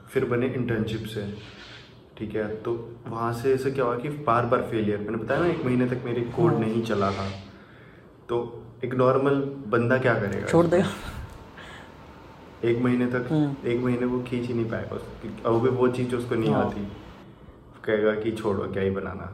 फिर 0.08 0.24
बने 0.24 0.46
इंटर्नशिप 0.54 1.04
से 1.06 1.26
ठीक 2.18 2.34
है 2.34 2.46
तो 2.62 2.74
वहाँ 3.08 3.32
से 3.32 3.52
ऐसा 3.54 3.70
क्या 3.70 3.84
हुआ 3.84 3.96
कि 3.96 4.08
बार 4.26 4.46
बार 4.46 4.62
फेलियर 4.70 4.98
मैंने 4.98 5.18
बताया 5.18 5.40
ना 5.40 5.46
एक 5.46 5.64
महीने 5.64 5.86
तक 5.86 6.02
मेरी 6.04 6.22
कोड 6.30 6.52
हाँ। 6.52 6.60
नहीं 6.60 6.82
चला 6.84 7.10
था 7.10 7.28
तो 8.28 8.38
एक 8.84 8.94
नॉर्मल 8.94 9.40
बंदा 9.68 9.98
क्या 9.98 10.14
करेगा 10.14 10.46
छोड़ 10.46 10.66
देगा 10.66 11.15
एक 12.64 12.78
महीने 12.82 13.06
तक 13.06 13.26
हम्म। 13.30 13.68
एक 13.68 13.84
महीने 13.84 14.06
वो 14.06 14.22
खींच 14.22 14.46
ही 14.46 14.54
नहीं 14.54 14.70
पाएगा 14.70 14.96
उस- 14.96 15.46
अब 15.46 15.62
भी 15.62 15.68
वो 15.68 15.88
चीज़ 15.88 16.14
उसको 16.16 16.34
नहीं 16.34 16.50
हाँ। 16.50 16.66
आती। 16.66 16.80
कहेगा 17.84 18.14
कि 18.14 18.32
छोड़ो 18.32 18.72
क्या 18.72 18.82
ही 18.82 18.90
बनाना। 18.90 19.32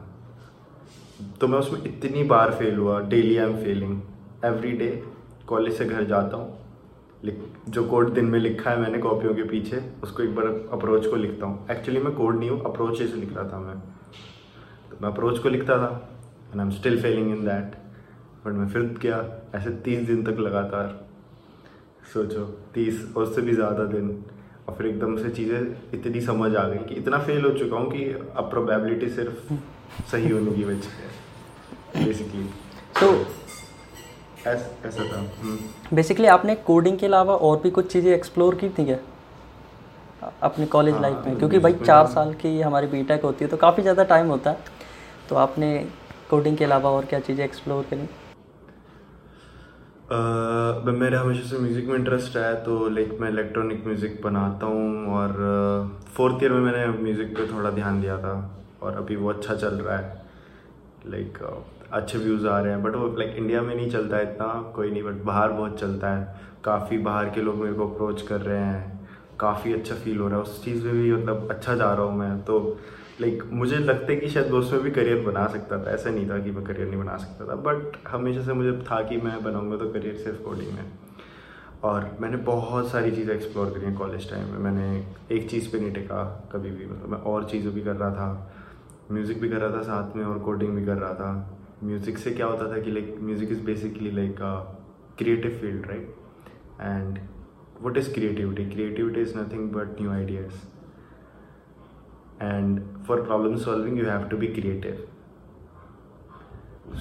तो 1.41 1.47
मैं 1.47 1.59
उसमें 1.59 1.83
इतनी 1.83 2.23
बार 2.23 2.51
फेल 2.51 2.77
हुआ 2.77 2.99
daily 3.01 3.37
I 3.37 3.45
am 3.45 3.57
failing 3.57 4.01
every 4.45 4.71
day 4.71 5.03
college 5.47 5.77
से 5.77 5.85
घर 5.85 6.03
जाता 6.03 6.37
हूँ 6.37 6.59
जो 7.69 7.83
कोड 7.83 8.13
दिन 8.13 8.25
में 8.25 8.39
लिखा 8.39 8.69
है 8.69 8.79
मैंने 8.79 8.97
कॉपियों 8.97 9.35
के 9.35 9.43
पीछे 9.43 9.83
उसको 10.03 10.23
एक 10.23 10.35
बार 10.35 10.45
अप्रोच 10.71 11.07
को 11.07 11.15
लिखता 11.15 11.45
हूँ। 11.45 11.67
एक्चुअली 11.71 11.99
मैं 11.99 12.13
कोड 12.15 12.39
नहीं 12.39 12.49
हूँ 12.49 12.63
अप्रोच 12.65 12.97
से 12.97 13.03
लिख 13.03 13.33
रहा 13.37 13.49
था 13.49 13.59
मैं। 13.59 13.75
तो 14.89 14.97
मैं 15.01 15.09
अप्रोच 15.09 15.39
को 15.39 15.49
लिखता 15.49 15.77
था 15.77 16.09
and 16.51 16.61
I 16.61 16.67
am 16.67 16.71
still 16.71 17.01
failing 17.01 17.29
in 17.37 17.45
that 17.45 17.75
but 18.45 18.53
मैं 18.53 18.67
फिर 18.67 18.97
क्या 19.01 19.41
ऐसे 19.55 19.69
तीस 19.69 20.07
दिन 20.07 20.23
तक 20.23 20.39
लगातार। 20.39 21.05
सोचो 22.03 22.43
तीस 22.73 23.05
और 23.17 23.23
उससे 23.23 23.41
भी 23.41 23.53
ज़्यादा 23.53 23.83
दिन। 23.93 24.07
और 24.67 24.75
फिर 24.75 24.87
एकदम 24.87 25.15
से 25.17 25.29
चीज़ें 25.29 25.59
इतनी 25.93 26.21
समझ 26.21 26.55
आ 26.55 26.67
गई 26.67 26.77
कि 26.89 26.95
इतना 26.95 27.17
फेल 27.19 27.45
हो 27.45 27.49
चुका 27.57 27.77
हूँ 27.77 27.91
कि 27.91 28.03
अब 28.37 28.49
प्रोबेबिलिटी 28.49 29.09
सिर्फ़ 29.09 29.53
सही 30.11 30.29
होने 30.29 30.51
की 30.51 30.65
बची 30.65 30.89
है। 30.89 32.05
बेसिकली 32.05 32.43
तो 32.99 33.09
ऐस, 34.47 34.69
ऐसा 34.85 35.03
था। 35.03 35.19
हम्म। 35.41 35.95
बेसिकली 35.95 36.27
आपने 36.27 36.55
कोडिंग 36.67 36.97
के 36.99 37.05
अलावा 37.05 37.35
और 37.35 37.59
भी 37.63 37.69
कुछ 37.71 37.91
चीज़ें 37.91 38.13
एक्सप्लोर 38.13 38.55
की 38.55 38.69
थी 38.69 38.85
क्या? 38.85 38.97
अपने 40.43 40.65
कॉलेज 40.65 40.93
हाँ, 40.93 41.01
लाइफ 41.01 41.25
में? 41.25 41.37
क्योंकि 41.37 41.59
भाई 41.59 41.73
चार 41.75 42.07
साल 42.07 42.33
की 42.33 42.59
हमारी 42.61 42.87
बीटेक 42.87 43.23
होती 43.23 43.45
है 43.45 43.51
तो 43.51 43.57
काफ़ी 43.57 43.83
ज़्यादा 43.83 44.03
टाइम 44.03 44.27
होता 44.27 44.51
है। 44.51 44.57
तो 45.29 45.35
आपने 45.35 45.77
कोडिंग 46.29 46.57
के 46.57 46.65
अलावा 46.65 46.89
और 46.89 47.05
क्या 47.05 47.19
चीज़ें 47.19 47.43
एक्सप्लोर 47.45 47.83
करी? 47.83 48.07
अह, 50.13 50.91
मेरा 50.93 51.19
हमेशा 51.19 51.43
से 51.49 51.57
म्यूज़िक 51.57 51.85
में 51.87 51.95
इंटरेस्ट 51.95 52.35
है 52.37 52.53
तो 52.63 52.73
लाइक 52.89 53.17
मैं 53.21 53.29
इलेक्ट्रॉनिक 53.29 53.85
म्यूज़िक 53.85 54.19
बनाता 54.23 54.65
हूँ 54.65 55.13
और 55.13 55.31
फोर्थ 56.15 56.43
ईयर 56.43 56.51
में 56.51 56.59
मैंने 56.61 56.85
म्यूज़िक 57.03 57.35
पे 57.37 57.47
थोड़ा 57.53 57.69
ध्यान 57.71 58.01
दिया 58.01 58.17
था 58.17 58.33
और 58.83 58.97
अभी 58.97 59.15
वो 59.15 59.29
अच्छा 59.29 59.55
चल 59.55 59.75
रहा 59.75 59.97
है। 59.97 60.21
लाइक 61.07 61.37
अच्छे 61.91 62.17
व्यूज़ 62.17 62.47
आ 62.47 62.59
रहे 62.59 62.73
हैं 62.73 62.83
बट 62.83 62.95
वो 62.95 63.07
लाइक 63.17 63.35
इंडिया 63.37 63.61
में 63.61 63.75
नहीं 63.75 63.89
चलता 63.91 64.17
है 64.17 64.23
इतना 64.23 64.47
कोई 64.75 64.91
नहीं 64.91 65.03
बट 65.03 65.23
बाहर 65.25 65.51
बहुत 65.51 65.79
चलता 65.79 66.09
है। 66.09 66.51
काफ़ी 66.65 66.97
बाहर 66.99 67.29
के 67.29 67.41
लोग 67.41 67.55
मेरे 67.55 67.73
को 67.73 67.87
अप्रोच 67.87 68.21
कर 68.21 68.41
रहे 68.41 68.59
हैं 68.59 69.07
काफ़ी 69.39 69.73
अच्छा 69.73 69.95
फील 69.95 70.19
हो 70.19 70.27
रहा 70.27 70.37
है। 70.37 70.43
उस 70.43 70.63
चीज़ 70.65 70.85
में 70.85 70.93
भी 70.93 71.11
मतलब 71.13 71.47
अच्छा 71.51 71.75
जा 71.75 71.93
रहा 71.93 72.03
हूँ 72.03 72.17
मैं 72.19 72.37
तो 72.41 72.59
लाइक 73.21 73.33
like, 73.33 73.51
मुझे 73.53 73.77
लगता 73.77 74.11
है 74.11 74.15
कि 74.19 74.29
शायद 74.29 74.51
मैं 74.51 74.59
उसमें 74.59 74.81
भी 74.83 74.91
करियर 74.91 75.19
बना 75.25 75.45
सकता 75.47 75.77
था। 75.77 75.91
ऐसा 75.91 76.09
नहीं 76.09 76.29
था 76.29 76.37
कि 76.43 76.51
मैं 76.51 76.63
करियर 76.65 76.87
नहीं 76.87 76.99
बना 76.99 77.17
सकता 77.17 77.47
था 77.47 77.55
बट 77.65 77.97
हमेशा 78.07 78.41
से 78.43 78.53
मुझे 78.53 78.71
था 78.89 79.01
कि 79.09 79.17
मैं 79.17 79.43
बनाऊँगा 79.43 79.77
तो 79.77 79.89
करियर 79.93 80.15
सिर्फ़ 80.23 80.41
कोडिंग 80.43 80.71
में। 80.73 80.91
और 81.83 82.09
मैंने 82.21 82.37
बहुत 82.47 82.89
सारी 82.91 83.11
चीज़ें 83.11 83.33
एक्सप्लोर 83.35 83.69
करी 83.71 83.85
हैं 83.85 83.95
कॉलेज 83.97 84.29
टाइम 84.29 84.47
में। 84.51 84.57
मैंने 84.59 84.85
एक 85.35 85.49
चीज़ 85.49 85.71
पे 85.71 85.79
नहीं 85.79 85.91
टिका 85.93 86.23
कभी 86.53 86.71
भी। 86.71 86.85
मतलब 86.85 87.09
मैं 87.09 87.19
और 87.31 87.49
चीज़ों 87.49 87.73
भी 87.73 87.81
कर 87.81 87.95
रहा 87.95 88.11
था। 88.11 88.51
म्यूज़िक 89.11 89.41
भी 89.41 89.49
कर 89.49 89.57
रहा 89.57 89.77
था 89.77 89.81
साथ 89.83 90.15
में 90.15 90.25
और 90.25 90.39
कोडिंग 90.39 90.75
भी 90.75 90.85
कर 90.85 90.97
रहा 90.97 91.13
था। 91.13 91.31
म्यूज़िक 91.83 92.17
से 92.17 92.31
क्या 92.31 92.45
होता 92.45 92.71
था 92.71 92.81
कि 92.81 92.91
like 92.91 93.15
music 93.21 93.51
is 93.51 93.63
basically 93.65 94.11
like 94.11 94.41
a 94.41 94.55
creative 95.17 95.57
field 95.61 95.87
right 95.87 96.15
and 96.81 97.19
what 97.81 97.97
is 97.97 98.13
creativity 98.13 98.69
creativity 98.69 99.21
is 99.21 99.37
nothing 99.37 99.71
but 99.71 100.01
new 100.01 100.11
ideas. 100.13 100.61
And 102.43 102.79
for 103.07 103.17
problem 103.29 103.57
solving 103.65 103.97
you 104.01 104.07
have 104.11 104.29
to 104.33 104.41
be 104.43 104.51
creative. 104.57 104.99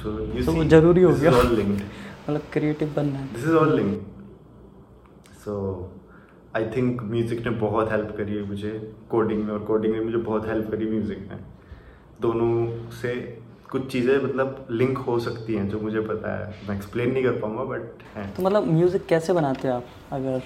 So 0.02 0.12
you 0.34 0.44
वो 0.46 0.62
see 0.62 0.68
ज़रूरी 0.68 1.02
हो 1.02 1.12
this 1.12 1.20
गया। 1.20 1.30
is 1.30 1.38
all 1.40 1.56
linked. 1.60 1.82
मतलब 2.28 2.42
creative 2.52 2.92
बनना 2.96 3.18
है। 3.18 3.32
This 3.34 3.48
is 3.50 3.58
all 3.62 3.74
linked. 3.80 4.02
So 5.44 5.54
I 6.56 6.64
think 6.76 7.02
music 7.10 7.38
ने 7.44 7.50
बहुत 7.60 7.90
help 7.92 8.14
करी 8.16 8.34
है 8.36 8.42
मुझे 8.48 8.70
कोडिंग 9.10 9.42
में 9.44 9.52
और 9.52 9.62
कोडिंग 9.64 9.94
ने 9.94 10.00
मुझे 10.00 10.16
बहुत 10.16 10.46
हेल्प 10.48 10.70
करी 10.70 10.86
म्यूज़िक 10.90 11.18
में 11.30 11.38
दोनों 12.20 12.90
से 13.00 13.14
कुछ 13.70 13.86
चीज़ें 13.92 14.16
मतलब 14.24 14.66
लिंक 14.70 14.98
हो 15.06 15.18
सकती 15.26 15.54
हैं 15.54 15.68
जो 15.68 15.78
मुझे 15.80 16.00
पता 16.08 16.34
है। 16.38 16.54
मैं 16.68 16.76
एक्सप्लेन 16.76 17.12
नहीं 17.12 17.24
कर 17.24 17.38
पाऊँगा 17.40 17.64
बट 17.70 18.02
हैं। 18.16 18.26
तो 18.34 18.42
मतलब 18.42 18.66
म्यूज़िक 18.72 19.06
कैसे 19.08 19.32
बनाते 19.32 19.68
हैं 19.68 19.74
आप 19.74 19.84
अगर 20.12 20.42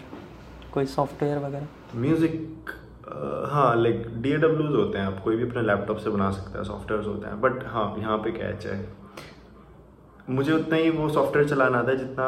कोई 0.74 0.86
सॉफ्टवेयर 0.94 1.38
वगैरह? 1.44 1.66
म्यूज़िक 1.96 2.70
हाँ 3.56 3.76
लाइक 3.76 4.06
डी 4.22 4.32
होते 4.32 4.98
हैं 4.98 5.04
आप 5.06 5.20
कोई 5.24 5.36
भी 5.36 5.48
अपने 5.48 5.62
लैपटॉप 5.62 5.98
से 5.98 6.10
बना 6.10 6.30
सकता 6.30 6.58
है 6.58 6.64
सॉफ्टवेयर 6.64 7.04
होते 7.04 7.26
हैं 7.26 7.40
बट 7.40 7.62
हाँ 7.66 7.84
यहाँ 7.98 8.16
पे 8.18 8.30
कैच 8.30 8.66
है। 8.66 8.88
मुझे 10.30 10.52
उतना 10.52 10.76
ही 10.76 10.90
वो 10.90 11.08
सॉफ्टवेयर 11.08 11.48
चलाना 11.48 11.78
आता 11.78 11.90
है 11.90 11.96
जितना 11.96 12.26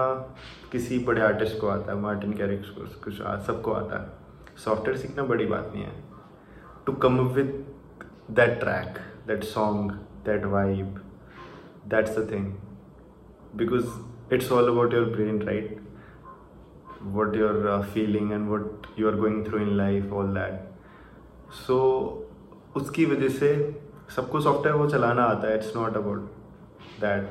किसी 0.72 0.98
बड़े 0.98 1.20
आर्टिस्ट 1.22 1.60
को 1.60 1.68
आता 1.68 1.92
है 1.92 1.98
मार्टिन 2.00 2.32
कैरिक्स 2.32 2.70
को 2.70 2.84
कुछ 3.04 3.18
सबको 3.46 3.72
आता 3.72 4.00
है। 4.02 4.56
सॉफ्टवेयर 4.64 4.96
सीखना 4.98 5.22
बड़ी 5.22 5.46
बात 5.46 5.70
नहीं 5.74 5.84
है। 5.84 5.92
To 6.86 6.92
come 6.92 7.18
up 7.18 7.34
with 7.34 7.52
that 8.30 8.58
track 8.60 8.98
that 9.26 9.44
song 9.44 9.92
that 10.26 10.44
vibe 10.44 11.00
that's 11.88 12.18
the 12.18 12.26
thing 12.30 12.46
because 13.56 14.34
it's 14.34 14.52
all 14.52 14.68
about 14.68 14.94
your 14.94 15.04
brain 15.04 15.42
right 15.42 15.76
you're 17.36 17.68
uh, 17.68 17.82
feeling 17.82 18.32
and 18.32 18.50
what 18.50 18.86
you 18.96 19.08
are 19.08 19.16
going 19.16 19.44
through 19.44 19.62
in 19.62 19.76
life 19.76 20.10
all 20.12 20.34
that. 20.38 20.67
So, 21.48 21.76
उसकी 22.76 23.04
वजह 23.06 23.28
से 23.28 23.48
सबको 24.16 24.40
software 24.40 24.76
वो 24.76 24.86
चलाना 24.90 25.22
आता 25.22 25.48
है. 25.48 25.54
It's 25.56 25.76
not 25.76 25.96
about 25.96 26.20
that 27.00 27.22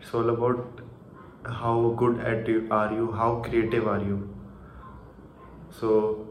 it's 0.00 0.14
all 0.14 0.28
about 0.28 0.80
how 1.60 1.90
good 1.96 2.20
at 2.26 2.48
you 2.48 2.60
are 2.72 2.94
you 2.94 3.10
how 3.10 3.42
creative 3.42 3.90
are 3.90 4.08
you 4.08 4.16
so 5.80 5.88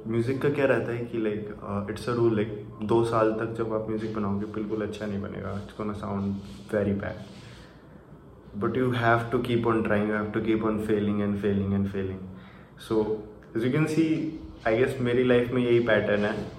music 0.08 0.42
का 0.42 0.50
क्या 0.50 0.66
रहता 0.66 0.92
है 0.92 1.06
कि 1.06 1.18
like 1.18 1.88
it's 1.90 2.10
a 2.10 2.14
rule 2.14 2.36
like 2.36 2.68
दो 2.84 3.04
साल 3.06 3.32
तक 3.40 3.54
जब 3.58 3.74
आप 3.74 3.88
म्यूज़िक 3.90 4.16
बनाओगे, 4.16 4.46
बिल्कुल 4.54 4.82
अच्छा 4.82 5.06
नहीं 5.06 5.22
बनेगा. 5.22 5.52
It's 5.64 5.78
gonna 5.78 5.94
sound 5.94 6.36
very 6.74 6.94
bad 7.06 7.18
but 8.60 8.78
you 8.78 8.92
have 8.92 9.30
to 9.32 9.40
keep 9.48 9.68
on 9.68 9.82
trying 9.84 10.34
to 10.34 10.42
keep 10.42 10.64
on 10.66 10.80
failing 10.80 11.22
and 11.22 11.40
failing 11.40 11.74
and 11.74 11.90
failing. 11.90 12.22
So, 12.78 13.02
as 13.56 13.64
you 13.64 13.72
can 13.72 13.88
see, 13.88 14.10
i 14.68 14.76
guess 14.78 15.00
मेरी 15.02 15.24
लाइफ 15.24 15.52
में 15.54 15.62
यही 15.62 15.80
पैटर्न 15.88 16.26
है. 16.26 16.55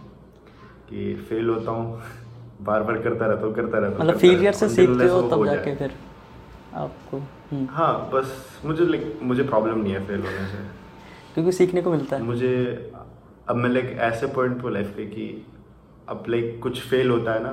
कि 0.90 1.14
फेल 1.28 1.48
होता 1.48 1.70
हूँ 1.70 2.02
बार 2.62 2.82
बार 2.82 2.98
करता 3.02 3.26
रहता 3.26 3.46
हूँ 3.46 3.54
करता 3.54 3.78
रहता 3.78 3.96
हूँ 3.96 4.04
मतलब 4.06 4.18
फेलियर 4.18 4.52
से 4.52 4.68
सीखते 4.68 5.08
हो 5.08 5.22
तब 5.22 5.44
जाके 5.46 5.74
फिर 5.76 5.92
आपको 6.74 7.18
हम्म, 7.18 7.66
हाँ 7.70 8.10
बस 8.12 8.60
मुझे 8.64 8.84
लाइक 8.84 9.18
मुझे 9.22 9.42
प्रॉब्लम 9.42 9.78
नहीं 9.78 9.92
है 9.92 10.06
फेल 10.06 10.20
होने 10.20 10.46
से। 10.46 10.58
क्योंकि 11.34 11.52
सीखने 11.52 11.82
को 11.82 11.90
मिलता 11.90 12.16
है। 12.16 12.22
मुझे 12.22 12.92
अब 13.48 13.56
मैं 13.56 13.70
लाइक 13.70 13.86
ऐसे 13.86 14.26
पॉइंट 14.26 14.62
पे 14.62 14.70
लाइफ 14.70 14.86
पे 14.96 15.06
कि 15.06 15.46
अब 16.08 16.24
लाइक 16.28 16.58
कुछ 16.62 16.80
फेल 16.80 17.10
होता 17.10 17.32
है 17.32 17.42
ना 17.42 17.50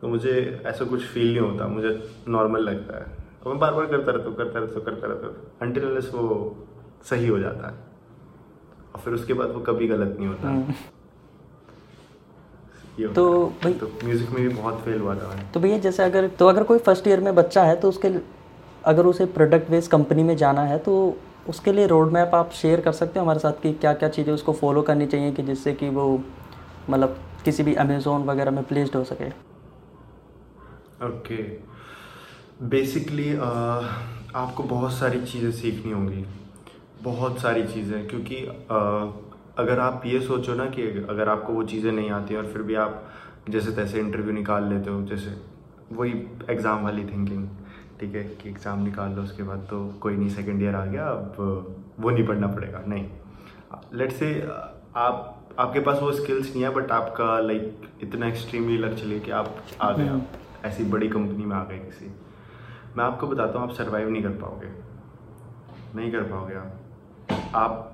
तो 0.00 0.08
मुझे 0.08 0.62
ऐसा 0.66 0.84
कुछ 0.84 1.06
फील 1.06 1.28
नहीं 1.28 1.50
होता 1.50 1.66
मुझे 1.68 2.10
नॉर्मल 2.28 2.60
लगता 2.60 2.98
है। 2.98 3.06
और 3.42 3.48
मैं 3.48 3.58
बार 3.58 3.74
बार 3.74 3.86
करता 3.86 4.12
रहता 4.12 4.28
हूँ 4.28 4.36
करता 4.36 4.58
रहता 4.58 4.74
हूँ 4.74 4.84
करता 4.84 5.06
रहता 5.06 5.26
हूँ 5.26 5.36
अनटिल 5.62 5.84
वो 6.14 6.56
सही 7.04 7.26
हो 7.26 7.38
जाता 7.38 7.68
है। 7.68 7.74
और 8.94 9.00
फिर 9.00 9.14
उसके 9.14 9.34
बाद 9.34 9.50
वो 9.50 9.60
कभी 9.60 9.88
गलत 9.88 10.16
नहीं 10.18 10.28
होता। 10.28 10.48
हम्म, 10.48 10.60
होता 10.62 11.01
तो 13.00 13.24
भाई- 13.62 13.78
तो 13.80 13.86
म्यूज़िक 14.04 14.30
में 14.30 14.42
भी 14.42 14.48
बहुत 14.48 14.80
फेल 14.80 15.00
हुआ 15.00 15.14
था। 15.14 15.38
तो 15.54 15.60
भैया 15.60 15.78
जैसे 15.78 16.02
अगर 16.02 16.28
तो 16.28 16.46
अगर 16.46 16.62
कोई 16.62 16.78
फ़र्स्ट 16.78 17.08
ईयर 17.08 17.20
में 17.20 17.34
बच्चा 17.34 17.62
है 17.64 17.76
तो 17.76 17.88
उसके 17.88 18.08
अगर 18.84 19.06
उसे 19.06 19.26
प्रोडक्ट 19.26 19.70
बेस्ड 19.70 19.90
कंपनी 19.90 20.22
में 20.22 20.36
जाना 20.36 20.62
है 20.62 20.78
तो 20.78 21.16
उसके 21.48 21.72
लिए 21.72 21.86
रोड 21.86 22.12
मैप 22.12 22.34
आप 22.34 22.50
शेयर 22.52 22.80
कर 22.80 22.92
सकते 22.92 23.18
हो 23.18 23.24
हमारे 23.24 23.38
साथ 23.38 23.52
कि 23.52 23.72
क्या 23.72 23.92
क्या 23.94 24.08
चीज़ें 24.08 24.32
उसको 24.34 24.52
फॉलो 24.52 24.82
करनी 24.82 25.06
चाहिए 25.06 25.32
कि 25.32 25.42
जिससे 25.42 25.72
कि 25.72 25.88
वो 25.88 26.22
मतलब 26.90 27.16
किसी 27.44 27.62
भी 27.62 27.74
अमेजोन 27.74 28.24
वगैरह 28.24 28.50
में 28.50 28.64
प्लेस्ड 28.64 28.96
हो 28.96 29.04
सके। 29.04 29.28
ओके 31.06 31.42
बेसिकली 32.68 33.34
आपको 33.36 34.62
बहुत 34.62 34.92
सारी 34.92 35.20
चीज़ें 35.22 35.50
सीखनी 35.52 35.92
होंगी। 35.92 36.24
बहुत 37.02 37.40
सारी 37.40 37.64
चीज़ें 37.64 38.06
क्योंकि 38.08 38.36
uh, 38.72 39.31
अगर 39.58 39.78
आप 39.78 40.02
ये 40.06 40.20
सोचो 40.20 40.54
ना 40.54 40.66
कि 40.66 40.82
अगर 41.10 41.28
आपको 41.28 41.52
वो 41.52 41.62
चीज़ें 41.64 41.90
नहीं 41.92 42.10
आती 42.10 42.36
और 42.36 42.46
फिर 42.46 42.62
भी 42.62 42.74
आप 42.74 43.02
जैसे 43.48 43.72
तैसे 43.72 43.98
इंटरव्यू 44.00 44.32
निकाल 44.32 44.64
लेते 44.64 44.90
हो 44.90 45.02
जैसे 45.06 45.34
वही 45.92 46.12
एग्ज़ाम 46.50 46.84
वाली 46.84 47.04
थिंकिंग 47.04 47.48
ठीक 48.00 48.14
है 48.14 48.22
कि 48.24 48.48
एग्ज़ाम 48.48 48.82
निकाल 48.84 49.12
लो 49.12 49.22
उसके 49.22 49.42
बाद 49.42 49.66
तो 49.70 49.84
कोई 50.00 50.16
नहीं 50.16 50.28
सेकेंड 50.28 50.62
ईयर 50.62 50.74
आ 50.74 50.84
गया 50.86 51.06
अब 51.06 51.36
वो 52.00 52.10
नहीं 52.10 52.26
पढ़ना 52.26 52.46
पड़ेगा 52.46 52.82
नहीं। 52.86 53.06
लेट्स 53.94 54.16
से 54.16 54.32
आप 54.96 55.54
आपके 55.58 55.80
पास 55.80 55.98
वो 56.02 56.12
स्किल्स 56.12 56.52
नहीं 56.52 56.62
है 56.62 56.70
बट 56.74 56.90
आपका 56.92 57.38
लाइक 57.40 57.88
इतना 58.02 58.26
एक्सट्रीमली 58.26 58.78
लग 58.78 58.96
चले 58.96 59.20
कि 59.20 59.30
आप 59.30 59.54
आ 59.80 59.92
गए 59.92 60.08
आप 60.08 60.64
ऐसी 60.64 60.84
बड़ी 60.90 61.08
कंपनी 61.08 61.44
में 61.44 61.56
आ 61.56 61.64
गए 61.64 61.78
किसी। 61.78 62.12
मैं 62.96 63.04
आपको 63.04 63.26
बताता 63.26 63.58
हूँ 63.58 63.68
आप 63.68 63.74
सर्वाइव 63.74 64.08
नहीं 64.08 64.22
कर 64.22 64.30
पाओगे। 64.40 64.68
नहीं 65.96 66.12
कर 66.12 66.22
पाओगे 66.30 66.54
आप। 66.54 67.54
आप 67.54 67.91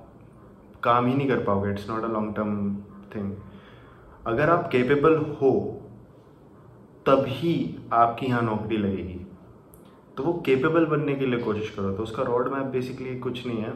काम 0.83 1.05
ही 1.05 1.15
नहीं 1.15 1.27
कर 1.27 1.43
पाओगे 1.43 1.71
it's 1.71 1.89
not 1.89 2.03
a 2.03 2.07
long 2.07 2.35
term 2.35 2.75
thing 3.15 3.31
अगर 4.27 4.49
आप 4.49 4.69
केपेबल 4.71 5.15
हो, 5.41 5.51
तभी 7.05 7.77
आपकी 7.93 8.25
यहाँ 8.25 8.41
नौकरी 8.41 8.77
लगेगी। 8.77 9.19
तो 10.17 10.23
वो 10.23 10.33
केपेबल 10.45 10.85
बनने 10.85 11.15
के 11.15 11.25
लिए 11.25 11.39
कोशिश 11.39 11.69
करो। 11.69 11.91
तो 11.91 12.03
उसका 12.03 12.23
रोड 12.23 12.51
मैप 12.53 12.65
बेसिकली 12.65 13.17
कुछ 13.19 13.45
नहीं 13.47 13.57
है। 13.57 13.73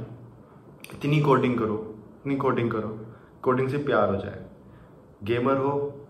इतनी 0.94 1.20
कोडिंग 1.22 1.58
करो, 1.60 1.76
इतनी 2.20 2.36
कोडिंग 2.36 2.72
करो 2.72 2.98
कोडिंग 3.44 3.70
से 3.70 3.78
प्यार 3.78 4.10
हो 4.10 4.16
जाए। 4.16 4.46
गेमर 5.24 5.58
हो, 5.58 6.06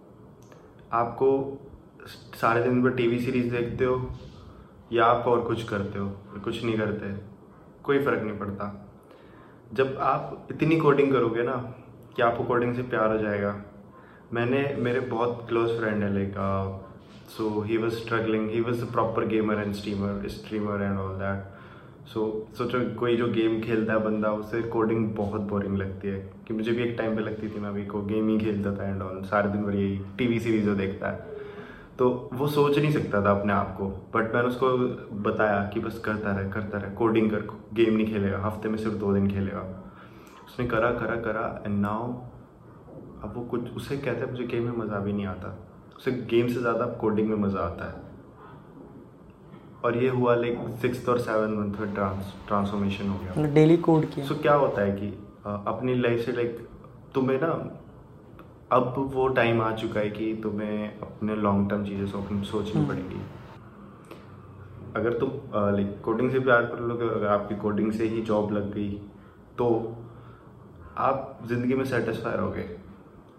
आपको 0.93 1.59
सारे 2.35 2.63
दिन 2.63 2.83
पर 2.83 2.91
टीवी 2.91 3.19
सीरीज़ 3.19 3.51
देखते 3.51 3.85
हो, 3.85 4.09
या 4.91 5.05
आप 5.05 5.27
और 5.27 5.41
कुछ 5.41 5.63
करते 5.63 5.99
हो, 5.99 6.09
कुछ 6.43 6.63
नहीं 6.63 6.77
करते, 6.77 7.13
कोई 7.83 8.03
फ़र्क 8.05 8.23
नहीं 8.23 8.37
पड़ता। 8.39 8.82
जब 9.73 9.97
आप 10.01 10.47
इतनी 10.51 10.77
कोडिंग 10.77 11.13
करोगे 11.13 11.43
ना 11.43 11.75
कि 12.15 12.21
आपको 12.21 12.43
कोडिंग 12.43 12.75
से 12.75 12.81
प्यार 12.81 13.11
हो 13.11 13.17
जाएगा। 13.17 13.61
मैंने, 14.33 14.75
मेरे 14.79 14.99
बहुत 14.99 15.45
क्लोज 15.49 15.79
फ्रेंड 15.79 16.03
है 16.03 16.13
like 16.13 16.79
so 17.39 17.41
he 17.41 17.77
was 17.77 17.89
struggling, 17.89 18.43
he 18.49 18.59
was 18.65 18.77
a 18.77 18.89
proper 18.91 19.21
gamer 19.29 19.57
and 19.63 19.75
streamer 19.75 20.11
streamer 20.29 20.77
and 20.77 20.97
all 20.97 21.17
that. 21.17 21.37
So 22.07 22.47
सोचो 22.57 22.95
कोई 22.95 23.17
जो 23.17 23.27
गेम 23.27 23.61
खेलता 23.61 23.93
है 23.93 23.99
बंदा, 23.99 24.31
उसे 24.31 24.61
कोडिंग 24.61 25.15
बहुत 25.15 25.41
बोरिंग 25.41 25.77
लगती 25.77 26.07
है। 26.07 26.33
कि 26.47 26.53
मुझे 26.53 26.71
भी 26.71 26.83
एक 26.83 26.95
टाइम 26.97 27.15
पे 27.15 27.21
लगती 27.21 27.49
थी, 27.49 27.59
मैं 27.59 27.69
अभी 27.69 27.85
को 27.85 28.01
गेम 28.01 28.29
ही 28.29 28.39
खेलता 28.39 28.75
था 28.75 28.89
एंड 28.89 29.01
ऑल 29.01 29.21
सारे 29.23 29.49
दिन 29.49 29.63
भर 29.63 29.75
यही 29.75 30.01
टीवी 30.17 30.39
सीरीज़ 30.39 30.69
देखता 30.69 31.09
है। 31.09 31.32
तो 31.99 32.29
वो 32.33 32.47
सोच 32.49 32.77
नहीं 32.77 32.91
सकता 32.91 33.21
था 33.25 33.31
अपने 33.31 33.53
आप 33.53 33.75
को। 33.77 33.87
बट 34.13 34.33
मैंने 34.35 34.47
उसको 34.47 34.67
बताया 35.23 35.63
कि 35.73 35.79
बस 35.79 35.99
करता 36.05 36.31
रहे 36.31 36.49
करता 36.51 36.77
रहे। 36.77 36.91
कोडिंग 36.95 37.29
कर 37.31 37.47
गेम 37.73 37.95
नहीं 37.95 38.07
खेलेगा। 38.07 38.37
हफ़्ते 38.45 38.69
में 38.69 38.77
सिर्फ़ 38.77 38.95
दो 38.97 39.13
दिन 39.13 39.27
खेलेगा 39.29 39.61
उसने 40.45 40.65
करा 40.67 40.91
करा 40.93 41.15
करा 41.21 41.43
एंड 41.65 41.79
नाउ 41.81 42.07
अब 43.23 43.33
वो 43.35 43.43
कुछ 43.51 43.75
उसे 43.75 43.97
कहते 43.97 44.21
हैं 44.21 44.31
मुझे 44.31 44.43
गेम 44.45 44.63
में 44.63 44.77
मज़ा 44.77 44.99
भी 44.99 45.13
नहीं 45.13 45.25
आता। 45.25 45.57
उसे 45.97 46.11
गेम 46.31 46.47
से 46.47 46.59
ज़्यादा 46.59 46.85
कोडिंग 47.01 47.29
में 47.29 47.37
मज़ा 47.37 47.59
आता 47.61 47.85
है। 47.85 48.01
और 49.85 49.97
ये 49.97 50.09
हुआ 50.09 50.35
लाइक 50.35 50.59
सिक्स 50.81 51.07
और 51.09 51.19
सेवन 51.19 51.53
मंथ 51.53 51.79
में 51.79 51.93
ट्रांस 51.93 52.33
ट्रांसफॉर्मेशन 52.47 53.09
हो 53.09 53.19
गया। 53.19 53.45
डेली 53.53 53.77
कोड 53.79 54.05
किया। 54.05 54.25
सो 54.25 54.33
so, 54.33 54.41
क्या 54.41 54.53
होता 54.55 54.81
है 54.81 54.91
कि 54.91 55.07
अपनी 55.45 55.95
लाइफ 55.95 56.25
से 56.25 56.31
लाइक 56.31 56.67
तुम्हें 57.15 57.39
ना 57.41 57.53
अब 58.71 58.93
वो 59.13 59.27
टाइम 59.29 59.61
आ 59.61 59.71
चुका 59.73 59.99
है 59.99 60.09
कि 60.09 60.33
तुम्हें 60.43 60.99
अपने 60.99 61.35
लॉन्ग 61.37 61.69
टर्म 61.69 61.83
चीज़ें 61.85 62.05
सोच 62.07 62.45
सोचनी 62.45 62.73
हम्म। 62.73 62.87
पड़ेंगी। 62.87 63.21
अगर 64.95 65.17
तुम 65.19 65.29
लाइक 65.75 65.99
कोडिंग 66.03 66.31
से 66.31 66.39
प्यार 66.39 66.65
कर 66.65 66.79
लोगे 66.81 67.07
अगर 67.09 67.27
आपकी 67.27 67.55
कोडिंग 67.55 67.91
से 67.91 68.07
ही 68.07 68.21
जॉब 68.21 68.51
लग 68.53 68.73
गई 68.73 68.89
तो 69.57 69.67
आप 70.99 71.39
ज़िंदगी 71.47 71.73
में 71.73 71.85
सेटिस्फाई 71.85 72.33
रहोगे। 72.33 72.61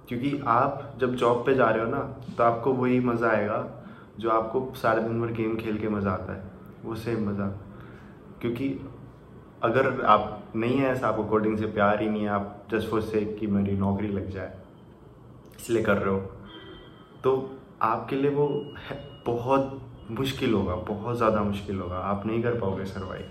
क्योंकि 0.09 0.41
आप 0.49 0.97
जब 1.01 1.14
जॉब 1.16 1.45
पे 1.47 1.55
जा 1.55 1.68
रहे 1.70 1.85
हो 1.85 1.91
ना 1.91 2.01
तो 2.37 2.43
आपको 2.45 2.72
वही 2.75 2.99
मज़ा 3.03 3.29
आएगा 3.29 3.59
जो 4.18 4.31
आपको 4.31 4.72
सारे 4.77 5.03
दिन 5.03 5.20
भर 5.20 5.33
गेम 5.33 5.57
खेल 5.57 5.79
के 5.79 5.89
मज़ा 5.89 6.11
आता 6.11 6.33
है। 6.33 6.43
वो 6.85 6.95
सेम 6.97 7.29
मज़ा। 7.29 7.47
क्योंकि 8.41 8.68
अगर 9.62 10.01
आप 10.07 10.53
नहीं 10.57 10.77
है 10.77 10.89
ऐसा 10.89 11.09
आपको 11.09 11.25
कोडिंग 11.25 11.57
से 11.59 11.66
प्यार 11.68 12.03
ही 12.03 12.09
नहीं 12.09 12.22
है 12.22 12.29
आप 12.31 12.66
जस्ट 12.72 12.91
फॉर 12.91 13.01
से 13.03 13.25
कि 13.35 13.47
मेरी 13.49 13.77
नौकरी 13.77 14.09
लग 14.09 14.29
जाए। 14.31 14.53
इसलिए 15.61 15.83
कर 15.83 15.99
रहे 15.99 16.15
हो। 16.15 16.21
तो 17.25 17.59
आपके 17.83 18.17
लिए 18.17 18.31
वो 18.31 18.49
बहुत 19.27 19.81
मुश्किल 20.11 20.53
होगा, 20.55 20.75
बहुत 20.75 21.17
ज़्यादा 21.17 21.43
मुश्किल 21.43 21.79
होगा। 21.81 21.99
आप 21.99 22.27
नहीं 22.27 22.43
कर 22.43 22.59
पाओगे 22.61 22.85
सर्वाइव 22.87 23.31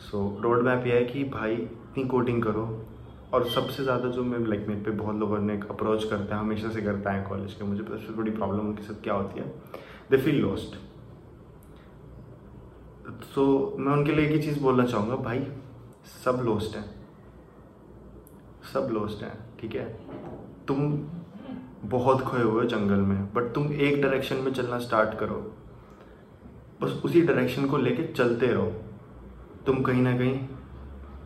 सो 0.00 0.20
रोड 0.42 0.62
मैप 0.64 0.86
यह 0.86 0.94
है 0.94 1.04
कि 1.04 1.24
भाई, 1.26 1.54
इतनी 1.54 2.04
कोडिंग 2.06 2.42
करो। 2.42 2.66
और 3.34 3.48
सबसे 3.48 3.82
ज़्यादा 3.82 4.08
जो 4.08 4.22
मैं 4.24 4.38
लाइक 4.40 4.66
मेरे 4.68 4.80
पे 4.82 4.90
बहुत 4.92 5.16
लोगों 5.16 5.38
ने 5.38 5.58
अप्रोच 5.70 6.04
करते 6.04 6.34
हैं, 6.34 6.40
हमेशा 6.40 6.70
से 6.70 6.82
करता 6.82 7.10
है 7.12 7.24
कॉलेज 7.24 7.54
के। 7.54 7.64
मुझे 7.64 7.82
सबसे 7.82 8.12
बड़ी 8.12 8.30
प्रॉब्लम 8.30 8.60
उनके 8.60 8.82
साथ 8.82 9.02
क्या 9.02 9.14
होती 9.14 9.40
है? 9.40 9.46
दे 10.10 10.16
फील 10.16 10.40
लॉस्ट 10.42 10.76
सो 13.24 13.44
मैं 13.78 13.92
उनके 13.92 14.12
लिए 14.12 14.26
एक 14.26 14.32
ही 14.32 14.42
चीज़ 14.42 14.60
बोलना 14.62 14.84
चाहूँगा, 14.86 15.16
भाई, 15.16 15.46
सब 16.24 16.40
लॉस्ट 16.44 16.76
हैं। 16.76 16.84
सब 18.72 18.88
लॉस्ट 18.92 19.22
हैं, 19.22 19.32
ठीक 19.60 19.74
है? 19.74 19.84
तुम 20.68 20.92
बहुत 21.84 22.20
खोए 22.20 22.42
हुए 22.42 22.52
हो 22.52 22.64
जंगल 22.68 23.00
में 23.02 23.24
बट 23.34 23.52
तुम 23.54 23.72
एक 23.72 24.00
डायरेक्शन 24.02 24.36
में 24.36 24.52
चलना 24.52 24.78
स्टार्ट 24.78 25.18
करो। 25.18 25.36
बस 26.82 26.90
उसी 27.04 27.20
डायरेक्शन 27.22 27.66
को 27.66 27.76
लेके 27.76 28.02
चलते 28.12 28.46
रहो। 28.46 28.72
तुम 29.66 29.80
कहीं 29.82 30.02
ना 30.02 30.16
कहीं 30.18 30.38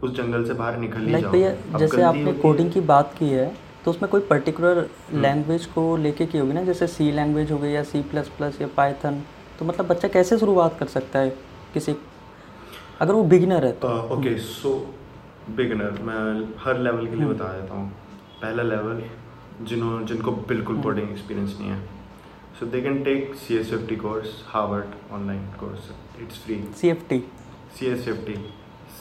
उस 0.03 0.15
जंगल 0.17 0.45
से 0.45 0.55
बाहर 0.55 0.77
निकल 0.79 1.07
ही 1.07 1.21
जाओ 1.21 1.33
भैया 1.33 1.79
जैसे 1.79 2.03
आपने 2.03 2.33
कोडिंग 2.33 2.71
की 2.73 2.81
बात 2.89 3.15
की 3.19 3.29
है 3.29 3.53
तो 3.85 3.91
उसमें 3.91 4.11
कोई 4.11 4.21
पर्टिकुलर 4.21 4.77
लैंग्वेज 5.15 5.63
हम्म। 5.63 5.73
को 5.75 5.97
लेके 5.97 6.27
की 6.27 6.39
होगी 6.39 6.53
ना? 6.53 6.63
जैसे 6.65 6.87
सी 6.87 7.11
लैंग्वेज 7.13 7.53
हो 7.53 7.59
गई 7.59 7.71
या 7.73 7.83
सी 7.83 8.03
प्लस 8.11 8.29
प्लस 8.39 8.61
या 8.61 8.69
पाइथन 8.77 9.23
तो 9.59 9.65
मतलब 9.65 9.87
बच्चा 9.87 10.09
कैसे 10.09 10.39
शुरुआत 10.39 10.79
कर 10.79 10.87
सकता 10.87 11.19
है 11.19 11.31
किसी? 11.75 11.95
अगर 13.01 13.13
वो 13.15 13.23
बिगिनर 13.25 13.65
है 13.67 13.73
तो। 13.73 13.89
ओके 14.17 14.37
सो 14.39 14.75
बिगिनर 15.57 15.99
मैं 16.03 16.49
हर 16.65 16.79
लेवल 16.79 17.07
के 17.07 17.15
लिए 17.15 17.25
हम्म। 17.25 17.35
बता 17.35 17.53
देता 17.53 17.75
हूँ। 17.75 17.91
पहला 18.43 18.63
लेवल 18.63 19.03
जिन्हों 19.63 20.05
जिनको 20.07 20.33
बिल्कुल 20.33 20.83
कोडिंग 20.83 21.07
हम्म। 21.07 21.17
एक्सपीरियंस 21.17 21.57
नहीं 21.61 21.71
है। 21.71 21.81
So 22.61 22.67
they 22.67 22.83
can 22.83 23.05
take 23.05 23.35
C 23.35 23.57
S 23.57 23.73
fifty 23.89 23.97
course 23.97 24.45
Harvard 24.49 25.13
online 25.13 25.47
course 25.47 25.91
it's 26.21 26.39
free 26.45 26.65
C 26.75 26.89
fifty 27.09 27.25
C 27.79 27.87
S 27.87 28.09
fifty 28.27 28.35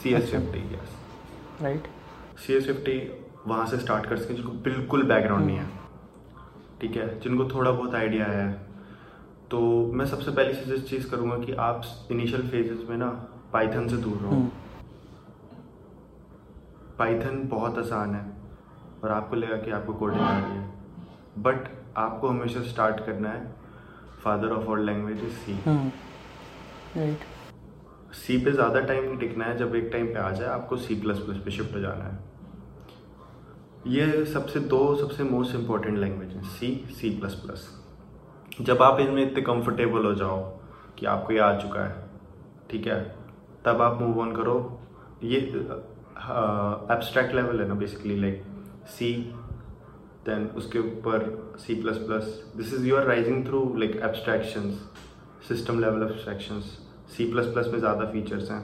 C 0.01 0.13
S 0.13 0.33
fifty 0.53 0.59
yes 0.59 0.95
right 1.61 1.87
C 2.37 2.53
S 2.53 2.69
fifty 2.77 3.23
वहाँ 3.47 3.65
से 3.65 3.77
स्टार्ट 3.77 4.05
कर 4.05 4.17
सकें 4.17 4.35
जिनको 4.35 4.51
बिल्कुल 4.51 5.03
बैकग्राउंड 5.03 5.45
नहीं 5.45 5.57
है। 5.57 5.69
ठीक 6.81 6.95
है? 6.95 7.19
जिनको 7.19 7.45
थोड़ा 7.45 7.71
बहुत 7.71 7.95
आइडिया 7.95 8.25
है। 8.25 8.67
तो 9.51 9.91
मैं 9.93 10.05
सबसे 10.05 10.31
पहली 10.31 10.53
सजेस्ट 10.53 10.85
चीज़ 10.85 11.09
करूँगा 11.09 11.37
कि 11.37 11.53
आप 11.53 11.81
इनिशियल 12.11 12.47
फेजेस 12.47 12.79
में 12.89 12.97
ना 12.97 13.07
पाइथन 13.53 13.87
से 13.87 13.97
दूर 13.97 14.17
रहो। 14.17 14.51
पाइथन 16.99 17.27
हम्म। 17.27 17.47
बहुत 17.47 17.77
आसान 17.77 18.15
है। 18.15 18.32
और 19.03 19.11
आपको 19.11 19.35
लगा 19.35 19.57
कि 19.57 19.71
आपको 19.71 19.93
कोडिंग 19.93 20.21
आ 20.21 20.37
रही 20.37 20.57
है। 20.57 21.41
बट 21.43 21.67
आपको 21.97 22.27
हमेशा 22.27 22.61
स्टार्ट 22.63 23.05
करना 23.05 23.29
है 23.29 23.55
father 24.23 24.51
of 24.51 24.67
all 24.69 24.85
language 24.85 25.23
is 25.23 25.33
C 25.35 25.53
right 26.97 27.25
C 28.15 28.37
पे 28.45 28.51
ज़्यादा 28.51 28.79
टाइम 28.81 29.03
नहीं 29.03 29.17
टिकना 29.17 29.45
है 29.45 29.57
जब 29.57 29.75
एक 29.75 29.89
टाइम 29.93 30.07
पे 30.07 30.19
आ 30.19 30.29
जाए 30.31 30.47
आपको 30.49 30.77
सी 30.77 30.95
प्लस 31.01 31.17
प्लस 31.19 31.37
पे 31.45 31.51
शिफ्ट 31.51 31.75
हो 31.75 31.79
जाना 31.79 32.03
है। 32.03 32.19
ये 33.87 34.25
सबसे 34.25 34.59
दो 34.73 34.79
सबसे 34.95 35.23
मोस्ट 35.23 35.55
इंपॉर्टेंट 35.55 35.97
लैंग्वेज 35.97 36.33
हैं 36.33 36.43
सी 36.49 36.69
सी 36.99 37.09
प्लस 37.19 37.33
प्लस 37.35 37.67
जब 38.61 38.81
आप 38.81 38.99
इनमें 38.99 39.21
इतने 39.25 39.41
कंफर्टेबल 39.41 40.05
हो 40.05 40.13
जाओ 40.15 40.39
कि 40.99 41.05
आपको 41.05 41.33
ये 41.33 41.39
आ 41.39 41.53
चुका 41.59 41.83
है 41.83 42.03
ठीक 42.71 42.87
है 42.87 42.99
तब 43.65 43.81
आप 43.81 44.01
मूव 44.01 44.19
ऑन 44.21 44.31
करो। 44.35 44.55
ये 45.23 45.37
एब्स्ट्रैक्ट 45.37 47.35
लेवल 47.35 47.61
है 47.61 47.67
ना 47.67 47.73
बेसिकली 47.75 48.19
लाइक 48.21 48.43
सी 48.89 49.13
देन 50.25 50.45
उसके 50.57 50.79
ऊपर 50.79 51.25
C 51.59 51.75
plus 51.81 51.97
plus 51.97 52.25
this 52.57 52.73
is 52.73 52.88
your 52.88 53.03
rising 53.03 53.45
through 53.45 53.63
like 53.77 53.95
abstractions 54.03 54.89
system 55.47 55.79
level 55.79 56.03
abstractions 56.03 56.77
C 57.15 57.31
plus 57.31 57.45
plus 57.53 57.67
में 57.67 57.79
ज़्यादा 57.79 58.05
फीचर्स 58.11 58.49
हैं. 58.51 58.63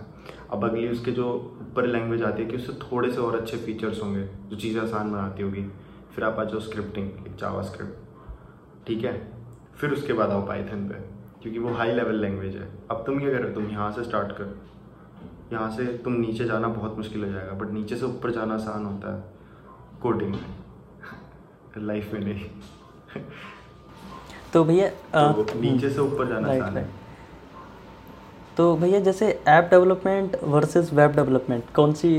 अब 0.51 0.63
अगली 0.65 0.88
उसके 0.89 1.11
जो 1.11 1.26
ऊपर 1.61 1.86
लैंग्वेज 1.88 2.24
आती 2.24 2.43
है 2.43 2.49
कि 2.49 2.55
उससे 2.55 2.74
थोड़े 2.82 3.11
से 3.11 3.20
और 3.22 3.36
अच्छे 3.39 3.57
फीचर्स 3.57 4.01
होंगे, 4.03 4.24
जो 4.24 4.55
चीज़ें 4.55 4.82
आसान 4.82 5.11
बनाती 5.11 5.43
होगी. 5.43 5.63
फिर 6.15 6.24
आप 6.24 6.39
आ 6.39 6.43
जाओ 6.43 6.59
स्क्रिप्टिंग 6.59 7.09
जावा 7.39 7.61
स्क्रिप्ट 7.61 8.88
ठीक 8.88 9.03
है? 9.03 9.13
फिर 9.76 9.91
उसके 9.93 10.13
बाद 10.13 10.30
आओ 10.30 10.45
पाइथन 10.47 10.88
पे, 10.89 10.95
क्योंकि 11.41 11.59
वो 11.59 11.74
हाई 11.74 11.91
लेवल 11.93 12.15
लैंग्वेज 12.22 12.55
है. 12.55 12.70
अब 12.91 13.03
तुम 13.05 13.20
क्या 13.20 13.38
करो 13.38 13.53
तुम 13.53 13.70
यहाँ 13.72 13.91
से 13.91 14.03
स्टार्ट 14.03 14.32
करो. 14.38 14.55
यहाँ 15.53 15.70
से 15.78 15.86
तुम 16.03 16.13
नीचे 16.13 16.45
जाना 16.45 16.67
बहुत 16.70 16.97
मुश्किल 16.97 17.24
हो 17.24 17.32
जाएगा 17.32 17.53
बट 17.53 17.72
नीचे 17.74 17.95
से 17.95 18.05
ऊपर 18.05 18.32
जाना 18.32 18.53
आसान 18.55 18.86
होता 18.86 19.15
है. 19.15 19.24
कोडिंग 20.02 20.32
में 20.32 20.41
लाइफ 21.78 22.14
में 22.14 22.20
नहीं। 22.20 22.50
तो 24.54 24.64
भैया 24.64 24.89
तो 25.14 25.60
नीचे 25.60 25.89
से 25.89 26.02
ऊपर 26.02 26.28
जाना 26.28 26.52
आसान 26.52 26.78
है। 26.78 26.88
तो 28.58 28.76
भैया 28.78 29.00
जैसे 29.00 29.32
app 29.47 29.70
development 29.70 30.36
versus 30.43 30.93
web 30.93 31.12
development 31.12 31.64
कौन 31.76 31.93
सी 31.93 32.10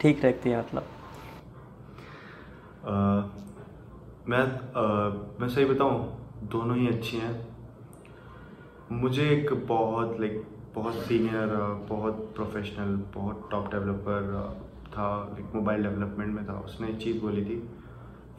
ठीक 0.00 0.24
रहती 0.24 0.50
है 0.50 0.60
मतलब? 0.60 0.84
मैं 4.28 4.40
आ, 4.76 4.84
मैं 5.40 5.48
सही 5.48 5.64
बताऊँ 5.64 5.96
दोनों 6.52 6.76
ही 6.76 6.88
अच्छी 6.88 7.16
हैं। 7.16 7.34
मुझे 8.92 9.28
एक 9.30 9.52
बहुत 9.66 10.16
लाइक 10.20 10.42
बहुत 10.74 10.94
सीनियर 10.94 11.54
बहुत 11.88 12.14
प्रोफेशनल 12.36 12.96
बहुत 13.14 13.48
टॉप 13.50 13.70
डेवलपर 13.70 14.20
था 14.98 15.08
लाइक 15.32 15.54
मोबाइल 15.54 15.82
डेवलपमेंट 15.82 16.34
में 16.34 16.46
था 16.48 16.58
उसने 16.60 16.88
एक 16.88 16.98
चीज़ 17.02 17.20
बोली 17.20 17.44
थी। 17.44 17.56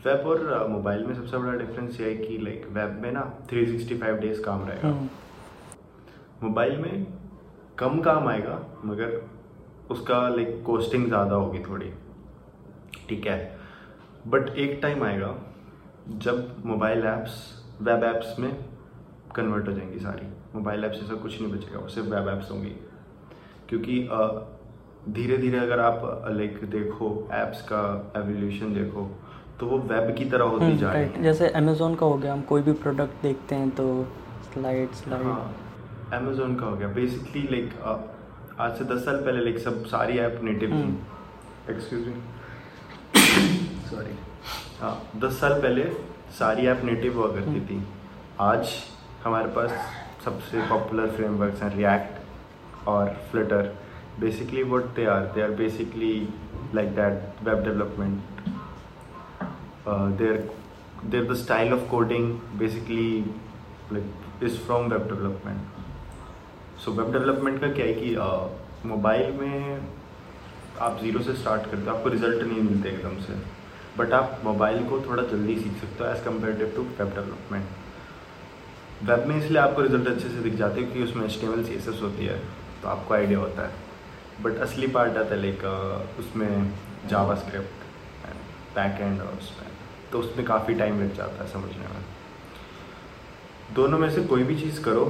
वेब 0.06 0.28
और 0.28 0.68
मोबाइल 0.70 1.06
में 1.06 1.14
सबसे 1.16 1.38
बड़ा 1.38 1.54
डिफरेंस 1.58 2.00
ये 2.02 2.10
है 2.10 2.16
कि 2.18 2.38
लाइक 2.38 2.68
वेब 2.72 3.00
में 3.02 3.12
ना 3.12 3.22
365 3.50 4.20
डेज़ 4.22 4.42
काम 4.44 4.66
रहेगा। 4.68 4.90
मोबाइल 6.44 6.78
में 6.78 7.06
कम 7.78 8.00
काम 8.02 8.28
आएगा 8.28 8.60
मगर 8.86 9.22
उसका 9.92 10.28
लाइक 10.30 10.62
कॉस्टिंग 10.66 11.08
ज़्यादा 11.08 11.36
होगी 11.36 11.60
थोड़ी। 11.60 11.92
ठीक 13.10 13.28
है? 13.28 13.60
बट 14.28 14.50
एक 14.58 14.80
टाइम 14.82 15.04
आएगा 15.04 15.36
जब 16.10 16.66
मोबाइल 16.66 17.06
ऐप्स 17.06 17.38
वेब 17.82 18.04
ऐप्स 18.04 18.40
में 18.40 18.52
कन्वर्ट 19.36 19.68
हो 19.68 19.74
जाएँगी 19.74 20.00
सारी। 20.00 20.28
मोबाइल 20.56 20.86
ऐप्स 20.86 21.04
ऐसा 21.04 21.16
कुछ 21.16 21.42
नहीं 21.42 21.52
बचेगा 21.54 21.80
वो 21.80 21.88
सिर्फ़ 21.88 22.10
वेब 22.10 22.28
ऐप्स 22.28 22.52
होंगी। 22.52 22.76
क्योंकि 23.70 24.02
धीरे 25.08 25.38
धीरे 25.38 25.58
अगर 25.60 25.80
आप 25.80 26.02
लाइक 26.32 26.60
देखो 26.70 27.08
ऐप्स 27.34 27.62
का 27.72 27.82
एवोल्यूशन 28.18 28.74
देखो 28.74 29.10
तो 29.60 29.66
वो 29.68 29.78
वेब 29.88 30.16
की 30.18 30.26
तरह 30.26 30.44
होती 30.46 30.66
हम्म, 30.66 30.78
जा 30.78 30.92
रही 30.92 31.04
है। 31.04 31.22
जैसे 31.24 31.48
अमेजोन 31.60 31.96
का 31.96 32.06
हो 32.06 32.18
गया 32.18 32.34
हम 32.34 32.42
कोई 32.50 32.62
भी 32.62 32.74
प्रोडक्ट 32.84 33.22
देखते 33.24 33.56
हैं 33.56 33.70
तो 33.80 33.86
स्लाइड 34.54 34.92
स्लाइड 34.96 35.24
हाँ 35.26 35.56
अमेजोन 36.14 36.56
का 36.56 36.66
हो 36.66 36.76
गया। 36.76 36.88
बेसिकली 36.88 37.42
लाइक 37.52 37.74
आज 38.60 38.78
से 38.78 38.86
दस 38.94 39.04
साल 39.06 39.16
पहले 39.26 39.44
लाइक 39.44 39.58
सब 39.64 39.84
सारी 39.86 40.18
ऐप 40.20 40.40
नेटिव 40.44 40.70
थी। 40.72 41.74
एक्सक्यूज 41.74 42.08
मी 42.08 43.22
सॉरी 43.90 44.16
हाँ 44.82 44.96
दस 45.24 45.40
साल 45.42 45.54
पहले 45.62 45.84
सारी 46.40 46.68
ऐप 46.68 46.82
नेटिव 46.86 47.18
हुआ 47.20 47.28
करती 47.34 47.50
हम्म। 47.50 47.66
थी। 47.66 47.84
आज 48.42 48.70
हमारे 49.24 49.48
पास 49.56 49.72
सबसे 50.26 50.62
पॉपुलर 50.70 51.08
फ्रेमवर्क्स 51.16 51.62
हैं 51.64 51.76
रिएक्ट 51.76 52.88
और 52.88 53.10
Flutter 53.32 53.74
basically 54.20 54.64
what 54.64 54.86
they 54.96 55.06
are 55.06 55.26
they 55.36 55.42
are 55.42 55.52
basically 55.58 56.14
like 56.76 56.90
that 56.96 57.44
web 57.48 57.64
development 57.64 58.18
there 60.18 60.50
there 61.06 61.32
the 61.32 61.36
style 61.38 61.74
of 61.74 61.90
coding 61.92 62.32
basically 62.60 63.10
like 63.94 64.44
is 64.44 64.58
from 64.66 64.92
web 64.94 65.08
development 65.14 66.80
so 66.86 66.92
web 67.00 67.12
development 67.14 67.62
का 67.62 67.72
क्या 67.74 67.86
है 67.86 67.94
कि 67.94 68.10
मोबाइल 68.90 69.32
uh, 69.32 69.40
में 69.40 69.88
आप 70.82 71.00
zero 71.02 71.20
से 71.24 71.34
start 71.36 71.64
करते 71.72 71.90
हो 71.90 71.96
आपको 71.96 72.10
रिज़ल्ट 72.10 72.44
नहीं 72.44 72.62
मिलते 72.64 72.90
एकदम 72.90 73.18
से। 73.22 73.34
बट 73.98 74.14
आप 74.14 74.42
मोबाइल 74.44 74.84
को 74.90 75.00
थोड़ा 75.08 75.24
जल्दी 75.32 75.56
सीख 75.60 75.74
सकते 75.82 76.04
हो 76.04 76.10
as 76.10 76.24
comparative 76.26 76.72
to 76.76 76.82
web 76.82 77.10
development 77.16 79.10
web 79.10 79.28
में 79.28 79.36
इसलिए 79.38 79.62
आपको 79.62 79.82
रिज़ल्ट 79.82 80.08
अच्छे 80.08 80.30
से 80.30 80.42
दिख 80.42 80.56
जाते 80.56 80.82
हैं 80.82 80.92
क्योंकि 80.92 81.12
उसमें 81.12 81.26
एच 81.26 81.44
एम 81.44 81.50
होती 82.04 82.26
है 82.26 82.38
तो 82.82 82.88
आपको 82.88 83.14
आइडिया 83.14 83.40
होता 83.40 83.68
है। 83.68 83.88
बट 84.42 84.58
असली 84.62 84.88
पार्ट 84.88 85.18
आता 85.18 85.36
है 85.36 85.42
लाइक 85.42 85.64
उसमें 86.20 86.74
जावा 87.10 87.36
स्क्रिप्ट 87.36 87.88
बैक 88.76 89.02
एंड 89.02 89.22
और 89.22 89.34
उसमें। 89.34 89.68
तो 90.12 90.20
उसमें 90.20 90.46
काफ़ी 90.46 90.74
टाइम 90.76 91.02
लग 91.02 91.14
जाता 91.16 91.44
है 91.44 91.50
समझने 91.52 91.88
में। 91.88 92.04
दोनों 93.76 93.98
में 94.00 94.10
से 94.12 94.24
कोई 94.24 94.44
भी 94.44 94.56
चीज़ 94.60 94.82
करो, 94.84 95.06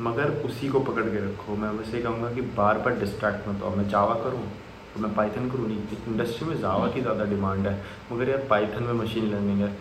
मगर 0.00 0.30
उसी 0.46 0.68
को 0.68 0.80
पकड़ 0.80 1.04
के 1.04 1.24
रखो। 1.24 1.56
मैं 1.56 1.70
वैसे 1.78 2.00
कहूँगा 2.02 2.32
कि 2.34 2.40
बार 2.56 2.78
बार 2.78 2.98
डिस्ट्रैक्ट 2.98 3.48
मत 3.48 3.62
हो। 3.62 3.70
मैं 3.76 3.88
जावा 3.88 4.14
करूँ 4.24 4.42
तो 4.94 5.00
मैं 5.00 5.14
पाइथन 5.14 5.48
करूँ 5.50 5.66
नहीं। 5.68 5.98
इंडस्ट्री 6.08 6.48
में 6.48 6.60
जावा 6.60 6.88
की 6.88 7.00
ज़्यादा 7.00 7.24
डिमांड 7.24 7.66
है। 7.66 7.74
मगर 8.12 8.28
यार 8.28 8.46
पाइथन 8.50 8.82
में 8.82 8.92
मशीन 8.94 9.30
लर्निंग 9.32 9.60
है। 9.60 9.74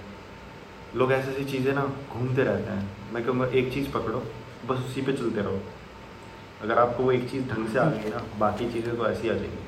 लोग 0.96 1.12
ऐसी 1.12 1.32
ऐसी 1.32 1.46
चीज़ें 1.46 1.74
ना 1.74 1.86
घूमते 2.14 2.44
रहते 2.44 2.72
हैं। 2.72 3.14
मैं 3.14 3.24
कहूँगा 3.26 3.46
एक 3.48 3.74
चीज़ 3.74 3.92
पकड़ो, 3.92 4.24
बस 4.70 4.86
उसी 4.86 5.02
पे 5.02 5.14
चलते 5.14 5.42
रहो। 5.42 5.60
अगर 6.62 6.80
आपको 6.80 7.04
वो 7.04 7.12
एक 7.12 7.30
चीज़ 7.30 7.50
ढंग 7.50 7.68
से 7.68 7.80
आ 7.80 7.86
गई 7.86 8.10
ना, 8.10 8.22
बाकी 8.40 8.72
चीज़ें 8.72 8.96
तो 8.98 9.06
ऐसी 9.08 9.30
आ 9.30 9.34
जाएँगी। 9.34 9.68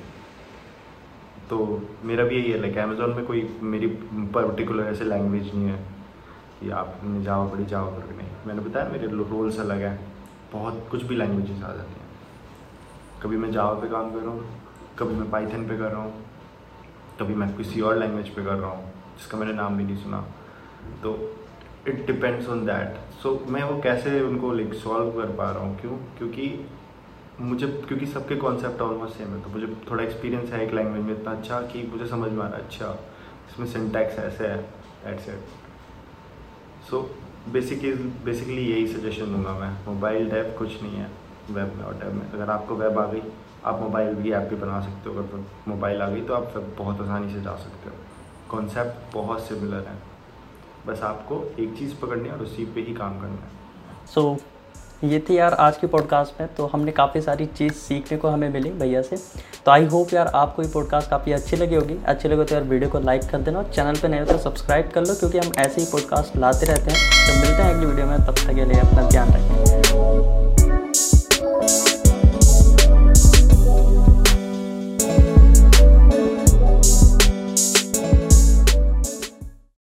तो 1.49 1.57
मेरा 2.05 2.23
भी 2.23 2.35
यही 2.35 2.51
है 2.51 2.59
लाइक 2.61 2.77
अमेज़ोन 2.77 3.13
में 3.15 3.25
कोई 3.25 3.47
मेरी 3.63 3.87
पर्टिकुलर 4.35 4.91
ऐसे 4.91 5.05
लैंग्वेज 5.05 5.53
नहीं 5.53 5.65
है 5.65 5.77
कि 6.59 6.69
आपने 6.71 7.23
जावा 7.23 7.47
पढ़ी, 7.47 7.65
जावा 7.65 7.89
पढ़ 7.89 8.15
नहीं। 8.15 8.27
मैंने 8.47 8.61
बताया 8.61 8.89
मेरे 8.89 9.07
रोल्स 9.07 9.59
अलग 9.59 9.81
हैं, 9.81 9.99
बहुत 10.53 10.87
कुछ 10.91 11.03
भी 11.03 11.15
लैंग्वेजेस 11.15 11.63
आ 11.63 11.73
जाती 11.75 11.93
हैं। 11.93 12.09
कभी 13.23 13.37
मैं 13.37 13.51
जावा 13.51 13.73
पे 13.79 13.89
काम 13.89 14.11
कर 14.11 14.19
रहा 14.19 14.31
हूँ, 14.31 14.45
कभी 14.99 15.15
मैं 15.15 15.29
पाइथन 15.31 15.67
पे 15.67 15.77
कर 15.77 15.91
रहा 15.91 16.01
हूँ, 16.01 16.23
कभी 17.19 17.33
मैं 17.33 17.55
किसी 17.57 17.81
और 17.81 17.97
लैंग्वेज 17.97 18.29
पे 18.29 18.43
कर 18.45 18.55
रहा 18.55 18.69
हूँ, 18.71 18.91
जिसका 19.17 19.37
मैंने 19.37 19.53
नाम 19.53 19.77
भी 19.77 19.83
नहीं 19.83 20.03
सुना। 20.03 20.25
तो 21.03 21.17
it 21.87 22.05
depends 22.07 22.49
on 22.49 22.65
that 22.65 22.97
so 23.21 23.39
मैं 23.49 23.63
वो 23.63 23.79
कैसे 23.81 24.19
उनको 24.21 24.51
लाइक 24.53 24.73
सॉल्व 24.73 25.11
कर 25.11 25.35
पा 25.37 25.51
रहा 25.51 25.63
हूँ, 25.63 25.79
क्यों? 25.79 25.97
क्योंकि 26.17 26.47
मुझे 27.41 27.67
क्योंकि 27.87 28.05
सबके 28.05 28.35
कॉन्सेप्ट 28.35 28.81
ऑलमोस्ट 28.81 29.17
सेम 29.17 29.27
है 29.27 29.41
तो 29.41 29.49
मुझे 29.49 29.67
थोड़ा 29.89 30.03
एक्सपीरियंस 30.03 30.51
है 30.51 30.63
एक 30.65 30.73
लैंग्वेज 30.73 31.03
में 31.03 31.13
इतना 31.13 31.31
अच्छा 31.31 31.59
कि 31.71 31.83
मुझे 31.91 32.07
समझ 32.07 32.31
में 32.31 32.43
आ 32.43 32.47
रहा 32.47 32.57
है 32.57 32.63
अच्छा 32.63 32.87
इसमें 33.51 33.67
सिंटैक्स 33.67 34.19
ऐसे 34.19 34.47
है 34.47 34.59
it's 35.05 35.29
at 35.29 35.41
so 36.89 37.01
basically 37.49 37.93
basically 38.25 38.65
यही 38.65 38.87
सजेशन 38.87 39.33
दूँगा 39.33 39.53
मैं 39.59 39.71
मोबाइल 39.85 40.29
डेव 40.29 40.53
कुछ 40.57 40.81
नहीं 40.83 40.95
है 40.95 41.09
वेब 41.51 41.73
में 41.77 41.83
और 41.83 41.93
टैब 41.99 42.13
में। 42.13 42.31
अगर 42.31 42.49
आपको 42.49 42.75
वेब 42.75 42.99
आ 42.99 43.05
गई 43.05 43.21
आप 43.65 43.79
मोबाइल 43.79 44.13
भी 44.15 44.31
ऐप 44.31 44.49
भी 44.49 44.55
बना 44.55 44.79
सकते 44.81 45.09
हो 45.09 45.15
अगर 45.15 45.45
मोबाइल 45.67 46.01
आ 46.01 46.09
गई 46.09 46.21
तो 46.21 46.33
आप 46.33 46.53
वेब 46.55 46.75
बहुत 46.77 47.01
आसानी 47.01 47.33
से 47.33 47.41
जा 47.41 47.55
सकते 47.55 47.89
हो। 47.89 47.95
कॉन्सेप्ट 48.49 49.13
बहुत 49.13 49.47
सिमिलर 49.47 49.87
है। 49.87 49.97
बस 50.87 51.01
आपको 51.03 51.43
एक 51.59 51.77
चीज़ 51.77 51.95
पकड़नी 52.01 52.29
है 52.29 52.35
और 52.35 52.41
उसी 52.41 52.65
पे 52.65 52.81
ही 52.81 52.93
काम 52.93 53.19
करना 53.21 53.43
है। 53.45 54.07
सो 54.07 54.21
so, 54.21 54.41
ये 55.03 55.19
थी 55.19 55.37
यार 55.37 55.53
आज 55.53 55.77
की 55.77 55.87
पॉडकास्ट 55.87 56.41
में 56.41 56.49
तो 56.55 56.65
हमने 56.65 56.91
काफ़ी 56.91 57.21
सारी 57.21 57.45
चीज़ 57.47 57.73
सीखने 57.73 58.17
को 58.17 58.27
हमें 58.27 58.49
मिली 58.49 58.69
भैया 58.69 59.01
से। 59.01 59.17
तो 59.65 59.71
आई 59.71 59.85
होप 59.85 60.13
यार 60.13 60.27
आपको 60.27 60.63
ये 60.63 60.69
पॉडकास्ट 60.69 61.09
काफ़ी 61.09 61.31
अच्छी 61.31 61.57
लगी 61.57 61.75
होगी। 61.75 61.97
अच्छी 62.05 62.29
लगे 62.29 62.43
तो 62.43 62.55
यार 62.55 62.63
वीडियो 62.63 62.89
को 62.89 62.99
लाइक 62.99 63.29
कर 63.31 63.41
देना 63.41 63.59
और 63.59 63.71
चैनल 63.73 63.99
पर 63.99 64.09
नए 64.09 64.19
हो 64.19 64.25
तो 64.25 64.37
सब्सक्राइब 64.37 64.91
कर 64.95 65.05
लो, 65.05 65.13
क्योंकि 65.13 65.37
हम 65.37 65.51
ऐसे 65.57 65.81
ही 65.81 65.87
पॉडकास्ट 65.91 66.37
लाते 66.37 66.65
रहते 66.65 66.91
हैं। 66.91 67.09
तो 67.27 67.39
मिलते 67.39 67.63
हैं 67.63 67.73
अगली 67.73 67.85
वीडियो 67.85 68.05
में, 68.05 68.17
तब 68.17 68.35
तक 68.35 68.55
के 68.55 68.65
लिए 68.65 68.79
अपना 68.79 69.09
ध्यान 69.09 69.29
रखें। 69.29 69.70